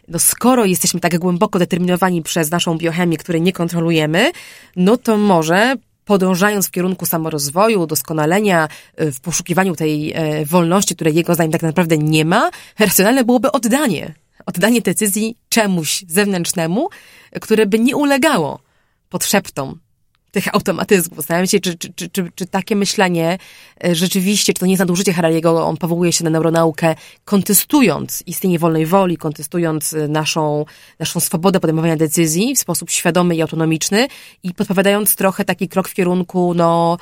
no 0.09 0.19
skoro 0.19 0.65
jesteśmy 0.65 1.01
tak 1.01 1.19
głęboko 1.19 1.59
determinowani 1.59 2.23
przez 2.23 2.51
naszą 2.51 2.79
biochemię, 2.79 3.17
której 3.17 3.43
nie 3.43 3.53
kontrolujemy, 3.53 4.33
no 4.77 4.97
to 4.97 5.17
może 5.17 5.77
podążając 6.07 6.66
w 6.66 6.71
kierunku 6.71 7.07
samorozwoju, 7.07 7.87
doskonalenia, 7.87 8.69
y, 9.01 9.12
w 9.12 9.21
poszukiwaniu 9.21 9.77
tej 9.77 10.12
e, 10.12 10.45
wolności, 10.45 10.95
której 10.95 11.14
jego 11.14 11.35
zdaniem 11.35 11.53
tak 11.53 11.62
naprawdę 11.62 11.99
nie 11.99 12.25
ma, 12.25 12.51
racjonalne 12.79 13.25
byłoby 13.25 13.53
oddanie. 13.53 14.14
Oddanie 14.47 14.81
decyzji 14.81 15.37
czemuś 15.49 16.05
zewnętrznemu, 16.09 16.88
które 17.40 17.66
by 17.66 17.79
nie 17.79 17.97
ulegało 17.97 18.61
podszeptom 19.09 19.79
tych 20.37 20.55
automatyzmów. 20.55 21.16
Zastanawiam 21.18 21.46
się, 21.46 21.61
czy, 21.61 21.79
czy, 21.79 21.92
czy, 21.92 22.09
czy, 22.09 22.31
czy 22.35 22.46
takie 22.46 22.77
myślenie 22.77 23.38
e, 23.85 23.94
rzeczywiście, 23.94 24.53
czy 24.53 24.61
to 24.61 24.66
nie 24.66 24.72
jest 24.72 24.81
nadużycie 24.81 25.12
Harariego, 25.12 25.66
on 25.66 25.77
powołuje 25.77 26.12
się 26.12 26.25
na 26.25 26.31
neuronaukę, 26.31 26.94
kontestując 27.25 28.22
istnienie 28.27 28.59
wolnej 28.59 28.87
woli, 28.87 29.16
kontestując 29.16 29.92
e, 29.92 30.09
naszą, 30.09 30.64
naszą 30.99 31.20
swobodę 31.20 31.61
podejmowania 31.61 31.96
decyzji 31.96 32.55
w 32.55 32.59
sposób 32.59 32.90
świadomy 32.90 33.37
i 33.37 33.42
autonomiczny 33.42 34.09
i 34.42 34.55
podpowiadając 34.55 35.16
trochę 35.16 35.44
taki 35.44 35.68
krok 35.68 35.88
w 35.88 35.94
kierunku, 35.94 36.55
no, 36.55 36.99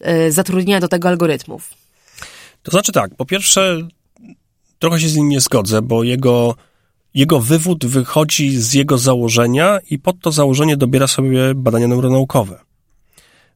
e, 0.00 0.32
zatrudnienia 0.32 0.80
do 0.80 0.88
tego 0.88 1.08
algorytmów. 1.08 1.70
To 2.62 2.70
znaczy 2.70 2.92
tak, 2.92 3.14
po 3.14 3.26
pierwsze, 3.26 3.88
trochę 4.78 5.00
się 5.00 5.08
z 5.08 5.16
nim 5.16 5.28
nie 5.28 5.40
zgodzę, 5.40 5.82
bo 5.82 6.04
jego 6.04 6.54
jego 7.14 7.40
wywód 7.40 7.86
wychodzi 7.86 8.56
z 8.56 8.74
jego 8.74 8.98
założenia 8.98 9.78
i 9.90 9.98
pod 9.98 10.20
to 10.20 10.32
założenie 10.32 10.76
dobiera 10.76 11.06
sobie 11.06 11.54
badania 11.54 11.88
neuronaukowe. 11.88 12.60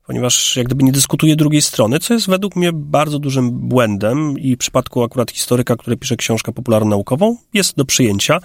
Ponieważ 0.06 0.56
jak 0.56 0.66
gdyby 0.66 0.84
nie 0.84 0.92
dyskutuje 0.92 1.36
drugiej 1.36 1.62
strony, 1.62 1.98
co 1.98 2.14
jest 2.14 2.26
według 2.26 2.56
mnie 2.56 2.70
bardzo 2.72 3.18
dużym 3.18 3.50
błędem 3.50 4.38
i 4.38 4.54
w 4.54 4.58
przypadku 4.58 5.02
akurat 5.02 5.30
historyka, 5.30 5.76
który 5.76 5.96
pisze 5.96 6.16
książkę 6.16 6.52
popularno-naukową, 6.52 7.36
jest 7.54 7.76
do 7.76 7.84
przyjęcia. 7.84 8.40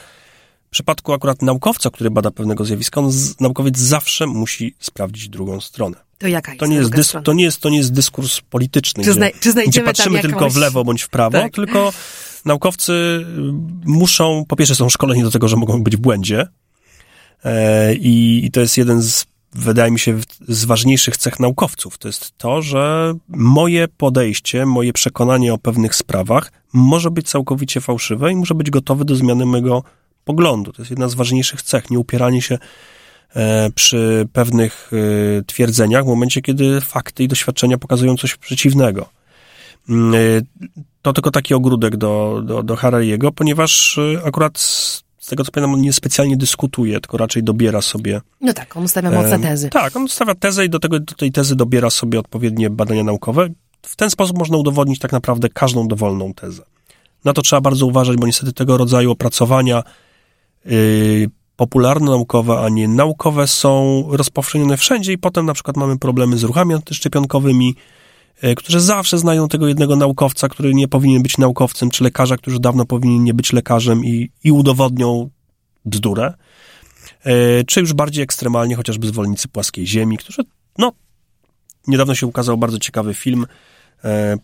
W 0.68 0.70
przypadku 0.70 1.14
akurat 1.14 1.42
naukowca, 1.42 1.90
który 1.90 2.12
bada 2.12 2.32
pewnego 2.32 2.66
zjawiska, 2.66 3.02
on, 3.02 3.12
naukowiec 3.40 3.78
zawsze 3.78 4.28
musi 4.28 4.76
sprawdzić 4.80 5.30
drugą 5.30 5.62
stronę. 5.62 5.98
To 6.18 6.28
jaka 6.28 6.52
jest 6.52 6.60
to 6.60 6.66
nie 6.66 6.76
jest, 6.76 6.90
dys, 6.90 7.14
to 7.24 7.34
nie 7.34 7.44
jest, 7.44 7.60
to 7.60 7.70
nie 7.70 7.78
jest 7.78 7.94
dyskurs 7.94 8.42
polityczny, 8.42 9.04
czy, 9.04 9.14
zna, 9.14 9.26
czy 9.40 9.54
gdzie 9.54 9.82
patrzymy 9.82 10.16
jakąś... 10.16 10.32
tylko 10.32 10.50
w 10.50 10.56
lewo 10.56 10.84
bądź 10.84 11.02
w 11.02 11.10
prawo, 11.10 11.38
tak. 11.38 11.54
tylko 11.54 11.94
naukowcy 12.46 13.26
muszą, 13.86 14.46
po 14.48 14.56
pierwsze 14.56 14.76
są 14.76 14.90
szkoleni 14.90 15.24
do 15.24 15.32
tego, 15.32 15.48
że 15.48 15.56
mogą 15.56 15.84
być 15.84 15.98
w 15.98 16.00
błędzie 16.00 16.48
e, 17.44 17.96
i, 17.96 18.46
i 18.46 18.52
to 18.52 18.60
jest 18.60 18.78
jeden 18.78 19.02
z, 19.02 19.26
wydaje 19.54 19.92
mi 19.92 20.00
się, 20.00 20.20
z 20.48 20.66
ważniejszych 20.66 21.18
cech 21.18 21.40
naukowców. 21.40 21.98
To 21.98 22.08
jest 22.08 22.38
to, 22.38 22.62
że 22.62 23.14
moje 23.28 23.88
podejście, 23.88 24.66
moje 24.66 24.94
przekonanie 24.94 25.54
o 25.54 25.58
pewnych 25.58 25.96
sprawach 25.96 26.52
może 26.74 27.12
być 27.12 27.30
całkowicie 27.30 27.82
fałszywe 27.82 28.32
i 28.32 28.36
może 28.36 28.56
być 28.56 28.70
gotowe 28.70 29.06
do 29.06 29.16
zmiany 29.16 29.46
mojego 29.46 29.84
poglądu. 30.26 30.74
To 30.74 30.82
jest 30.82 30.92
jedna 30.92 31.10
z 31.10 31.14
ważniejszych 31.14 31.62
cech, 31.62 31.92
nie 31.92 32.00
upieranie 32.00 32.42
się 32.42 32.58
e, 33.36 33.70
przy 33.76 34.28
pewnych 34.34 34.92
e, 35.40 35.44
twierdzeniach 35.44 36.04
w 36.04 36.08
momencie, 36.08 36.42
kiedy 36.42 36.82
fakty 36.82 37.24
i 37.24 37.28
doświadczenia 37.28 37.78
pokazują 37.78 38.18
coś 38.18 38.36
przeciwnego. 38.36 39.10
To 41.04 41.14
tylko 41.14 41.32
taki 41.32 41.54
ogródek 41.54 41.98
do, 41.98 42.42
do, 42.46 42.64
do 42.64 42.76
Harariego, 42.76 43.32
ponieważ 43.32 43.98
y, 43.98 44.22
akurat 44.26 44.60
z 44.60 45.28
tego 45.28 45.44
co 45.44 45.52
pamiętam, 45.52 45.74
on 45.74 45.82
nie 45.82 45.94
specjalnie 45.94 46.38
dyskutuje, 46.38 47.00
tylko 47.00 47.18
raczej 47.18 47.44
dobiera 47.44 47.82
sobie. 47.82 48.22
No 48.42 48.54
tak, 48.54 48.78
on 48.78 48.88
stawia 48.88 49.12
mocne 49.12 49.40
tezy. 49.40 49.70
Tak, 49.70 49.96
on 49.96 50.08
stawia 50.08 50.36
tezę 50.36 50.66
i 50.66 50.70
do, 50.70 50.80
tego, 50.80 51.00
do 51.00 51.16
tej 51.16 51.32
tezy 51.32 51.56
dobiera 51.56 51.90
sobie 51.90 52.20
odpowiednie 52.20 52.70
badania 52.70 53.04
naukowe. 53.04 53.48
W 53.82 53.96
ten 53.96 54.10
sposób 54.10 54.38
można 54.38 54.58
udowodnić 54.58 55.00
tak 55.00 55.12
naprawdę 55.12 55.50
każdą 55.50 55.88
dowolną 55.88 56.34
tezę. 56.34 56.64
Na 57.26 57.34
to 57.34 57.42
trzeba 57.42 57.62
bardzo 57.62 57.86
uważać, 57.86 58.18
bo 58.18 58.28
niestety 58.28 58.54
tego 58.54 58.78
rodzaju 58.78 59.12
opracowania 59.12 59.84
yy, 60.66 61.30
popularno-naukowe, 61.56 62.60
a 62.60 62.70
nie 62.70 62.88
naukowe 62.88 63.48
są 63.48 64.04
rozpowszechnione 64.10 64.78
wszędzie 64.78 65.14
i 65.14 65.18
potem 65.18 65.46
na 65.46 65.54
przykład 65.54 65.78
mamy 65.78 66.00
problemy 66.00 66.38
z 66.38 66.44
ruchami 66.44 66.74
antyszczepionkowymi, 66.74 67.76
którzy 68.58 68.80
zawsze 68.80 69.18
znają 69.18 69.48
tego 69.48 69.68
jednego 69.68 69.96
naukowca, 69.96 70.50
który 70.50 70.74
nie 70.74 70.88
powinien 70.88 71.24
być 71.24 71.38
naukowcem, 71.38 71.90
czy 71.90 72.04
lekarza, 72.04 72.38
który 72.38 72.60
dawno 72.60 72.86
powinien 72.86 73.24
nie 73.24 73.34
być 73.34 73.54
lekarzem 73.54 74.06
i, 74.06 74.30
i 74.44 74.52
udowodnią 74.52 75.30
bzdurę, 75.86 76.34
e, 77.24 77.64
czy 77.64 77.80
już 77.80 77.94
bardziej 77.94 78.24
ekstremalnie 78.24 78.76
chociażby 78.76 79.08
zwolennicy 79.08 79.48
płaskiej 79.48 79.88
ziemi, 79.88 80.18
którzy, 80.18 80.42
no, 80.78 80.92
niedawno 81.88 82.16
się 82.16 82.28
ukazał 82.28 82.58
bardzo 82.58 82.80
ciekawy 82.80 83.14
film, 83.14 83.46
e, 84.04 84.38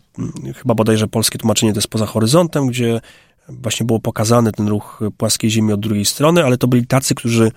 chyba 0.56 0.74
bodajże 0.74 1.08
polskie 1.08 1.38
tłumaczenie 1.38 1.72
to 1.72 1.78
jest 1.78 1.88
Poza 1.88 2.06
Horyzontem, 2.06 2.66
gdzie 2.66 3.00
właśnie 3.48 3.86
było 3.86 4.00
pokazany 4.00 4.52
ten 4.52 4.68
ruch 4.68 5.00
płaskiej 5.16 5.50
ziemi 5.50 5.72
od 5.72 5.80
drugiej 5.80 6.04
strony, 6.04 6.44
ale 6.44 6.58
to 6.58 6.68
byli 6.68 6.86
tacy, 6.86 7.14
którzy 7.14 7.52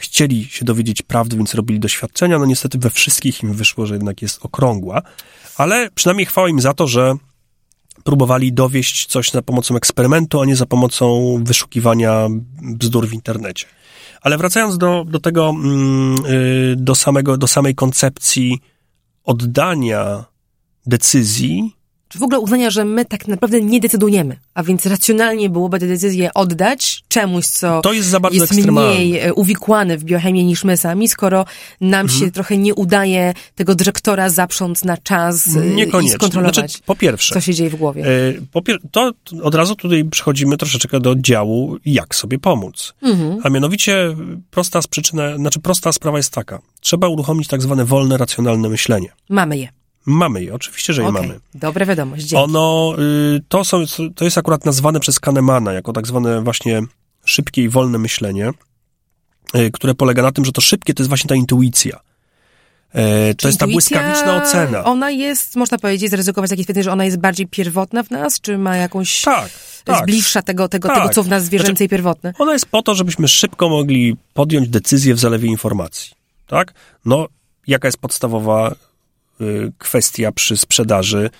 chcieli 0.00 0.44
się 0.44 0.64
dowiedzieć 0.64 1.02
prawdy, 1.02 1.36
więc 1.36 1.54
robili 1.54 1.80
doświadczenia. 1.80 2.38
No 2.38 2.46
niestety 2.46 2.78
we 2.78 2.90
wszystkich 2.90 3.42
im 3.42 3.52
wyszło, 3.52 3.86
że 3.86 3.94
jednak 3.94 4.22
jest 4.22 4.44
okrągła, 4.44 5.02
ale 5.56 5.90
przynajmniej 5.94 6.26
chwała 6.26 6.48
im 6.48 6.60
za 6.60 6.74
to, 6.74 6.86
że 6.86 7.14
próbowali 8.04 8.52
dowieść 8.52 9.06
coś 9.06 9.30
za 9.30 9.42
pomocą 9.42 9.76
eksperymentu, 9.76 10.40
a 10.40 10.44
nie 10.46 10.56
za 10.56 10.66
pomocą 10.66 11.38
wyszukiwania 11.44 12.28
bzdur 12.62 13.08
w 13.08 13.12
internecie. 13.12 13.66
Ale 14.20 14.38
wracając 14.38 14.78
do, 14.78 15.04
do 15.08 15.20
tego, 15.20 15.50
mm, 15.50 16.26
y, 16.26 16.74
do, 16.76 16.94
samego, 16.94 17.36
do 17.36 17.46
samej 17.46 17.74
koncepcji 17.74 18.60
oddania 19.24 20.24
decyzji 20.86 21.76
czy 22.10 22.18
w 22.18 22.22
ogóle 22.22 22.40
uznania, 22.40 22.70
że 22.70 22.84
my 22.84 23.04
tak 23.04 23.28
naprawdę 23.28 23.60
nie 23.60 23.80
decydujemy, 23.80 24.36
a 24.54 24.62
więc 24.62 24.86
racjonalnie 24.86 25.50
byłoby 25.50 25.78
tę 25.78 25.86
decyzję 25.86 26.34
oddać 26.34 27.04
czemuś, 27.08 27.46
co 27.46 27.80
to 27.80 27.92
jest, 27.92 28.08
za 28.08 28.20
bardzo 28.20 28.38
jest 28.42 28.66
mniej 28.66 29.18
e, 29.18 29.34
uwikłane 29.34 29.98
w 29.98 30.04
biochemię 30.04 30.44
niż 30.44 30.64
my 30.64 30.76
sami, 30.76 31.08
skoro 31.08 31.44
nam 31.80 32.00
mhm. 32.00 32.20
się 32.20 32.30
trochę 32.30 32.56
nie 32.56 32.74
udaje 32.74 33.34
tego 33.54 33.74
dyrektora 33.74 34.30
zaprząc 34.30 34.84
na 34.84 34.96
czas 34.96 35.56
e, 35.56 36.02
i 36.02 36.08
skontrolować, 36.08 36.54
znaczy, 36.54 36.78
po 36.86 36.96
pierwsze, 36.96 37.34
co 37.34 37.40
się 37.40 37.54
dzieje 37.54 37.70
w 37.70 37.76
głowie. 37.76 38.02
Yy, 38.02 38.42
po 38.52 38.60
pier- 38.60 38.78
to 38.90 39.12
od 39.42 39.54
razu 39.54 39.76
tutaj 39.76 40.04
przechodzimy 40.04 40.56
troszeczkę 40.56 41.00
do 41.00 41.14
działu, 41.14 41.76
jak 41.84 42.14
sobie 42.14 42.38
pomóc. 42.38 42.94
Mhm. 43.02 43.38
A 43.42 43.50
mianowicie 43.50 44.16
prosta 44.50 44.80
przyczyna, 44.90 45.36
znaczy 45.36 45.60
prosta 45.60 45.92
sprawa 45.92 46.18
jest 46.18 46.32
taka. 46.32 46.58
Trzeba 46.80 47.08
uruchomić 47.08 47.48
tak 47.48 47.62
zwane 47.62 47.84
wolne, 47.84 48.16
racjonalne 48.16 48.68
myślenie. 48.68 49.08
Mamy 49.28 49.58
je. 49.58 49.79
Mamy 50.10 50.44
je, 50.44 50.54
oczywiście, 50.54 50.92
że 50.92 51.02
je 51.02 51.08
okay. 51.08 51.22
mamy. 51.22 51.40
Dobra 51.54 51.86
wiadomość, 51.86 52.24
dzięki. 52.24 52.44
Ono, 52.44 52.94
y, 53.36 53.40
to, 53.48 53.64
są, 53.64 53.84
to 54.14 54.24
jest 54.24 54.38
akurat 54.38 54.64
nazwane 54.64 55.00
przez 55.00 55.20
Kahnemana 55.20 55.72
jako 55.72 55.92
tak 55.92 56.06
zwane 56.06 56.42
właśnie 56.42 56.82
szybkie 57.24 57.62
i 57.62 57.68
wolne 57.68 57.98
myślenie, 57.98 58.50
y, 59.54 59.70
które 59.70 59.94
polega 59.94 60.22
na 60.22 60.32
tym, 60.32 60.44
że 60.44 60.52
to 60.52 60.60
szybkie 60.60 60.94
to 60.94 61.02
jest 61.02 61.08
właśnie 61.08 61.28
ta 61.28 61.34
intuicja. 61.34 62.00
E, 62.92 63.34
to 63.34 63.48
jest 63.48 63.60
ta 63.60 63.66
błyskawiczna 63.66 64.42
ocena. 64.42 64.84
Ona 64.84 65.10
jest, 65.10 65.56
można 65.56 65.78
powiedzieć, 65.78 66.10
zaryzykować 66.10 66.50
takie 66.50 66.62
stwierdzenie, 66.62 66.84
że 66.84 66.92
ona 66.92 67.04
jest 67.04 67.16
bardziej 67.16 67.46
pierwotna 67.46 68.02
w 68.02 68.10
nas, 68.10 68.40
czy 68.40 68.58
ma 68.58 68.76
jakąś... 68.76 69.22
Tak, 69.22 69.50
tak. 69.84 70.06
bliższa 70.06 70.42
tego, 70.42 70.68
tego, 70.68 70.88
tak. 70.88 70.98
tego, 70.98 71.08
co 71.08 71.22
w 71.22 71.28
nas 71.28 71.44
zwierzęcej 71.44 71.76
znaczy, 71.76 71.88
pierwotne? 71.88 72.32
Ona 72.38 72.52
jest 72.52 72.66
po 72.66 72.82
to, 72.82 72.94
żebyśmy 72.94 73.28
szybko 73.28 73.68
mogli 73.68 74.16
podjąć 74.34 74.68
decyzję 74.68 75.14
w 75.14 75.18
zalewie 75.18 75.48
informacji. 75.48 76.10
Tak? 76.46 76.74
No, 77.04 77.26
jaka 77.66 77.88
jest 77.88 77.98
podstawowa 77.98 78.74
kwestia 79.78 80.32
przy 80.32 80.56
sprzedaży, 80.56 81.30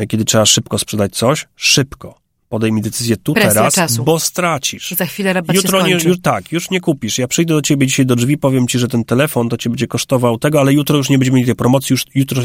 y, 0.00 0.06
kiedy 0.06 0.24
trzeba 0.24 0.46
szybko 0.46 0.78
sprzedać 0.78 1.16
coś, 1.16 1.48
szybko. 1.56 2.22
Podejmij 2.48 2.82
decyzję 2.82 3.16
tu 3.16 3.34
Presja 3.34 3.52
teraz, 3.52 3.74
czasu. 3.74 4.04
bo 4.04 4.20
stracisz. 4.20 4.90
Za 4.90 5.06
chwilę 5.06 5.32
rabat 5.32 5.56
jutro 5.56 5.80
się 5.80 5.86
nie, 5.86 5.92
już, 5.92 6.20
Tak, 6.22 6.52
już 6.52 6.70
nie 6.70 6.80
kupisz. 6.80 7.18
Ja 7.18 7.28
przyjdę 7.28 7.54
do 7.54 7.62
ciebie 7.62 7.86
dzisiaj 7.86 8.06
do 8.06 8.16
drzwi, 8.16 8.38
powiem 8.38 8.68
ci, 8.68 8.78
że 8.78 8.88
ten 8.88 9.04
telefon 9.04 9.48
to 9.48 9.56
ci 9.56 9.68
będzie 9.68 9.86
kosztował 9.86 10.38
tego, 10.38 10.60
ale 10.60 10.72
jutro 10.72 10.96
już 10.96 11.08
nie 11.08 11.18
będziemy 11.18 11.36
mieli 11.36 11.46
tej 11.46 11.54
promocji, 11.54 11.94
już 11.94 12.04
jutro, 12.14 12.42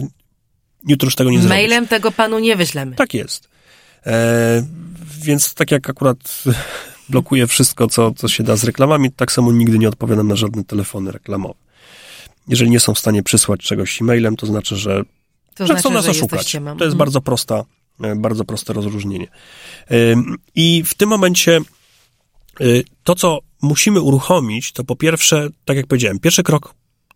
jutro 0.88 1.08
już 1.08 1.16
tego 1.16 1.30
nie 1.30 1.38
zrobisz. 1.38 1.58
Mailem 1.58 1.88
tego 1.88 2.12
panu 2.12 2.40
nie 2.40 2.56
wyślemy. 2.56 2.96
Tak 2.96 3.14
jest. 3.14 3.50
E, 4.06 4.64
więc 5.22 5.54
tak 5.54 5.72
jak 5.72 5.90
akurat 5.90 6.44
blokuję 7.10 7.48
wszystko, 7.48 7.88
co, 7.88 8.12
co 8.12 8.28
się 8.28 8.44
da 8.44 8.56
z 8.56 8.64
reklamami, 8.64 9.12
tak 9.12 9.32
samo 9.32 9.52
nigdy 9.52 9.80
nie 9.80 9.90
odpowiadam 9.90 10.28
na 10.28 10.36
żadne 10.36 10.64
telefony 10.64 11.12
reklamowe. 11.12 11.67
Jeżeli 12.48 12.72
nie 12.72 12.80
są 12.80 12.94
w 12.94 13.00
stanie 13.00 13.24
przysłać 13.24 13.60
czegoś 13.60 14.02
e-mailem, 14.02 14.36
to 14.36 14.46
znaczy, 14.46 14.76
że, 14.76 15.04
to 15.56 15.64
że 15.64 15.66
znaczy, 15.66 15.80
chcą 15.80 15.90
nas 15.90 16.08
oszukać. 16.08 16.52
To 16.52 16.58
jest 16.58 16.72
mhm. 16.74 16.98
bardzo 16.98 17.22
prosta, 17.22 17.64
e, 18.02 18.16
bardzo 18.16 18.46
proste 18.46 18.74
rozróżnienie. 18.74 19.28
I 20.56 20.84
w 20.86 20.94
tym 20.94 21.10
momencie 21.10 21.62
e, 22.60 22.64
to, 23.04 23.16
co 23.16 23.40
musimy 23.62 24.02
uruchomić, 24.02 24.72
to 24.72 24.84
po 24.84 24.96
pierwsze, 24.96 25.50
tak 25.66 25.78
jak 25.78 25.88
powiedziałem, 25.88 26.20
pierwszy 26.20 26.44
krok 26.44 26.74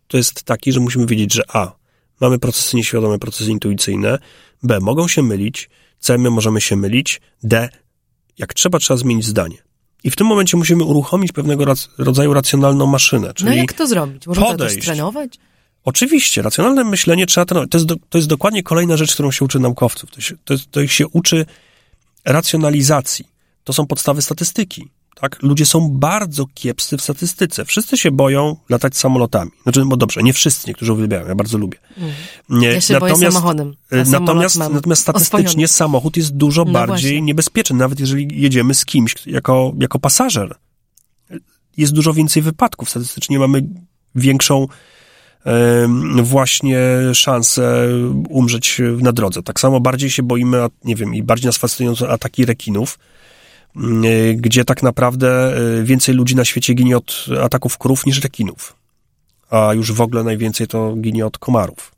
to 0.08 0.16
jest 0.16 0.42
taki, 0.42 0.72
że 0.72 0.80
musimy 0.80 1.06
wiedzieć, 1.06 1.34
że 1.34 1.42
A, 1.48 1.72
mamy 2.20 2.38
procesy 2.38 2.76
nieświadome, 2.76 3.18
procesy 3.18 3.50
intuicyjne, 3.50 4.18
B, 4.62 4.80
mogą 4.80 5.08
się 5.08 5.22
mylić, 5.22 5.70
C, 5.98 6.18
my 6.18 6.30
możemy 6.30 6.60
się 6.60 6.76
mylić, 6.76 7.20
D, 7.42 7.68
jak 8.38 8.54
trzeba, 8.54 8.78
trzeba 8.78 8.98
zmienić 8.98 9.24
zdanie. 9.24 9.56
I 10.04 10.10
w 10.10 10.16
tym 10.16 10.26
momencie 10.26 10.56
musimy 10.56 10.84
uruchomić 10.84 11.32
pewnego 11.32 11.64
rac 11.64 11.88
rodzaju 11.98 12.34
racjonalną 12.34 12.86
maszynę. 12.86 13.26
No 13.28 13.34
czyli 13.34 13.50
no 13.50 13.56
jak 13.56 13.72
to 13.72 13.86
zrobić? 13.86 14.24
Podejść. 14.24 14.76
to 14.76 14.82
trenować? 14.82 15.38
Oczywiście, 15.84 16.42
racjonalne 16.42 16.84
myślenie 16.84 17.26
trzeba 17.26 17.44
trenować. 17.44 17.70
To 17.70 17.78
jest, 17.78 17.86
do, 17.86 17.96
to 18.08 18.18
jest 18.18 18.28
dokładnie 18.28 18.62
kolejna 18.62 18.96
rzecz, 18.96 19.14
którą 19.14 19.30
się 19.30 19.44
uczy 19.44 19.58
naukowców. 19.58 20.10
To, 20.10 20.20
się, 20.20 20.36
to, 20.44 20.54
to 20.70 20.86
się 20.86 21.08
uczy 21.08 21.46
racjonalizacji. 22.24 23.28
To 23.64 23.72
są 23.72 23.86
podstawy 23.86 24.22
statystyki. 24.22 24.88
Tak? 25.14 25.42
Ludzie 25.42 25.66
są 25.66 25.88
bardzo 25.90 26.46
kiepscy 26.54 26.96
w 26.96 27.02
statystyce. 27.02 27.64
Wszyscy 27.64 27.98
się 27.98 28.10
boją 28.10 28.56
latać 28.68 28.96
samolotami. 28.96 29.50
Znaczy, 29.62 29.84
bo 29.84 29.96
dobrze, 29.96 30.22
nie 30.22 30.32
wszyscy, 30.32 30.68
niektórzy 30.68 30.92
uwielbiają, 30.92 31.28
ja 31.28 31.34
bardzo 31.34 31.58
lubię. 31.58 31.78
Mm. 31.98 32.62
Ja 32.62 32.80
się 32.80 32.94
natomiast, 32.94 33.20
boję 33.20 33.32
samochodem. 33.32 33.74
Natomiast, 34.06 34.58
natomiast 34.58 35.02
statystycznie 35.02 35.46
oswojony. 35.46 35.68
samochód 35.68 36.16
jest 36.16 36.36
dużo 36.36 36.64
no 36.64 36.72
bardziej 36.72 37.10
właśnie. 37.10 37.22
niebezpieczny, 37.22 37.76
nawet 37.76 38.00
jeżeli 38.00 38.40
jedziemy 38.42 38.74
z 38.74 38.84
kimś 38.84 39.14
jako, 39.26 39.72
jako 39.80 39.98
pasażer. 39.98 40.54
Jest 41.76 41.92
dużo 41.92 42.12
więcej 42.12 42.42
wypadków. 42.42 42.90
Statystycznie 42.90 43.38
mamy 43.38 43.62
większą 44.14 44.66
właśnie 46.22 46.78
szansę 47.14 47.88
umrzeć 48.28 48.80
na 48.98 49.12
drodze. 49.12 49.42
Tak 49.42 49.60
samo 49.60 49.80
bardziej 49.80 50.10
się 50.10 50.22
boimy, 50.22 50.58
nie 50.84 50.96
wiem, 50.96 51.14
i 51.14 51.22
bardziej 51.22 51.46
nas 51.46 51.56
fascynują 51.56 51.96
ataki 52.08 52.44
rekinów, 52.44 52.98
e, 52.98 53.12
gdzie 54.36 54.64
tak 54.64 54.82
naprawdę 54.82 55.56
e, 55.56 55.82
więcej 55.84 56.14
ludzi 56.14 56.36
na 56.36 56.44
świecie 56.44 56.74
ginie 56.74 56.96
od 56.96 57.26
ataków 57.42 57.78
krów 57.78 58.06
niż 58.06 58.22
rekinów. 58.22 58.76
A 59.50 59.74
już 59.74 59.92
w 59.92 60.00
ogóle 60.00 60.24
najwięcej 60.24 60.66
to 60.66 60.96
ginie 60.96 61.26
od 61.26 61.38
komarów. 61.38 61.92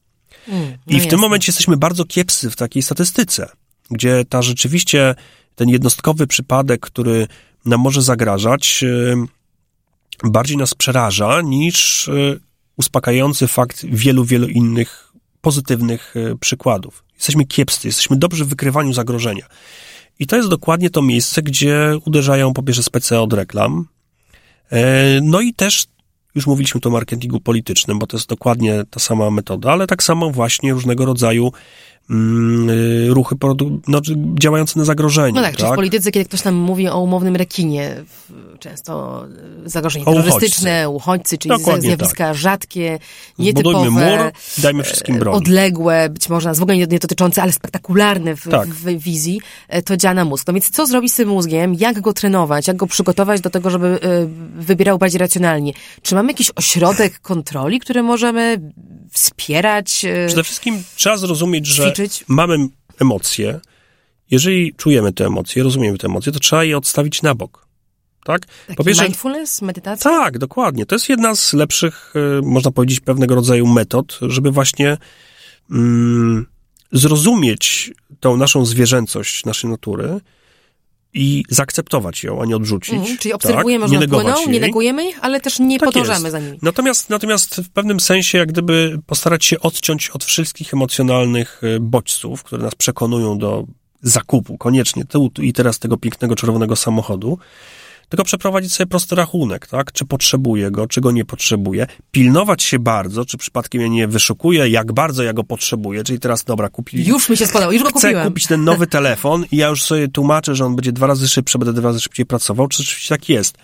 Mm, 0.49 0.71
no 0.71 0.77
I 0.87 0.93
w 0.93 0.95
jasne. 0.95 1.11
tym 1.11 1.21
momencie 1.21 1.51
jesteśmy 1.51 1.77
bardzo 1.77 2.05
kiepscy 2.05 2.51
w 2.51 2.57
takiej 2.57 2.83
statystyce, 2.83 3.49
gdzie 3.91 4.25
ta 4.29 4.43
rzeczywiście, 4.43 5.15
ten 5.55 5.69
jednostkowy 5.69 6.27
przypadek, 6.27 6.81
który 6.81 7.27
nam 7.65 7.81
może 7.81 8.03
zagrażać, 8.03 8.85
bardziej 10.25 10.57
nas 10.57 10.75
przeraża 10.75 11.41
niż 11.41 12.11
uspokajający 12.77 13.49
fakt 13.49 13.87
wielu, 13.87 14.25
wielu 14.25 14.49
innych 14.49 15.13
pozytywnych 15.41 16.15
przykładów. 16.41 17.05
Jesteśmy 17.15 17.45
kiepscy, 17.45 17.89
jesteśmy 17.89 18.17
dobrzy 18.17 18.45
w 18.45 18.49
wykrywaniu 18.49 18.93
zagrożenia. 18.93 19.47
I 20.19 20.27
to 20.27 20.37
jest 20.37 20.49
dokładnie 20.49 20.91
to 20.91 21.03
miejsce, 21.03 21.43
gdzie 21.43 21.99
uderzają 22.05 22.53
po 22.53 22.63
pierwsze 22.63 22.83
spece 22.83 23.21
od 23.21 23.33
reklam, 23.33 23.89
e, 24.71 25.21
no 25.23 25.41
i 25.41 25.55
też 25.55 25.87
już 26.35 26.47
mówiliśmy 26.47 26.81
tu 26.81 26.89
o 26.89 26.93
marketingu 26.93 27.41
politycznym, 27.41 27.99
bo 27.99 28.07
to 28.07 28.17
jest 28.17 28.29
dokładnie 28.29 28.85
ta 28.91 29.01
sama 29.01 29.31
metoda, 29.31 29.73
ale 29.73 29.87
tak 29.87 30.03
samo 30.03 30.31
właśnie 30.31 30.73
różnego 30.73 31.05
rodzaju 31.05 31.53
ruchy 33.09 33.37
no, 33.89 34.01
działające 34.39 34.79
na 34.79 34.85
zagrożenie. 34.85 35.33
No 35.33 35.43
tak, 35.43 35.51
tak, 35.51 35.61
czyli 35.61 35.73
w 35.73 35.75
polityce, 35.75 36.11
kiedy 36.11 36.25
ktoś 36.25 36.45
nam 36.45 36.55
mówi 36.55 36.89
o 36.89 37.01
umownym 37.01 37.37
rekinie, 37.37 38.05
często 38.59 39.25
y, 39.67 39.71
zagrożenie 39.71 40.05
terrorystyczne, 40.05 40.89
uchodźcy, 40.91 41.39
czyli 41.39 41.57
Dokładnie 41.57 41.89
zjawiska 41.89 42.25
tak. 42.25 42.37
rzadkie, 42.37 42.99
nietypowe, 43.39 43.91
mur, 43.91 44.33
dajmy 44.59 44.83
wszystkim 44.83 45.19
broń. 45.19 45.35
odległe, 45.35 46.09
być 46.09 46.29
może 46.29 46.55
w 46.55 46.63
ogóle 46.63 46.77
nie, 46.77 46.87
dotyczące, 46.87 47.43
ale 47.43 47.53
spektakularne 47.53 48.37
w, 48.37 48.49
tak. 48.49 48.69
w, 48.69 48.99
wizji, 48.99 49.41
e, 49.69 49.83
to 49.83 49.97
działa 49.97 50.15
na 50.15 50.25
mózg. 50.25 50.47
No 50.47 50.53
więc 50.53 50.71
co 50.71 50.87
zrobić 50.87 51.13
z 51.13 51.17
tym 51.17 51.29
mózgiem? 51.29 51.75
Jak 51.75 52.01
go 52.01 52.13
trenować? 52.13 52.69
Jak 52.69 52.77
go 52.77 52.87
przygotować 52.87 53.41
do 53.41 53.51
tego, 53.51 53.71
żeby 53.71 53.87
y, 53.87 54.01
wybierał 54.63 54.99
bardziej 54.99 55.19
racjonalnie? 55.19 55.73
Czy 56.03 56.15
mamy 56.15 56.33
jakiś 56.33 56.51
ośrodek 56.57 57.21
kontroli, 57.21 57.81
który 57.81 58.03
możemy 58.03 58.61
wspierać? 59.13 60.07
Przede 60.27 60.45
wszystkim 60.45 60.83
trzeba 60.97 61.17
zrozumieć, 61.17 61.67
że 61.67 61.94
mamy 62.29 62.69
emocje. 63.01 63.61
Jeżeli 64.31 64.75
czujemy 64.75 65.13
te 65.13 65.27
emocje, 65.27 65.63
rozumiemy 65.63 65.99
te 65.99 66.07
emocje, 66.07 66.33
to 66.33 66.39
trzeba 66.39 66.65
je 66.65 66.77
odstawić 66.77 67.23
na 67.23 67.35
bok. 67.35 67.67
Tak? 68.25 68.47
Taki 68.47 68.77
po 68.77 68.85
pierwsze, 68.85 69.05
mindfulness, 69.05 69.63
medytacja? 69.63 70.11
Tak, 70.11 70.39
dokładnie. 70.39 70.87
To 70.87 70.95
jest 70.95 71.09
jedna 71.09 71.37
z 71.37 71.53
lepszych, 71.53 72.15
e, 72.17 72.43
można 72.43 72.71
powiedzieć, 72.71 73.01
pewnego 73.01 73.35
rodzaju 73.35 73.67
metod, 73.67 74.19
żeby 74.23 74.51
właśnie 74.51 74.97
mm, 75.71 76.47
zrozumieć 76.93 77.93
tą 78.21 78.37
naszą 78.37 78.65
zwierzęcość, 78.65 79.45
naszej 79.45 79.71
natury, 79.71 80.21
i 81.15 81.45
zaakceptować 81.49 82.25
ją, 82.25 82.43
a 82.43 82.45
nie 82.45 82.57
odrzucić. 82.57 82.95
Mm, 82.95 83.19
czyli 83.19 83.35
obserwujemy, 83.35 83.85
tak? 83.85 83.95
że 83.95 84.01
nie, 84.01 84.09
płyną, 84.09 84.35
nie 84.49 84.61
negujemy 84.61 85.09
ich, 85.09 85.19
ale 85.23 85.41
też 85.41 85.59
nie 85.59 85.79
tak 85.79 85.89
podążamy 85.89 86.21
jest. 86.21 86.33
za 86.33 86.39
nimi. 86.39 86.59
Natomiast, 86.63 87.11
natomiast 87.11 87.57
w 87.57 87.71
pewnym 87.71 88.01
sensie, 88.01 88.39
jak 88.39 88.49
gdyby 88.49 88.99
postarać 89.07 89.45
się 89.45 89.61
odciąć 89.61 90.11
od 90.11 90.25
wszystkich 90.25 90.75
emocjonalnych 90.75 91.61
e, 91.65 91.81
bodźców, 91.81 92.43
które 92.43 92.63
nas 92.63 92.75
przekonują 92.75 93.39
do 93.39 93.65
zakupu, 94.03 94.59
koniecznie 94.59 95.05
tu 95.05 95.31
i 95.43 95.53
teraz 95.53 95.79
tego 95.79 95.97
pięknego 95.97 96.37
czerwonego 96.37 96.77
samochodu, 96.77 97.39
tylko 98.09 98.25
przeprowadzić 98.25 98.73
sobie 98.73 98.87
prosty 98.87 99.15
rachunek, 99.15 99.67
tak? 99.67 99.93
Czy 99.93 100.05
potrzebuję 100.05 100.71
go, 100.71 100.87
czy 100.87 101.01
go 101.01 101.11
nie 101.11 101.25
potrzebuję. 101.25 101.87
Pilnować 102.11 102.63
się 102.63 102.79
bardzo, 102.79 103.25
czy 103.25 103.39
przypadkiem 103.39 103.81
ja 103.81 103.89
nie 103.89 104.09
wyszukuję, 104.09 104.69
jak 104.69 104.93
bardzo 104.93 105.23
ja 105.23 105.33
go 105.33 105.45
potrzebuję. 105.45 106.05
Czyli 106.05 106.19
teraz, 106.19 106.45
dobra, 106.45 106.69
kupili... 106.69 107.07
Już 107.07 107.29
mi 107.29 107.37
się 107.37 107.47
spodobał, 107.47 107.73
już 107.73 107.83
go 107.83 107.89
Chcę 107.89 108.01
kupiłem. 108.01 108.29
kupić 108.29 108.47
ten 108.47 108.65
nowy 108.65 108.87
telefon 108.87 109.45
i 109.53 109.57
ja 109.57 109.69
już 109.69 109.83
sobie 109.83 110.09
tłumaczę, 110.09 110.55
że 110.55 110.65
on 110.65 110.77
będzie 110.77 110.93
dwa 110.93 111.07
razy 111.07 111.29
szybszy, 111.29 111.59
będę 111.59 111.73
dwa 111.73 111.89
razy 111.89 112.01
szybciej 112.01 112.27
pracował. 112.27 112.69
Czy 112.69 112.83
rzeczywiście 112.83 113.15
tak 113.15 113.29
jest? 113.29 113.59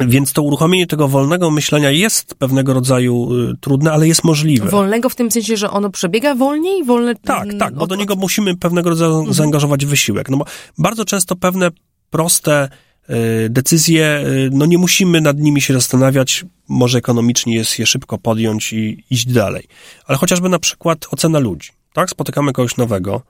Więc 0.00 0.32
to 0.32 0.42
uruchomienie 0.42 0.86
tego 0.86 1.08
wolnego 1.08 1.50
myślenia 1.50 1.90
jest 1.90 2.34
pewnego 2.34 2.74
rodzaju 2.74 3.34
y, 3.34 3.56
trudne, 3.60 3.92
ale 3.92 4.08
jest 4.08 4.24
możliwe. 4.24 4.70
Wolnego 4.70 5.08
w 5.08 5.14
tym 5.14 5.30
sensie, 5.30 5.56
że 5.56 5.70
ono 5.70 5.90
przebiega 5.90 6.34
wolniej? 6.34 6.84
Wolne... 6.84 7.14
Tak, 7.14 7.48
tak, 7.58 7.74
bo 7.74 7.86
do 7.86 7.94
niego 7.94 8.16
musimy 8.16 8.56
pewnego 8.56 8.90
rodzaju 8.90 9.14
mhm. 9.14 9.34
zaangażować 9.34 9.86
wysiłek. 9.86 10.28
No 10.28 10.36
bo 10.36 10.44
bardzo 10.78 11.04
często 11.04 11.36
pewne 11.36 11.70
proste 12.12 12.68
y, 13.10 13.48
decyzje, 13.50 14.24
y, 14.26 14.50
no 14.52 14.66
nie 14.66 14.78
musimy 14.78 15.20
nad 15.20 15.38
nimi 15.38 15.60
się 15.60 15.74
zastanawiać, 15.74 16.44
może 16.68 16.98
ekonomicznie 16.98 17.54
jest 17.54 17.78
je 17.78 17.86
szybko 17.86 18.18
podjąć 18.18 18.72
i 18.72 19.04
iść 19.10 19.26
dalej. 19.26 19.64
Ale 20.06 20.18
chociażby 20.18 20.48
na 20.48 20.58
przykład 20.58 21.06
ocena 21.10 21.38
ludzi, 21.38 21.70
tak? 21.92 22.10
Spotykamy 22.10 22.52
kogoś 22.52 22.76
nowego, 22.76 23.22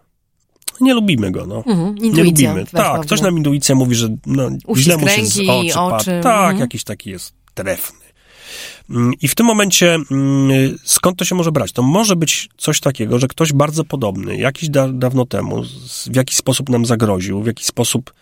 nie 0.80 0.95
lubimy 0.95 1.30
go, 1.30 1.47
no. 1.47 1.64
Mhm, 1.66 1.95
nie 1.95 2.24
lubimy. 2.24 2.66
Tak, 2.66 2.93
dobrze. 2.95 3.09
coś 3.09 3.20
nam 3.20 3.39
intuicja 3.39 3.74
mówi, 3.74 3.95
że 3.95 4.09
no, 4.26 4.51
Uścisk 4.66 4.85
źle 4.85 4.97
mu 4.97 5.09
się 5.09 5.26
z 5.26 5.39
oczy, 5.39 5.49
oczy, 5.49 5.74
patrzy. 5.74 6.20
Tak, 6.22 6.41
mhm. 6.41 6.59
jakiś 6.59 6.85
taki 6.85 7.11
jest 7.11 7.35
trefny. 7.55 8.03
Mm, 8.91 9.12
I 9.22 9.28
w 9.28 9.35
tym 9.35 9.47
momencie 9.47 9.95
mm, 10.11 10.78
skąd 10.85 11.18
to 11.18 11.24
się 11.24 11.35
może 11.35 11.53
brać? 11.53 11.72
To 11.72 11.83
może 11.83 12.16
być 12.16 12.49
coś 12.57 12.80
takiego, 12.80 13.18
że 13.18 13.28
ktoś 13.28 13.53
bardzo 13.53 13.85
podobny, 13.85 14.37
jakiś 14.37 14.68
da, 14.68 14.89
dawno 14.89 15.26
temu, 15.26 15.62
w 16.07 16.16
jakiś 16.16 16.37
sposób 16.37 16.68
nam 16.68 16.87
zagroził, 16.87 17.43
w 17.43 17.47
jakiś 17.47 17.66
sposób 17.66 18.12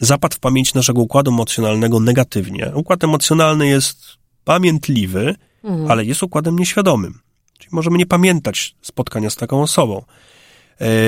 zapadł 0.00 0.34
w 0.36 0.38
pamięć 0.40 0.74
naszego 0.74 1.00
układu 1.02 1.30
emocjonalnego 1.30 2.00
negatywnie. 2.00 2.72
Układ 2.74 3.04
emocjonalny 3.04 3.66
jest 3.66 3.98
pamiętliwy, 4.44 5.34
Mhm. 5.64 5.90
ale 5.90 6.04
jest 6.04 6.22
układem 6.22 6.58
nieświadomym. 6.58 7.18
Czyli 7.58 7.68
możemy 7.72 7.98
nie 7.98 8.06
pamiętać 8.06 8.74
spotkania 8.82 9.30
z 9.30 9.36
taką 9.36 9.62
osobą. 9.62 10.02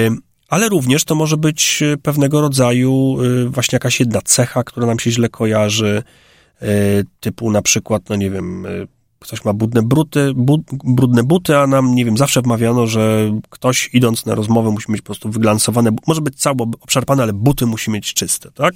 Ym, 0.07 0.23
Ale 0.49 0.69
również 0.69 1.05
to 1.05 1.15
może 1.15 1.37
być 1.37 1.83
y, 1.83 1.97
pewnego 2.03 2.41
rodzaju 2.41 3.17
y, 3.23 3.49
właśnie 3.49 3.77
jakaś 3.77 4.01
jedna 4.01 4.21
cecha, 4.25 4.65
która 4.65 4.87
nam 4.87 4.99
się 4.99 5.11
źle 5.11 5.29
kojarzy, 5.29 6.03
typu 7.21 7.51
na 7.51 7.63
przykład, 7.63 8.03
no 8.09 8.17
nie 8.17 8.31
wiem, 8.31 8.67
ktoś 9.21 9.45
ma 9.45 9.53
brudne 9.55 9.83
buty, 9.83 10.33
bu, 10.37 10.65
brudne 10.85 11.23
buty, 11.23 11.59
a 11.59 11.67
nam, 11.67 11.95
nie 11.95 12.05
wiem, 12.05 12.17
zawsze 12.17 12.43
wmawiano, 12.43 12.87
że 12.87 13.33
ktoś 13.51 13.91
idąc 13.93 14.27
na 14.27 14.35
rozmowę 14.35 14.71
musi 14.71 14.93
mieć 14.93 15.01
po 15.03 15.07
prostu 15.07 15.31
wyglansowane, 15.31 15.91
może 16.07 16.21
być 16.21 16.41
cało 16.41 16.71
obszarpane, 16.81 17.23
ale 17.23 17.33
buty 17.33 17.67
musi 17.67 17.91
mieć 17.91 18.15
czyste, 18.15 18.51
tak? 18.51 18.75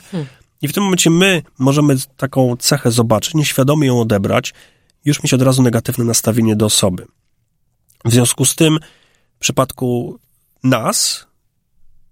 I 0.63 0.69
w 0.69 0.73
tym 0.73 0.83
momencie 0.83 1.11
my 1.11 1.43
możemy 1.59 1.97
taką 2.17 2.57
cechę 2.57 2.91
zobaczyć, 2.91 3.35
nieświadomie 3.35 3.87
ją 3.87 4.01
odebrać, 4.01 4.55
już 5.05 5.23
mieć 5.23 5.35
od 5.35 5.43
razu 5.43 5.63
negatywne 5.63 6.05
nastawienie 6.05 6.57
do 6.57 6.67
osoby. 6.67 7.07
W 8.05 8.13
związku 8.13 8.45
z 8.45 8.55
tym, 8.55 8.79
w 9.37 9.39
przypadku 9.39 10.19
nas, 10.65 11.27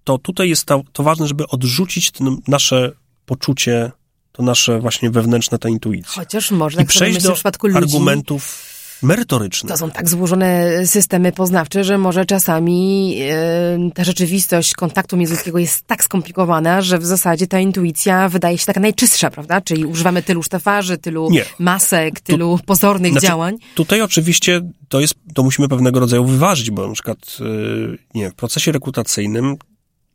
to 0.04 0.18
tutaj 0.18 0.48
jest 0.48 0.64
to, 0.64 0.82
to 0.92 1.02
ważne, 1.02 1.28
żeby 1.28 1.46
odrzucić 1.46 2.12
nasze 2.48 2.92
poczucie, 3.26 3.92
to 4.32 4.42
nasze 4.42 4.78
właśnie 4.80 5.10
wewnętrzne, 5.10 5.58
ta 5.58 5.68
intuicja. 5.68 6.12
Chociaż 6.22 6.50
można, 6.50 6.82
I 6.82 6.86
przejść 6.86 7.22
do 7.22 7.30
w 7.30 7.34
przypadku 7.34 7.66
ludzi, 7.66 7.78
argumentów 7.78 8.72
merytorycznych. 9.02 9.72
to 9.72 9.78
są 9.78 9.90
tak 9.90 10.08
złożone 10.08 10.70
systemy 10.86 11.32
poznawcze, 11.32 11.84
że 11.84 11.98
może 11.98 12.24
czasami 12.26 13.16
e, 13.20 13.90
ta 13.94 14.04
rzeczywistość 14.04 14.74
kontaktu 14.74 15.16
międzyludzkiego 15.16 15.58
jest 15.58 15.86
tak 15.86 16.04
skomplikowana, 16.04 16.82
że 16.82 16.98
w 16.98 17.04
zasadzie 17.06 17.46
ta 17.46 17.60
intuicja 17.60 18.28
wydaje 18.28 18.58
się 18.58 18.66
taka 18.66 18.80
najczystsza, 18.80 19.30
prawda? 19.30 19.60
Czyli 19.60 19.84
używamy 19.84 20.22
tylu 20.22 20.42
sztafarzy, 20.42 20.98
tylu 20.98 21.30
Nie. 21.30 21.44
masek, 21.58 22.20
tylu 22.20 22.58
pozornych 22.66 23.12
Znaczy, 23.12 23.26
działań. 23.26 23.56
Tutaj 23.74 24.02
oczywiście 24.02 24.60
to 24.88 25.00
jest, 25.00 25.14
to 25.34 25.42
musimy 25.42 25.68
pewnego 25.68 26.00
rodzaju 26.00 26.24
wyważyć, 26.24 26.70
bo 26.70 26.88
na 26.88 26.94
przykład, 26.94 27.18
yy, 27.40 27.98
nie 28.14 28.30
w 28.30 28.34
procesie 28.34 28.72
rekrutacyjnym, 28.72 29.56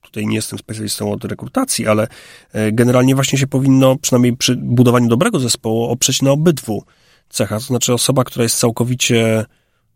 tutaj 0.07 0.27
nie 0.27 0.35
jestem 0.35 0.59
specjalistą 0.59 1.11
od 1.11 1.25
rekrutacji, 1.25 1.87
ale 1.87 2.07
e, 2.53 2.71
generalnie 2.71 3.15
właśnie 3.15 3.39
się 3.39 3.47
powinno, 3.47 3.95
przynajmniej 3.95 4.37
przy 4.37 4.55
budowaniu 4.55 5.07
dobrego 5.07 5.39
zespołu, 5.39 5.83
oprzeć 5.83 6.21
na 6.21 6.31
obydwu 6.31 6.83
cechach. 7.29 7.59
To 7.59 7.65
znaczy 7.67 7.93
osoba, 7.93 8.23
która 8.23 8.43
jest 8.43 8.59
całkowicie, 8.59 9.45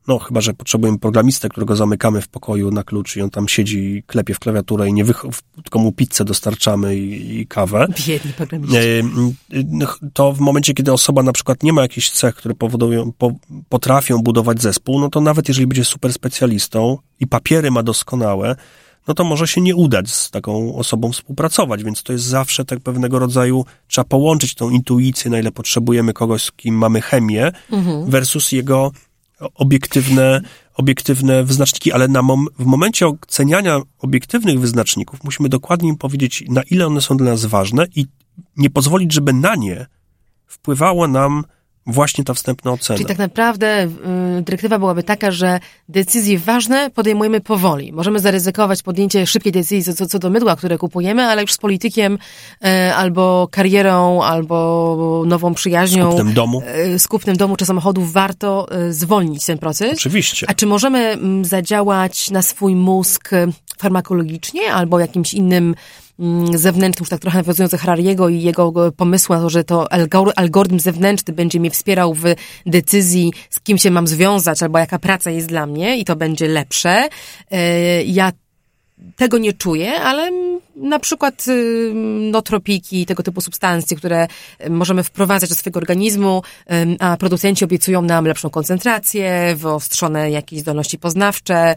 no 0.07 0.20
chyba, 0.20 0.41
że 0.41 0.53
potrzebujemy 0.53 0.99
programistę, 0.99 1.49
którego 1.49 1.76
zamykamy 1.76 2.22
w 2.22 2.28
pokoju 2.28 2.72
na 2.72 2.84
klucz 2.84 3.16
i 3.16 3.22
on 3.22 3.30
tam 3.30 3.47
siedzi, 3.47 4.03
klepie 4.07 4.34
w 4.34 4.39
klawiaturę 4.39 4.88
i 4.89 4.93
nie 4.93 5.05
wych- 5.05 5.26
tylko 5.64 5.80
mu 5.80 5.91
pizzę 5.91 6.26
dostarczamy 6.26 6.95
i, 6.97 7.39
i 7.39 7.47
kawę. 7.47 7.88
Biedni 8.07 8.34
programiści. 8.34 8.78
E, 8.78 8.82
y, 9.57 9.66
To 10.14 10.34
w 10.34 10.39
momencie, 10.39 10.74
kiedy 10.74 10.91
osoba 10.93 11.24
na 11.24 11.32
przykład 11.32 11.64
nie 11.64 11.74
ma 11.74 11.82
jakichś 11.82 12.09
cech, 12.09 12.36
które 12.36 12.55
powodują, 12.55 13.12
po, 13.18 13.32
potrafią 13.70 14.18
budować 14.18 14.62
zespół, 14.62 14.99
no 14.99 15.09
to 15.09 15.22
nawet 15.22 15.47
jeżeli 15.47 15.68
będzie 15.68 15.86
super 15.86 16.14
specjalistą 16.14 16.97
i 17.20 17.28
papiery 17.28 17.72
ma 17.72 17.84
doskonałe, 17.84 18.55
no 19.07 19.13
to 19.13 19.23
może 19.23 19.47
się 19.47 19.61
nie 19.61 19.75
udać 19.75 20.11
z 20.11 20.31
taką 20.31 20.75
osobą 20.75 21.11
współpracować, 21.11 21.83
więc 21.83 22.03
to 22.03 22.13
jest 22.13 22.25
zawsze 22.25 22.65
tak 22.65 22.79
pewnego 22.79 23.19
rodzaju, 23.19 23.65
trzeba 23.87 24.05
połączyć 24.05 24.55
tą 24.55 24.69
intuicję, 24.69 25.31
na 25.31 25.39
ile 25.39 25.51
potrzebujemy 25.51 26.13
kogoś, 26.13 26.43
z 26.43 26.51
kim 26.51 26.75
mamy 26.75 27.01
chemię, 27.01 27.51
versus 28.07 28.51
jego 28.51 28.91
obiektywne, 29.55 30.41
obiektywne 30.75 31.43
wyznaczniki, 31.43 31.91
ale 31.91 32.07
na 32.07 32.21
mom- 32.21 32.45
w 32.59 32.65
momencie 32.65 33.07
oceniania 33.07 33.81
obiektywnych 33.99 34.59
wyznaczników 34.59 35.23
musimy 35.23 35.49
dokładnie 35.49 35.89
im 35.89 35.97
powiedzieć, 35.97 36.43
na 36.49 36.63
ile 36.63 36.87
one 36.87 37.01
są 37.01 37.17
dla 37.17 37.31
nas 37.31 37.45
ważne 37.45 37.85
i 37.95 38.05
nie 38.57 38.69
pozwolić, 38.69 39.13
żeby 39.13 39.33
na 39.33 39.55
nie 39.55 39.85
wpływała 40.47 41.07
nam 41.07 41.43
właśnie 41.88 42.23
ta 42.23 42.34
wstępna 42.34 42.71
ocena. 42.71 42.97
Czyli 42.97 43.07
tak 43.07 43.17
naprawdę 43.17 43.84
y, 44.39 44.41
dyrektywa 44.41 44.79
byłaby 44.79 45.03
taka, 45.03 45.32
że 45.32 45.59
decyzje 45.89 46.39
ważne 46.39 46.89
podejmujemy 46.89 47.41
powoli. 47.41 47.93
Możemy 47.93 48.19
zaryzykować 48.19 48.84
podjęcie 48.84 49.27
szybkiej 49.27 49.51
decyzji 49.51 49.93
co, 49.95 50.05
co, 50.05 50.19
do 50.19 50.29
mydła, 50.29 50.55
które 50.55 50.77
kupujemy, 50.77 51.23
ale 51.23 51.41
już 51.41 51.53
z 51.53 51.57
politykiem 51.57 52.17
y, 52.65 52.93
albo 52.93 53.47
karierą, 53.51 54.21
albo 54.21 55.23
nową 55.27 55.53
przyjaźnią, 55.53 56.09
kupnem 56.09 56.34
domu. 56.34 56.63
y, 56.95 56.99
z 56.99 57.07
kupnem 57.07 57.38
domu 57.38 57.55
czy 57.57 57.65
samochodów 57.65 58.13
warto 58.13 58.67
y, 58.88 58.93
zwolnić 58.93 59.45
ten 59.45 59.57
proces. 59.57 59.93
Oczywiście. 59.93 60.49
A 60.49 60.53
czy 60.53 60.65
możemy 60.65 60.99
mm, 60.99 61.45
zadziałać 61.45 62.29
na 62.32 62.41
swój 62.41 62.75
mózg 62.75 63.29
farmakologicznie 63.77 64.73
albo 64.73 64.99
jakimś 64.99 65.34
innym 65.34 65.75
zewnętrznym, 66.53 67.03
już 67.03 67.09
tak 67.09 67.19
trochę 67.19 67.38
nawiązując 67.38 67.72
do 67.72 67.78
Harariego 67.78 68.30
i 68.30 68.41
jego 68.41 68.88
e, 68.88 68.91
pomysłu 68.91 69.36
na 69.36 69.41
to, 69.41 69.49
że 69.49 69.63
to 69.63 69.84
algor- 69.84 70.32
algorytm 70.36 70.80
zewnętrzny 70.80 71.34
będzie 71.34 71.59
mnie 71.59 71.72
wspierał 71.72 72.13
w 72.13 72.24
decyzji, 72.65 73.34
z 73.49 73.59
kim 73.59 73.78
się 73.78 73.91
mam 73.91 74.07
związać, 74.07 74.63
albo 74.63 74.80
jaka 74.80 74.99
praca 74.99 75.32
jest 75.32 75.47
dla 75.47 75.65
mnie 75.65 75.97
i 75.97 76.05
to 76.05 76.15
będzie 76.15 76.47
lepsze. 76.47 77.09
E, 77.51 78.03
Ja 78.03 78.32
tego 79.15 79.38
nie 79.38 79.53
czuję, 79.53 79.93
ale 79.93 80.24
mm, 80.24 80.59
na 80.76 80.99
przykład 80.99 81.47
y, 81.47 81.91
notropiki, 82.32 83.05
tego 83.05 83.24
typu 83.24 83.41
substancje, 83.41 83.97
które 83.97 84.28
y, 84.65 84.69
możemy 84.69 85.03
wprowadzać 85.03 85.49
do 85.49 85.55
swojego 85.55 85.80
organizmu, 85.80 86.41
a 86.99 87.17
producenci 87.17 87.65
obiecują 87.65 88.01
nam 88.01 88.26
lepszą 88.26 88.49
koncentrację, 88.49 89.55
wyostrzone 89.55 90.32
jakieś 90.32 90.59
zdolności 90.59 90.97
poznawcze. 90.97 91.76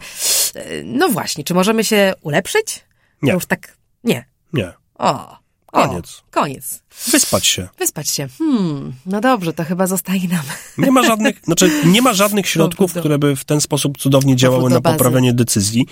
No 0.83 1.09
właśnie, 1.09 1.43
czy 1.43 1.53
możemy 1.53 1.83
się 1.83 2.13
ulepszyć? 2.21 2.85
Nie. 3.21 3.33
Już 3.33 3.45
tak, 3.45 3.77
nie. 4.03 4.25
Nie. 4.55 4.73
O, 4.97 5.37
Koniec. 5.71 6.23
O, 6.27 6.31
koniec. 6.31 6.81
Wyspać 7.11 7.45
się. 7.47 7.67
Wyspać 7.79 8.09
się. 8.09 8.27
Hmm, 8.37 8.93
no 9.05 9.21
dobrze, 9.21 9.53
to 9.53 9.63
chyba 9.63 9.87
zostaje 9.87 10.27
nam. 10.27 10.43
Nie 10.77 10.91
ma 10.91 11.03
żadnych, 11.03 11.41
znaczy 11.45 11.71
nie 11.85 12.01
ma 12.01 12.13
żadnych 12.13 12.47
środków, 12.47 12.93
do- 12.93 12.99
które 12.99 13.19
by 13.19 13.35
w 13.35 13.45
ten 13.45 13.61
sposób 13.61 13.97
cudownie 13.97 14.35
działały 14.35 14.69
na 14.69 14.79
bazy. 14.81 14.97
poprawianie 14.97 15.33
decyzji. 15.33 15.85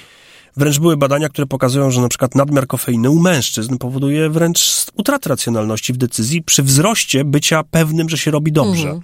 Wręcz 0.57 0.79
były 0.79 0.97
badania, 0.97 1.29
które 1.29 1.47
pokazują, 1.47 1.91
że 1.91 2.01
na 2.01 2.09
przykład 2.09 2.35
nadmiar 2.35 2.67
kofeiny 2.67 3.09
u 3.09 3.19
mężczyzn 3.19 3.77
powoduje 3.77 4.29
wręcz 4.29 4.85
utratę 4.95 5.29
racjonalności 5.29 5.93
w 5.93 5.97
decyzji 5.97 6.41
przy 6.41 6.63
wzroście 6.63 7.25
bycia 7.25 7.63
pewnym, 7.63 8.09
że 8.09 8.17
się 8.17 8.31
robi 8.31 8.51
dobrze. 8.51 8.83
Mhm. 8.87 9.01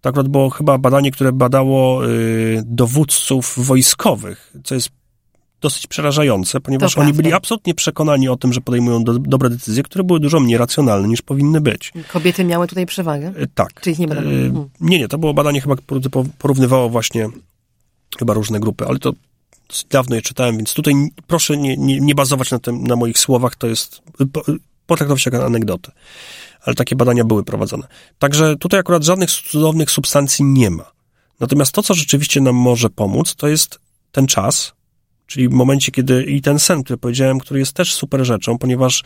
To 0.00 0.08
akurat 0.08 0.28
było 0.28 0.50
chyba 0.50 0.78
badanie, 0.78 1.10
które 1.10 1.32
badało 1.32 2.06
y, 2.06 2.62
dowódców 2.66 3.54
wojskowych, 3.56 4.52
co 4.64 4.74
jest 4.74 4.88
dosyć 5.62 5.86
przerażające, 5.86 6.60
ponieważ 6.60 6.94
To 6.94 7.00
oni 7.00 7.08
prawda. 7.10 7.22
byli 7.22 7.34
absolutnie 7.34 7.74
przekonani 7.74 8.28
o 8.28 8.36
tym, 8.36 8.52
że 8.52 8.60
podejmują 8.60 9.04
do, 9.04 9.18
dobre 9.18 9.50
decyzje, 9.50 9.82
które 9.82 10.04
były 10.04 10.20
dużo 10.20 10.40
mniej 10.40 10.58
racjonalne 10.58 11.08
niż 11.08 11.22
powinny 11.22 11.60
być. 11.60 11.92
Kobiety 12.08 12.44
miały 12.44 12.68
tutaj 12.68 12.86
przewagę. 12.86 13.28
Y, 13.42 13.48
Tak. 13.54 13.80
Czyli 13.80 13.92
ich 13.92 13.98
nie 13.98 14.08
badano. 14.08 14.30
Y, 14.30 14.50
Hmm. 14.50 14.68
Nie, 14.80 14.98
nie, 14.98 15.08
to 15.08 15.18
było 15.18 15.34
badanie 15.34 15.60
chyba 15.60 15.76
por- 15.76 16.24
porównywało 16.38 16.88
właśnie 16.88 17.28
chyba 18.18 18.34
różne 18.34 18.60
grupy, 18.60 18.86
ale 18.86 18.98
to 18.98 19.12
dosyć 19.68 19.86
dawno 19.90 20.16
je 20.16 20.22
czytałem, 20.22 20.56
więc 20.56 20.74
tutaj 20.74 20.94
proszę 21.26 21.56
nie, 21.56 21.76
nie, 21.76 22.00
nie 22.00 22.14
bazować 22.14 22.50
na, 22.50 22.58
tym, 22.58 22.84
na 22.84 22.96
moich 22.96 23.18
słowach, 23.18 23.56
to 23.56 23.66
jest 23.66 24.02
po- 24.32 24.44
potraktować 24.86 25.26
jako 25.26 25.44
anegdotę. 25.44 25.92
Ale 26.64 26.74
takie 26.76 26.96
badania 26.96 27.24
były 27.24 27.44
prowadzone. 27.44 27.86
Także 28.18 28.56
tutaj 28.56 28.80
akurat 28.80 29.04
żadnych 29.04 29.30
cudownych 29.30 29.90
substancji 29.90 30.44
nie 30.44 30.70
ma. 30.70 30.92
Natomiast 31.40 31.72
to, 31.72 31.82
co 31.82 31.94
rzeczywiście 31.94 32.40
nam 32.40 32.54
może 32.54 32.90
pomóc, 32.90 33.34
to 33.34 33.48
jest 33.48 33.78
ten 34.12 34.26
czas, 34.26 34.72
czyli 35.26 35.48
w 35.48 35.52
momencie, 35.52 35.92
kiedy 35.92 36.24
i 36.24 36.42
ten 36.42 36.58
sen, 36.58 36.82
który 36.82 36.96
powiedziałem, 36.96 37.38
który 37.38 37.60
jest 37.60 37.72
też 37.72 37.94
super 37.94 38.24
rzeczą, 38.24 38.58
ponieważ 38.58 39.02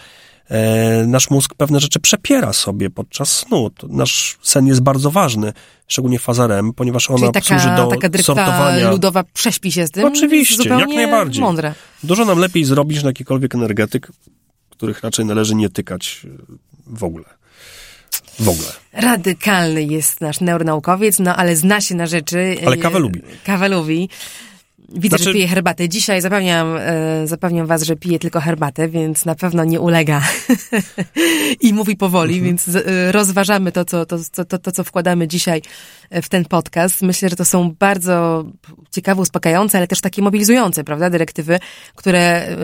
e, 0.48 1.04
nasz 1.06 1.30
mózg 1.30 1.54
pewne 1.54 1.80
rzeczy 1.80 2.00
przepiera 2.00 2.52
sobie 2.52 2.90
podczas 2.90 3.32
snu. 3.32 3.70
Nasz 3.88 4.38
sen 4.42 4.66
jest 4.66 4.80
bardzo 4.80 5.10
ważny, 5.10 5.52
szczególnie 5.88 6.18
faza 6.18 6.46
REM, 6.46 6.72
ponieważ 6.72 7.10
ona 7.10 7.32
Czyli 7.32 7.44
służy 7.44 7.64
taka, 7.64 7.76
do 7.76 7.86
taka 7.86 8.22
sortowania. 8.22 8.90
ludowa 8.90 9.24
prześpi 9.34 9.72
się 9.72 9.86
z 9.86 9.90
tym. 9.90 10.04
Oczywiście, 10.04 10.68
jak 10.68 10.88
najbardziej. 10.88 11.42
Mądre. 11.42 11.74
Dużo 12.02 12.24
nam 12.24 12.38
lepiej 12.38 12.64
zrobić 12.64 13.02
na 13.02 13.08
jakikolwiek 13.08 13.54
energetyk, 13.54 14.08
których 14.70 15.02
raczej 15.02 15.24
należy 15.24 15.54
nie 15.54 15.68
tykać 15.70 16.20
e, 16.24 16.28
w 16.86 17.04
ogóle. 17.04 17.24
W 18.40 18.48
ogóle. 18.48 18.68
Radykalny 18.92 19.82
jest 19.84 20.20
nasz 20.20 20.40
neuronaukowiec, 20.40 21.18
no 21.18 21.36
ale 21.36 21.56
zna 21.56 21.80
się 21.80 21.94
na 21.94 22.06
rzeczy. 22.06 22.56
Ale 22.66 22.76
E, 22.76 22.78
kawę 22.78 22.98
lubi. 22.98 23.20
Kawę 23.44 23.68
lubi. 23.68 24.08
Widzę, 24.88 25.08
znaczy... 25.08 25.24
że 25.24 25.32
piję 25.32 25.48
herbatę. 25.48 25.88
Dzisiaj 25.88 26.20
zapewniam, 26.20 26.76
e, 26.76 27.26
zapewniam 27.26 27.66
was, 27.66 27.82
że 27.82 27.96
piję 27.96 28.18
tylko 28.18 28.40
herbatę, 28.40 28.88
więc 28.88 29.24
na 29.24 29.34
pewno 29.34 29.64
nie 29.64 29.80
ulega 29.80 30.22
i 31.60 31.72
mówi 31.72 31.96
powoli, 31.96 32.34
mhm. 32.34 32.44
więc 32.44 32.68
e, 32.68 33.12
rozważamy 33.12 33.72
to 33.72 33.84
co, 33.84 34.06
to, 34.06 34.18
to, 34.34 34.44
to, 34.44 34.58
to, 34.58 34.72
co 34.72 34.84
wkładamy 34.84 35.28
dzisiaj 35.28 35.62
e, 36.10 36.22
w 36.22 36.28
ten 36.28 36.44
podcast. 36.44 37.02
Myślę, 37.02 37.28
że 37.28 37.36
to 37.36 37.44
są 37.44 37.74
bardzo 37.78 38.44
ciekawe, 38.90 39.22
uspokajające, 39.22 39.78
ale 39.78 39.86
też 39.86 40.00
takie 40.00 40.22
mobilizujące, 40.22 40.84
prawda, 40.84 41.10
dyrektywy, 41.10 41.58
które 41.94 42.18
e, 42.18 42.56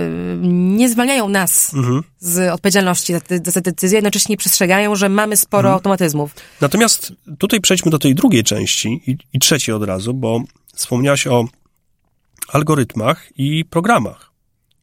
nie 0.43 0.89
zwalniają 0.89 1.29
nas 1.29 1.75
mhm. 1.75 2.03
z 2.19 2.53
odpowiedzialności 2.53 3.13
za 3.13 3.21
te, 3.21 3.39
za 3.45 3.61
te 3.61 3.73
decyzje, 3.73 3.97
jednocześnie 3.97 4.37
przestrzegają, 4.37 4.97
że 4.97 5.09
mamy 5.09 5.37
sporo 5.37 5.69
mhm. 5.69 5.75
automatyzmów. 5.75 6.35
Natomiast 6.61 7.13
tutaj 7.39 7.61
przejdźmy 7.61 7.91
do 7.91 7.99
tej 7.99 8.15
drugiej 8.15 8.45
części 8.45 9.01
i, 9.07 9.17
i 9.33 9.39
trzeciej 9.39 9.75
od 9.75 9.85
razu, 9.85 10.15
bo 10.15 10.43
wspomniałaś 10.75 11.27
o 11.27 11.45
algorytmach 12.55 13.29
i 13.37 13.65
programach. 13.65 14.33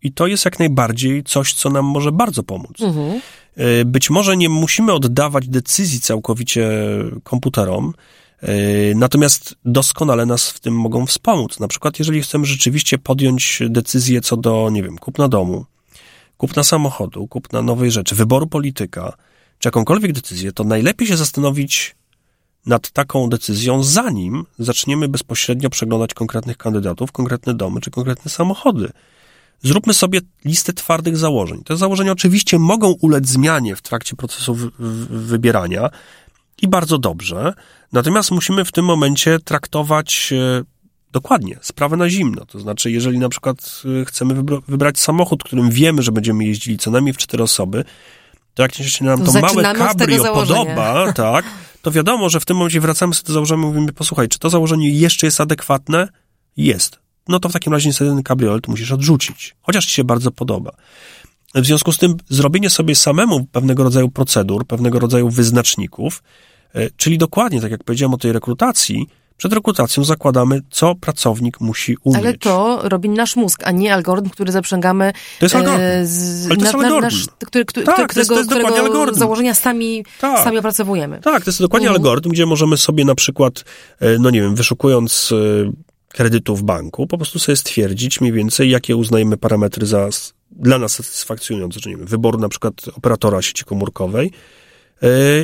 I 0.01 0.11
to 0.11 0.27
jest 0.27 0.45
jak 0.45 0.59
najbardziej 0.59 1.23
coś, 1.23 1.53
co 1.53 1.69
nam 1.69 1.85
może 1.85 2.11
bardzo 2.11 2.43
pomóc. 2.43 2.81
Mhm. 2.81 3.21
E, 3.55 3.85
być 3.85 4.09
może 4.09 4.37
nie 4.37 4.49
musimy 4.49 4.93
oddawać 4.93 5.47
decyzji 5.47 5.99
całkowicie 5.99 6.69
komputerom, 7.23 7.93
e, 8.41 8.47
natomiast 8.95 9.55
doskonale 9.65 10.25
nas 10.25 10.49
w 10.49 10.59
tym 10.59 10.73
mogą 10.73 11.05
wspomóc. 11.05 11.59
Na 11.59 11.67
przykład, 11.67 11.99
jeżeli 11.99 12.21
chcemy 12.21 12.45
rzeczywiście 12.45 12.97
podjąć 12.97 13.59
decyzję 13.69 14.21
co 14.21 14.37
do, 14.37 14.69
nie 14.71 14.83
wiem, 14.83 14.97
kupna 14.97 15.27
domu, 15.27 15.65
kupna 16.37 16.63
samochodu, 16.63 17.27
kupna 17.27 17.61
nowej 17.61 17.91
rzeczy, 17.91 18.15
wyboru 18.15 18.47
polityka, 18.47 19.13
czy 19.59 19.67
jakąkolwiek 19.67 20.13
decyzję, 20.13 20.51
to 20.51 20.63
najlepiej 20.63 21.07
się 21.07 21.17
zastanowić, 21.17 21.95
nad 22.69 22.91
taką 22.91 23.29
decyzją, 23.29 23.83
zanim 23.83 24.45
zaczniemy 24.59 25.07
bezpośrednio 25.07 25.69
przeglądać 25.69 26.13
konkretnych 26.13 26.57
kandydatów, 26.57 27.11
konkretne 27.11 27.53
domy 27.53 27.81
czy 27.81 27.91
konkretne 27.91 28.31
samochody. 28.31 28.89
Zróbmy 29.61 29.93
sobie 29.93 30.19
listę 30.45 30.73
twardych 30.73 31.17
założeń. 31.17 31.63
Te 31.63 31.77
założenia 31.77 32.11
oczywiście 32.11 32.59
mogą 32.59 32.95
ulec 33.01 33.27
zmianie 33.27 33.75
w 33.75 33.81
trakcie 33.81 34.15
procesu 34.15 34.57
wybierania 35.09 35.89
i 36.61 36.67
bardzo 36.67 36.97
dobrze, 36.97 37.53
natomiast 37.91 38.31
musimy 38.31 38.65
w 38.65 38.71
tym 38.71 38.85
momencie 38.85 39.39
traktować 39.39 40.33
e, 40.33 40.63
dokładnie 41.11 41.57
sprawę 41.61 41.97
na 41.97 42.09
zimno. 42.09 42.45
To 42.45 42.59
znaczy, 42.59 42.91
jeżeli 42.91 43.19
na 43.19 43.29
przykład 43.29 43.81
e, 44.01 44.05
chcemy 44.05 44.43
wybrać 44.67 44.99
samochód, 44.99 45.43
którym 45.43 45.69
wiemy, 45.69 46.01
że 46.01 46.11
będziemy 46.11 46.45
jeździli 46.45 46.77
co 46.77 46.91
najmniej 46.91 47.13
w 47.13 47.17
cztery 47.17 47.43
osoby, 47.43 47.83
to 48.53 48.63
jak 48.63 48.73
się 48.73 49.05
nam 49.05 49.25
to, 49.25 49.31
to 49.31 49.41
małe 49.41 49.75
cabrio 49.75 50.33
podoba, 50.33 51.13
tak, 51.13 51.45
to 51.81 51.91
wiadomo, 51.91 52.29
że 52.29 52.39
w 52.39 52.45
tym 52.45 52.57
momencie 52.57 52.81
wracamy 52.81 53.13
sobie 53.13 53.27
do 53.27 53.33
założenia 53.33 53.61
mówimy, 53.61 53.93
posłuchaj, 53.93 54.27
czy 54.27 54.39
to 54.39 54.49
założenie 54.49 54.89
jeszcze 54.89 55.27
jest 55.27 55.41
adekwatne? 55.41 56.07
Jest. 56.57 56.99
No 57.27 57.39
to 57.39 57.49
w 57.49 57.53
takim 57.53 57.73
razie 57.73 57.89
niestety 57.89 58.11
ten 58.11 58.23
kabriolet 58.23 58.67
musisz 58.67 58.91
odrzucić, 58.91 59.55
chociaż 59.61 59.85
ci 59.85 59.93
się 59.93 60.03
bardzo 60.03 60.31
podoba. 60.31 60.71
W 61.55 61.65
związku 61.65 61.91
z 61.91 61.97
tym 61.97 62.17
zrobienie 62.29 62.69
sobie 62.69 62.95
samemu 62.95 63.45
pewnego 63.45 63.83
rodzaju 63.83 64.09
procedur, 64.09 64.67
pewnego 64.67 64.99
rodzaju 64.99 65.29
wyznaczników, 65.29 66.23
e, 66.73 66.89
czyli 66.97 67.17
dokładnie, 67.17 67.61
tak 67.61 67.71
jak 67.71 67.83
powiedziałem 67.83 68.13
o 68.13 68.17
tej 68.17 68.31
rekrutacji, 68.31 69.07
przed 69.39 69.53
rekrutacją 69.53 70.03
zakładamy, 70.03 70.61
co 70.69 70.95
pracownik 70.95 71.61
musi 71.61 71.97
umieć. 72.03 72.19
Ale 72.19 72.37
to 72.37 72.79
robi 72.83 73.09
nasz 73.09 73.35
mózg, 73.35 73.61
a 73.63 73.71
nie 73.71 73.93
algorytm, 73.93 74.29
który 74.29 74.51
zaprzęgamy. 74.51 75.13
To 75.39 75.45
jest 75.45 75.55
algorytm. 75.55 75.83
E, 75.83 76.05
z, 76.05 76.45
Ale 76.45 76.55
to 76.55 76.61
jest 76.61 76.73
na, 76.73 76.79
algorytm. 76.79 77.01
Nasz, 77.01 77.27
który, 77.45 77.65
który, 77.65 77.85
tak, 77.85 77.95
którego, 77.95 78.13
to 78.13 78.19
jest, 78.19 78.29
to 78.29 78.35
jest 78.35 78.49
którego 78.49 78.85
algorytm. 78.85 79.19
założenia 79.19 79.53
sami, 79.53 80.05
tak. 80.21 80.43
sami 80.43 80.57
opracowujemy. 80.57 81.19
Tak, 81.21 81.43
to 81.43 81.49
jest 81.49 81.61
dokładnie 81.61 81.87
mhm. 81.87 82.01
algorytm, 82.01 82.29
gdzie 82.29 82.45
możemy 82.45 82.77
sobie 82.77 83.05
na 83.05 83.15
przykład, 83.15 83.63
e, 83.99 84.19
no 84.19 84.29
nie 84.29 84.41
wiem, 84.41 84.55
wyszukując 84.55 85.31
e, 85.31 85.71
kredytu 86.07 86.55
w 86.55 86.63
banku, 86.63 87.07
po 87.07 87.17
prostu 87.17 87.39
sobie 87.39 87.55
stwierdzić 87.55 88.21
mniej 88.21 88.33
więcej, 88.33 88.69
jakie 88.69 88.95
uznajemy 88.95 89.37
parametry 89.37 89.85
za 89.85 90.09
dla 90.51 90.79
nas 90.79 90.93
satysfakcjonujące, 90.93 91.79
czy 91.79 91.89
nie 91.89 91.97
wiem, 91.97 92.05
wyboru 92.05 92.39
na 92.39 92.49
przykład 92.49 92.73
operatora 92.95 93.41
sieci 93.41 93.65
komórkowej, 93.65 94.31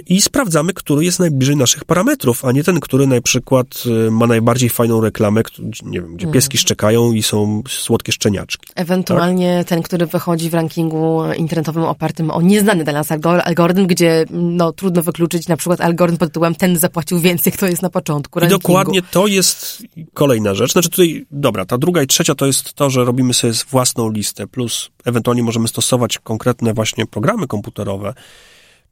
i 0.08 0.22
sprawdzamy, 0.22 0.74
który 0.74 1.06
jest 1.06 1.20
najbliżej 1.20 1.56
naszych 1.56 1.86
parametrów, 1.86 2.46
a 2.46 2.52
nie 2.52 2.64
ten, 2.64 2.80
który 2.80 3.08
na 3.08 3.22
przykład 3.22 3.68
e, 4.08 4.12
ma 4.12 4.28
najbardziej 4.28 4.70
fajną 4.70 5.02
reklamę, 5.02 5.42
nie 5.84 6.02
wiem, 6.02 6.16
gdzie 6.16 6.28
pieski 6.28 6.58
szczekają 6.58 7.12
i 7.12 7.24
są 7.24 7.62
słodkie 7.70 8.12
szczeniaczki. 8.12 8.68
Ewentualnie 8.76 9.58
tak? 9.58 9.68
ten, 9.68 9.82
który 9.82 10.06
wychodzi 10.06 10.50
w 10.50 10.54
rankingu 10.54 11.22
internetowym 11.38 11.84
opartym 11.84 12.32
o 12.32 12.42
nieznany 12.42 12.84
dla 12.84 12.94
nas 12.94 13.12
algorytm, 13.44 13.88
gdzie 13.88 14.26
no, 14.32 14.72
trudno 14.72 15.02
wykluczyć 15.04 15.48
na 15.48 15.58
przykład 15.58 15.82
algorytm 15.82 16.18
pod 16.18 16.30
tytułem 16.30 16.56
ten 16.56 16.78
zapłacił 16.78 17.20
więcej, 17.20 17.54
kto 17.54 17.68
jest 17.68 17.82
na 17.82 17.90
początku 17.90 18.40
rankingu. 18.40 18.60
I 18.60 18.64
dokładnie 18.64 19.02
to 19.12 19.28
jest 19.28 19.84
kolejna 20.14 20.56
rzecz. 20.56 20.72
Znaczy 20.72 20.90
tutaj, 20.90 21.26
dobra, 21.32 21.66
ta 21.66 21.78
druga 21.78 22.04
i 22.04 22.08
trzecia 22.08 22.36
to 22.36 22.46
jest 22.46 22.74
to, 22.74 22.90
że 22.90 23.06
robimy 23.06 23.34
sobie 23.34 23.54
własną 23.72 24.12
listę, 24.12 24.48
plus 24.48 24.90
ewentualnie 25.06 25.44
możemy 25.44 25.68
stosować 25.68 26.20
konkretne 26.20 26.74
właśnie 26.74 27.06
programy 27.06 27.48
komputerowe, 27.48 28.14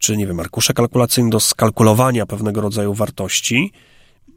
czy 0.03 0.17
nie 0.17 0.27
wiem, 0.27 0.39
arkusze 0.39 0.73
kalkulacyjne 0.73 1.29
do 1.29 1.39
skalkulowania 1.39 2.25
pewnego 2.25 2.61
rodzaju 2.61 2.93
wartości 2.93 3.71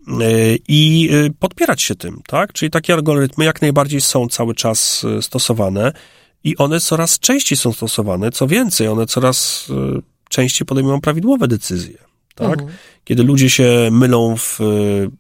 e, 0.09 0.23
i 0.69 1.11
e, 1.13 1.31
podpierać 1.39 1.83
się 1.83 1.95
tym, 1.95 2.21
tak? 2.27 2.53
Czyli 2.53 2.71
takie 2.71 2.95
algorytmy 2.95 3.45
jak 3.45 3.63
najbardziej 3.63 4.01
są 4.01 4.29
cały 4.29 4.55
czas 4.55 5.05
e, 5.19 5.23
stosowane 5.23 5.93
i 6.45 6.57
one 6.57 6.81
coraz 6.81 7.19
częściej 7.19 7.59
są 7.59 7.73
stosowane. 7.73 8.31
Co 8.31 8.47
więcej, 8.47 8.89
one 8.89 9.07
coraz 9.07 9.69
częściej 10.29 10.67
podejmują 10.67 11.01
prawidłowe 11.01 11.49
decyzje. 11.49 11.99
Tak? 12.35 12.53
Mhm. 12.53 12.71
Kiedy 13.05 13.23
ludzie 13.23 13.51
się 13.51 13.89
mylą 13.93 14.37
w, 14.37 14.59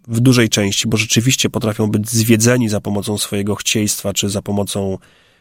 w 0.09 0.21
dużej 0.21 0.49
części, 0.49 0.89
bo 0.89 0.97
rzeczywiście 0.97 1.51
potrafią 1.51 1.87
być 1.87 2.11
zwiedzeni 2.11 2.69
za 2.69 2.81
pomocą 2.81 3.19
swojego 3.19 3.55
chcieństwa, 3.55 4.13
czy 4.13 4.29
za 4.29 4.43
pomocą 4.43 4.99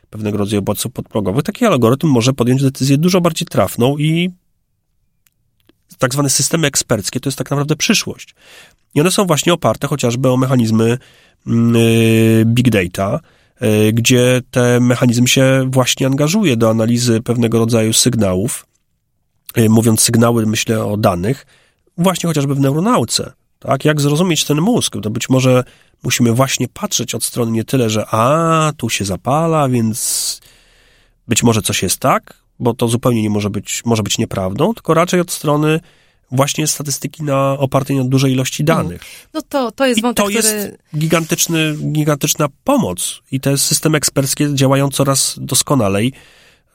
pewnego 0.09 0.37
rodzaju 0.37 0.61
bodźców 0.61 0.91
podprogowych, 0.91 1.43
taki 1.43 1.65
algorytm 1.65 2.07
może 2.07 2.33
podjąć 2.33 2.63
decyzję 2.63 2.97
dużo 2.97 3.21
bardziej 3.21 3.47
trafną 3.47 3.97
i 3.97 4.29
tak 5.97 6.13
zwane 6.13 6.29
systemy 6.29 6.67
eksperckie 6.67 7.19
to 7.19 7.29
jest 7.29 7.37
tak 7.37 7.51
naprawdę 7.51 7.75
przyszłość. 7.75 8.35
I 8.95 9.01
one 9.01 9.11
są 9.11 9.25
właśnie 9.25 9.53
oparte 9.53 9.87
chociażby 9.87 10.29
o 10.29 10.37
mechanizmy 10.37 10.97
mm, 11.47 11.75
y, 11.75 12.43
big 12.45 12.69
data, 12.69 13.19
y, 13.61 13.93
gdzie 13.93 14.41
te 14.51 14.79
mechanizm 14.79 15.27
się 15.27 15.69
właśnie 15.71 16.07
angażuje 16.07 16.57
do 16.57 16.69
analizy 16.69 17.21
pewnego 17.21 17.59
rodzaju 17.59 17.93
sygnałów. 17.93 18.65
Y, 19.57 19.69
mówiąc 19.69 20.01
sygnały, 20.01 20.45
myślę 20.45 20.85
o 20.85 20.97
danych, 20.97 21.45
właśnie 21.97 22.27
chociażby 22.27 22.55
w 22.55 22.59
neuronauce. 22.59 23.31
Tak? 23.59 23.85
Jak 23.85 24.01
zrozumieć 24.01 24.45
ten 24.45 24.61
mózg? 24.61 24.97
To 25.03 25.09
być 25.09 25.29
może 25.29 25.63
musimy 26.03 26.33
właśnie 26.33 26.67
patrzeć 26.67 27.15
od 27.15 27.23
strony 27.23 27.51
nie 27.51 27.63
tyle, 27.63 27.89
że 27.89 28.05
a, 28.11 28.71
tu 28.77 28.89
się 28.89 29.05
zapala, 29.05 29.69
więc 29.69 30.41
być 31.27 31.43
może 31.43 31.61
coś 31.61 31.83
jest 31.83 31.99
tak, 31.99 32.44
bo 32.59 32.73
to 32.73 32.87
zupełnie 32.87 33.21
nie 33.21 33.29
może 33.29 33.49
być, 33.49 33.81
może 33.85 34.03
być 34.03 34.17
nieprawdą, 34.17 34.73
tylko 34.73 34.93
raczej 34.93 35.19
od 35.19 35.31
strony 35.31 35.79
właśnie 36.31 36.67
statystyki 36.67 37.23
na, 37.23 37.57
opartej 37.59 37.97
na 37.97 38.03
dużej 38.03 38.31
ilości 38.31 38.63
mhm. 38.63 38.77
danych. 38.87 39.01
No 39.33 39.41
to, 39.41 39.71
to 39.71 39.85
jest 39.85 40.01
wątek, 40.01 40.25
I 40.29 40.33
to 40.33 40.39
który... 40.39 40.53
jest 40.53 40.77
gigantyczny, 40.97 41.75
gigantyczna 41.91 42.47
pomoc 42.63 43.21
i 43.31 43.39
te 43.39 43.57
systemy 43.57 43.97
eksperckie 43.97 44.55
działają 44.55 44.89
coraz 44.89 45.35
doskonalej 45.41 46.13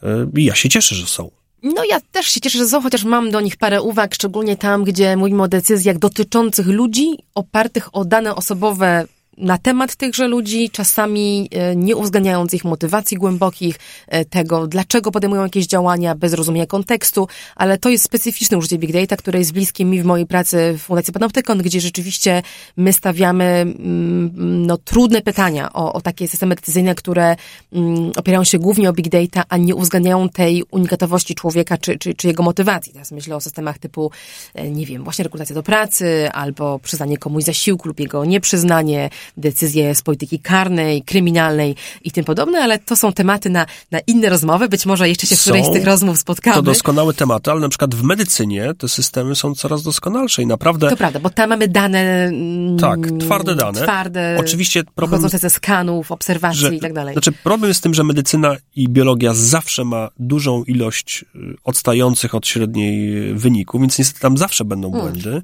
y, 0.02 0.06
i 0.40 0.44
ja 0.44 0.54
się 0.54 0.68
cieszę, 0.68 0.94
że 0.94 1.06
są. 1.06 1.30
No 1.62 1.84
ja 1.84 2.00
też 2.12 2.26
się 2.26 2.40
cieszę, 2.40 2.58
że 2.58 2.66
są, 2.66 2.82
chociaż 2.82 3.04
mam 3.04 3.30
do 3.30 3.40
nich 3.40 3.56
parę 3.56 3.82
uwag, 3.82 4.14
szczególnie 4.14 4.56
tam, 4.56 4.84
gdzie 4.84 5.16
mówimy 5.16 5.42
o 5.42 5.48
decyzjach 5.48 5.98
dotyczących 5.98 6.66
ludzi, 6.66 7.16
opartych 7.34 7.94
o 7.94 8.04
dane 8.04 8.34
osobowe 8.34 9.06
na 9.40 9.58
temat 9.58 9.96
tychże 9.96 10.28
ludzi, 10.28 10.70
czasami 10.70 11.48
e, 11.50 11.76
nie 11.76 11.96
uwzględniając 11.96 12.54
ich 12.54 12.64
motywacji 12.64 13.16
głębokich, 13.16 13.78
e, 14.08 14.24
tego, 14.24 14.66
dlaczego 14.66 15.10
podejmują 15.10 15.42
jakieś 15.42 15.66
działania, 15.66 16.14
bez 16.14 16.32
rozumienia 16.32 16.66
kontekstu, 16.66 17.28
ale 17.56 17.78
to 17.78 17.88
jest 17.88 18.04
specyficzne 18.04 18.58
użycie 18.58 18.78
Big 18.78 18.92
Data, 18.92 19.16
które 19.16 19.38
jest 19.38 19.52
bliskie 19.52 19.84
mi 19.84 20.02
w 20.02 20.04
mojej 20.04 20.26
pracy 20.26 20.74
w 20.78 20.82
Fundacji 20.82 21.12
Panoptykon, 21.12 21.58
gdzie 21.58 21.80
rzeczywiście 21.80 22.42
my 22.76 22.92
stawiamy 22.92 23.44
mm, 23.44 24.66
no, 24.66 24.78
trudne 24.78 25.22
pytania 25.22 25.72
o, 25.72 25.92
o 25.92 26.00
takie 26.00 26.28
systemy 26.28 26.54
decyzyjne, 26.54 26.94
które 26.94 27.36
mm, 27.72 28.12
opierają 28.16 28.44
się 28.44 28.58
głównie 28.58 28.90
o 28.90 28.92
Big 28.92 29.08
Data, 29.08 29.44
a 29.48 29.56
nie 29.56 29.74
uwzględniają 29.74 30.28
tej 30.28 30.62
unikatowości 30.70 31.34
człowieka 31.34 31.78
czy, 31.78 31.98
czy, 31.98 32.14
czy 32.14 32.26
jego 32.28 32.42
motywacji. 32.42 32.92
Teraz 32.92 33.12
myślę 33.12 33.36
o 33.36 33.40
systemach 33.40 33.78
typu, 33.78 34.10
e, 34.54 34.70
nie 34.70 34.86
wiem, 34.86 35.04
właśnie 35.04 35.22
rekrutacja 35.22 35.54
do 35.54 35.62
pracy, 35.62 36.30
albo 36.32 36.78
przyznanie 36.78 37.18
komuś 37.18 37.44
zasiłku 37.44 37.88
lub 37.88 38.00
jego 38.00 38.24
nieprzyznanie, 38.24 39.10
decyzje 39.36 39.94
z 39.94 40.02
polityki 40.02 40.38
karnej, 40.38 41.02
kryminalnej 41.02 41.76
i 42.04 42.10
tym 42.10 42.24
podobne, 42.24 42.58
ale 42.58 42.78
to 42.78 42.96
są 42.96 43.12
tematy 43.12 43.50
na, 43.50 43.66
na 43.90 43.98
inne 44.06 44.28
rozmowy. 44.28 44.68
Być 44.68 44.86
może 44.86 45.08
jeszcze 45.08 45.26
się 45.26 45.36
w 45.36 45.40
którejś 45.40 45.66
z 45.66 45.72
tych 45.72 45.84
rozmów 45.84 46.18
spotkamy. 46.18 46.56
To 46.56 46.62
doskonałe 46.62 47.14
tematy, 47.14 47.50
ale 47.50 47.60
na 47.60 47.68
przykład 47.68 47.94
w 47.94 48.02
medycynie 48.02 48.74
te 48.78 48.88
systemy 48.88 49.34
są 49.34 49.54
coraz 49.54 49.82
doskonalsze 49.82 50.42
i 50.42 50.46
naprawdę... 50.46 50.90
To 50.90 50.96
prawda, 50.96 51.20
bo 51.20 51.30
tam 51.30 51.50
mamy 51.50 51.68
dane... 51.68 52.24
Mm, 52.24 52.78
tak, 52.78 52.98
twarde 53.20 53.54
dane. 53.54 53.82
Twarde, 53.82 54.36
Oczywiście 54.40 54.82
problem... 54.94 55.28
ze 55.28 55.50
skanów, 55.50 56.12
obserwacji 56.12 56.60
że, 56.60 56.74
i 56.74 56.80
tak 56.80 56.92
dalej. 56.92 57.14
Znaczy 57.14 57.32
problem 57.32 57.68
jest 57.68 57.80
z 57.80 57.82
tym, 57.82 57.94
że 57.94 58.04
medycyna 58.04 58.56
i 58.76 58.88
biologia 58.88 59.34
zawsze 59.34 59.84
ma 59.84 60.08
dużą 60.18 60.64
ilość 60.64 61.24
y, 61.34 61.56
odstających 61.64 62.34
od 62.34 62.46
średniej 62.46 63.34
wyników, 63.34 63.80
więc 63.80 63.98
niestety 63.98 64.20
tam 64.20 64.36
zawsze 64.36 64.64
będą 64.64 64.88
mm. 64.88 65.00
błędy. 65.00 65.30
E, 65.36 65.42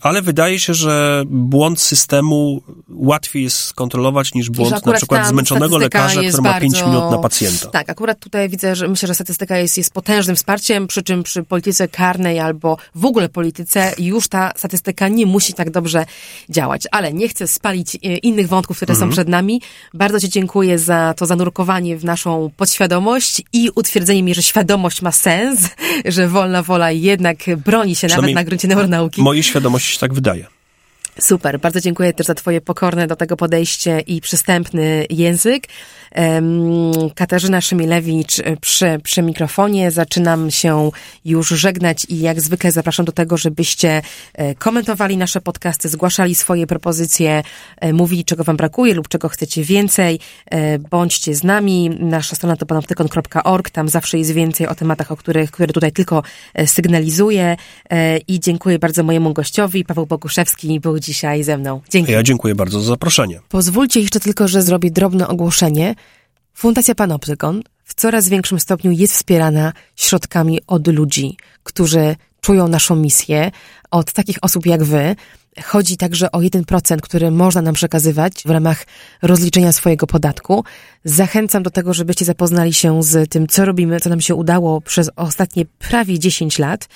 ale 0.00 0.22
wydaje 0.22 0.58
się, 0.58 0.74
że 0.74 1.24
błąd 1.26 1.80
systemu 1.80 2.62
łatwiej 2.88 3.42
jest 3.42 3.56
skontrolować 3.56 4.34
niż 4.34 4.50
błąd 4.50 4.86
na 4.86 4.92
przykład 4.92 5.26
zmęczonego 5.26 5.78
lekarza, 5.78 6.20
który 6.28 6.42
ma 6.42 6.60
5 6.60 6.82
minut 6.84 7.10
na 7.10 7.18
pacjenta. 7.18 7.68
Tak, 7.68 7.90
akurat 7.90 8.18
tutaj 8.18 8.48
widzę, 8.48 8.76
że 8.76 8.88
myślę, 8.88 9.08
że 9.08 9.14
statystyka 9.14 9.58
jest, 9.58 9.78
jest 9.78 9.92
potężnym 9.92 10.36
wsparciem, 10.36 10.86
przy 10.86 11.02
czym 11.02 11.22
przy 11.22 11.42
polityce 11.42 11.88
karnej 11.88 12.40
albo 12.40 12.76
w 12.94 13.04
ogóle 13.04 13.28
polityce 13.28 13.94
już 13.98 14.28
ta 14.28 14.52
statystyka 14.56 15.08
nie 15.08 15.26
musi 15.26 15.54
tak 15.54 15.70
dobrze 15.70 16.06
działać. 16.48 16.82
Ale 16.90 17.12
nie 17.12 17.28
chcę 17.28 17.48
spalić 17.48 17.94
e, 17.94 17.98
innych 18.16 18.48
wątków, 18.48 18.76
które 18.76 18.92
mhm. 18.92 19.10
są 19.10 19.14
przed 19.14 19.28
nami. 19.28 19.60
Bardzo 19.94 20.20
Ci 20.20 20.28
dziękuję 20.28 20.78
za 20.78 21.14
to 21.16 21.26
zanurkowanie 21.26 21.96
w 21.96 22.04
naszą 22.04 22.50
podświadomość 22.56 23.42
i 23.52 23.70
utwierdzenie 23.74 24.22
mi, 24.22 24.34
że 24.34 24.42
świadomość 24.42 25.02
ma 25.02 25.12
sens, 25.12 25.68
że 26.04 26.28
wolna 26.28 26.62
wola 26.62 26.90
jednak 26.90 27.38
broni 27.56 27.96
się 27.96 28.08
nawet 28.08 28.34
na 28.34 28.44
gruncie 28.44 28.68
neuronauki. 28.68 29.22
Mojej 29.42 29.50
świadomości 29.50 29.92
się 29.92 29.98
tak 29.98 30.14
wydaje. 30.14 30.46
Super, 31.20 31.60
bardzo 31.60 31.80
dziękuję 31.80 32.12
też 32.12 32.26
za 32.26 32.34
Twoje 32.34 32.60
pokorne 32.60 33.06
do 33.06 33.16
tego 33.16 33.36
podejście 33.36 34.00
i 34.00 34.20
przystępny 34.20 35.06
język. 35.10 35.66
Katarzyna 37.14 37.60
Szymilewicz 37.60 38.42
przy, 38.60 39.00
przy 39.02 39.22
mikrofonie. 39.22 39.90
Zaczynam 39.90 40.50
się 40.50 40.90
już 41.24 41.48
żegnać 41.48 42.06
i 42.08 42.20
jak 42.20 42.40
zwykle 42.40 42.72
zapraszam 42.72 43.06
do 43.06 43.12
tego, 43.12 43.36
żebyście 43.36 44.02
e, 44.34 44.54
komentowali 44.54 45.16
nasze 45.16 45.40
podcasty, 45.40 45.88
zgłaszali 45.88 46.34
swoje 46.34 46.66
propozycje, 46.66 47.42
e, 47.80 47.92
mówili 47.92 48.24
czego 48.24 48.44
Wam 48.44 48.56
brakuje 48.56 48.94
lub 48.94 49.08
czego 49.08 49.28
chcecie 49.28 49.64
więcej. 49.64 50.20
E, 50.50 50.78
bądźcie 50.78 51.34
z 51.34 51.44
nami. 51.44 51.90
Nasza 52.00 52.36
strona 52.36 52.56
to 52.56 52.66
panoptykon.org. 52.66 53.70
Tam 53.70 53.88
zawsze 53.88 54.18
jest 54.18 54.30
więcej 54.30 54.66
o 54.66 54.74
tematach, 54.74 55.12
o 55.12 55.16
których, 55.16 55.50
które 55.50 55.72
tutaj 55.72 55.92
tylko 55.92 56.22
sygnalizuję. 56.66 57.56
I 58.28 58.40
dziękuję 58.40 58.78
bardzo 58.78 59.02
mojemu 59.02 59.32
gościowi. 59.32 59.84
Paweł 59.84 60.06
Boguszewski 60.06 60.80
był 60.80 60.98
dzisiaj 61.02 61.44
ze 61.44 61.58
mną. 61.58 61.80
Dzięki. 61.90 62.12
Ja 62.12 62.22
dziękuję 62.22 62.54
bardzo 62.54 62.80
za 62.80 62.86
zaproszenie. 62.86 63.40
Pozwólcie 63.48 64.00
jeszcze 64.00 64.20
tylko, 64.20 64.48
że 64.48 64.62
zrobię 64.62 64.90
drobne 64.90 65.28
ogłoszenie. 65.28 65.94
Fundacja 66.54 66.94
Panoptykon 66.94 67.62
w 67.84 67.94
coraz 67.94 68.28
większym 68.28 68.60
stopniu 68.60 68.90
jest 68.90 69.14
wspierana 69.14 69.72
środkami 69.96 70.60
od 70.66 70.88
ludzi, 70.88 71.36
którzy 71.62 72.16
czują 72.40 72.68
naszą 72.68 72.96
misję, 72.96 73.50
od 73.90 74.12
takich 74.12 74.38
osób 74.42 74.66
jak 74.66 74.84
wy, 74.84 75.16
Chodzi 75.64 75.96
także 75.96 76.32
o 76.32 76.38
1%, 76.38 77.00
który 77.00 77.30
można 77.30 77.62
nam 77.62 77.74
przekazywać 77.74 78.42
w 78.44 78.50
ramach 78.50 78.86
rozliczenia 79.22 79.72
swojego 79.72 80.06
podatku. 80.06 80.64
Zachęcam 81.04 81.62
do 81.62 81.70
tego, 81.70 81.94
żebyście 81.94 82.24
zapoznali 82.24 82.74
się 82.74 83.02
z 83.02 83.30
tym, 83.30 83.46
co 83.46 83.64
robimy, 83.64 84.00
co 84.00 84.10
nam 84.10 84.20
się 84.20 84.34
udało 84.34 84.80
przez 84.80 85.10
ostatnie 85.16 85.64
prawie 85.78 86.18
10 86.18 86.58
lat. 86.58 86.88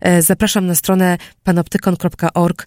E, 0.00 0.22
zapraszam 0.22 0.66
na 0.66 0.74
stronę 0.74 1.18
panoptykon.org 1.44 2.66